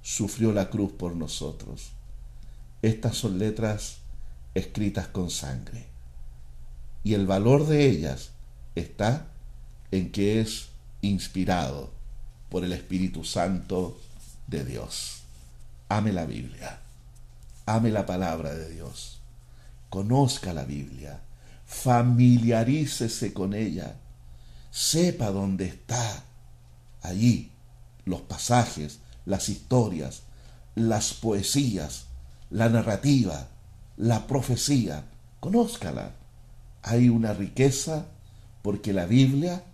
sufrió 0.00 0.52
la 0.52 0.70
cruz 0.70 0.92
por 0.92 1.14
nosotros. 1.14 1.92
Estas 2.82 3.16
son 3.16 3.38
letras 3.38 3.98
escritas 4.54 5.08
con 5.08 5.30
sangre. 5.30 5.86
Y 7.04 7.14
el 7.14 7.26
valor 7.26 7.66
de 7.66 7.86
ellas 7.86 8.30
está 8.74 9.28
en 9.90 10.10
que 10.10 10.40
es 10.40 10.68
inspirado 11.00 11.90
por 12.48 12.64
el 12.64 12.72
Espíritu 12.72 13.24
Santo 13.24 13.98
de 14.46 14.64
Dios. 14.64 15.22
Ame 15.88 16.12
la 16.12 16.26
Biblia, 16.26 16.80
ame 17.66 17.90
la 17.90 18.06
palabra 18.06 18.54
de 18.54 18.68
Dios, 18.70 19.20
conozca 19.90 20.52
la 20.52 20.64
Biblia, 20.64 21.20
familiarícese 21.66 23.32
con 23.32 23.54
ella, 23.54 23.96
sepa 24.70 25.30
dónde 25.30 25.66
está. 25.66 26.24
Allí 27.02 27.50
los 28.04 28.22
pasajes, 28.22 29.00
las 29.26 29.48
historias, 29.48 30.22
las 30.74 31.12
poesías, 31.14 32.06
la 32.52 32.68
narrativa, 32.68 33.48
la 33.96 34.26
profecía, 34.26 35.06
conózcala. 35.40 36.12
Hay 36.82 37.08
una 37.08 37.32
riqueza 37.32 38.06
porque 38.60 38.92
la 38.92 39.06
Biblia 39.06 39.64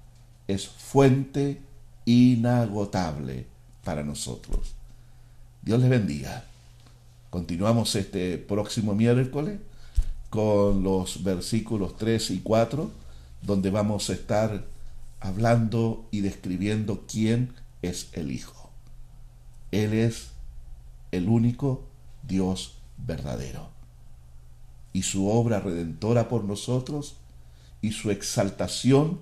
es 0.46 0.68
fuente 0.68 1.60
inagotable 2.04 3.46
para 3.84 4.04
nosotros. 4.04 4.74
Dios 5.62 5.80
les 5.80 5.90
bendiga. 5.90 6.44
Continuamos 7.30 7.94
este 7.96 8.38
próximo 8.38 8.94
miércoles 8.94 9.58
con 10.30 10.82
los 10.82 11.22
versículos 11.24 11.96
3 11.96 12.30
y 12.30 12.40
4, 12.40 12.90
donde 13.42 13.70
vamos 13.70 14.08
a 14.08 14.12
estar 14.12 14.64
hablando 15.20 16.06
y 16.12 16.20
describiendo 16.20 17.04
quién 17.08 17.54
es 17.82 18.08
el 18.12 18.30
Hijo. 18.30 18.70
Él 19.72 19.92
es 19.94 20.28
el 21.10 21.28
único 21.28 21.88
Dios 22.28 22.78
verdadero. 22.98 23.70
Y 24.92 25.02
su 25.02 25.28
obra 25.28 25.60
redentora 25.60 26.28
por 26.28 26.44
nosotros 26.44 27.16
y 27.82 27.92
su 27.92 28.10
exaltación 28.10 29.20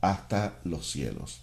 hasta 0.00 0.58
los 0.64 0.90
cielos. 0.90 1.40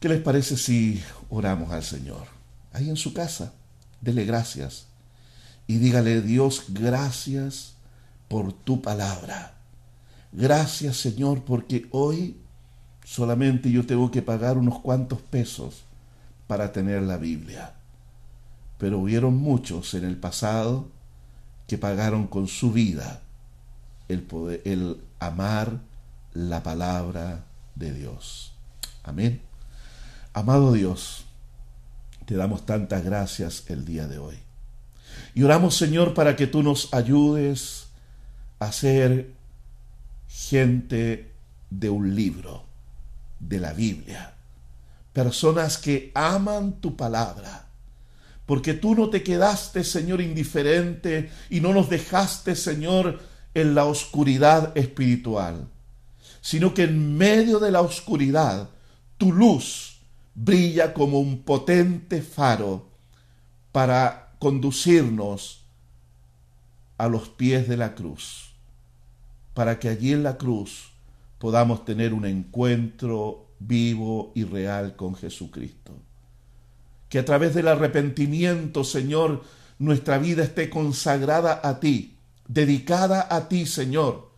¿Qué 0.00 0.08
les 0.08 0.20
parece 0.20 0.56
si 0.56 1.02
oramos 1.30 1.72
al 1.72 1.82
Señor? 1.82 2.26
Ahí 2.72 2.90
en 2.90 2.96
su 2.96 3.12
casa, 3.12 3.54
dele 4.00 4.24
gracias 4.24 4.86
y 5.66 5.78
dígale, 5.78 6.22
Dios, 6.22 6.64
gracias 6.68 7.74
por 8.28 8.52
tu 8.52 8.82
palabra. 8.82 9.54
Gracias, 10.32 10.96
Señor, 10.98 11.44
porque 11.44 11.88
hoy 11.90 12.36
solamente 13.04 13.70
yo 13.70 13.86
tengo 13.86 14.10
que 14.10 14.22
pagar 14.22 14.58
unos 14.58 14.80
cuantos 14.80 15.20
pesos 15.22 15.84
para 16.46 16.72
tener 16.72 17.02
la 17.02 17.16
Biblia. 17.16 17.74
Pero 18.78 18.98
hubieron 18.98 19.36
muchos 19.36 19.94
en 19.94 20.04
el 20.04 20.16
pasado 20.16 20.88
que 21.66 21.78
pagaron 21.78 22.26
con 22.26 22.48
su 22.48 22.72
vida 22.72 23.22
el, 24.08 24.22
poder, 24.22 24.62
el 24.64 25.00
amar 25.18 25.80
la 26.32 26.62
palabra 26.62 27.44
de 27.74 27.92
Dios. 27.92 28.52
Amén. 29.02 29.40
Amado 30.32 30.72
Dios, 30.72 31.24
te 32.26 32.36
damos 32.36 32.66
tantas 32.66 33.02
gracias 33.04 33.64
el 33.68 33.84
día 33.84 34.06
de 34.06 34.18
hoy. 34.18 34.36
Y 35.34 35.42
oramos, 35.42 35.76
Señor, 35.76 36.12
para 36.14 36.36
que 36.36 36.46
tú 36.46 36.62
nos 36.62 36.92
ayudes 36.92 37.86
a 38.58 38.72
ser 38.72 39.30
gente 40.28 41.32
de 41.70 41.90
un 41.90 42.14
libro, 42.14 42.64
de 43.38 43.60
la 43.60 43.72
Biblia. 43.72 44.34
Personas 45.12 45.78
que 45.78 46.10
aman 46.14 46.72
tu 46.80 46.96
palabra. 46.96 47.65
Porque 48.46 48.74
tú 48.74 48.94
no 48.94 49.10
te 49.10 49.22
quedaste, 49.22 49.82
Señor, 49.82 50.20
indiferente 50.20 51.30
y 51.50 51.60
no 51.60 51.72
nos 51.72 51.90
dejaste, 51.90 52.54
Señor, 52.54 53.20
en 53.54 53.74
la 53.74 53.84
oscuridad 53.84 54.76
espiritual, 54.76 55.68
sino 56.40 56.72
que 56.72 56.84
en 56.84 57.16
medio 57.16 57.58
de 57.58 57.72
la 57.72 57.80
oscuridad 57.80 58.70
tu 59.18 59.32
luz 59.32 59.98
brilla 60.34 60.94
como 60.94 61.18
un 61.18 61.42
potente 61.42 62.22
faro 62.22 62.86
para 63.72 64.34
conducirnos 64.38 65.64
a 66.98 67.08
los 67.08 67.28
pies 67.28 67.66
de 67.68 67.76
la 67.76 67.94
cruz, 67.94 68.52
para 69.54 69.78
que 69.78 69.88
allí 69.88 70.12
en 70.12 70.22
la 70.22 70.36
cruz 70.36 70.92
podamos 71.38 71.84
tener 71.84 72.14
un 72.14 72.26
encuentro 72.26 73.46
vivo 73.58 74.32
y 74.34 74.44
real 74.44 74.96
con 74.96 75.14
Jesucristo. 75.14 75.92
Que 77.16 77.20
a 77.20 77.24
través 77.24 77.54
del 77.54 77.68
arrepentimiento, 77.68 78.84
Señor, 78.84 79.42
nuestra 79.78 80.18
vida 80.18 80.42
esté 80.42 80.68
consagrada 80.68 81.62
a 81.64 81.80
ti, 81.80 82.18
dedicada 82.46 83.26
a 83.30 83.48
ti, 83.48 83.64
Señor. 83.64 84.32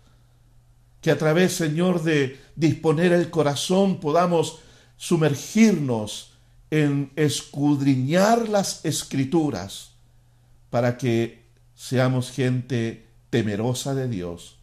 Que 1.00 1.10
a 1.10 1.18
través, 1.18 1.54
Señor, 1.54 2.04
de 2.04 2.38
disponer 2.54 3.12
el 3.12 3.30
corazón 3.30 3.98
podamos 3.98 4.60
sumergirnos 4.96 6.34
en 6.70 7.10
escudriñar 7.16 8.48
las 8.48 8.84
escrituras 8.84 9.94
para 10.70 10.98
que 10.98 11.46
seamos 11.74 12.30
gente 12.30 13.08
temerosa 13.28 13.92
de 13.96 14.06
Dios, 14.06 14.60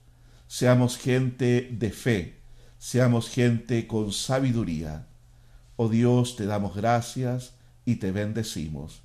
seamos 0.47 0.97
gente 0.97 1.67
de 1.69 1.91
fe, 1.91 2.37
seamos 2.79 3.27
gente 3.27 3.87
con 3.87 4.13
sabiduría. 4.13 5.05
Oh 5.75 5.89
Dios, 5.89 6.37
te 6.37 6.45
damos 6.45 6.77
gracias 6.77 7.55
y 7.85 7.95
te 7.95 8.11
bendecimos. 8.11 9.01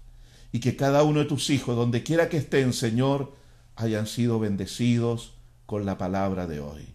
Y 0.53 0.61
que 0.61 0.77
cada 0.77 1.03
uno 1.05 1.21
de 1.21 1.27
tus 1.27 1.51
hijos, 1.51 1.77
donde 1.77 2.03
quiera 2.03 2.29
que 2.29 2.39
estén, 2.39 2.73
Señor, 2.73 3.35
hayan 3.77 4.07
sido 4.07 4.41
bendecidos 4.41 5.35
con 5.67 5.87
la 5.87 5.97
palabra 5.97 6.47
de 6.47 6.61
hoy. 6.61 6.95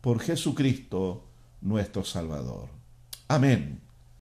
Por 0.00 0.20
Jesucristo, 0.20 1.24
nuestro 1.60 2.04
Salvador. 2.04 2.68
Amén 3.28 3.89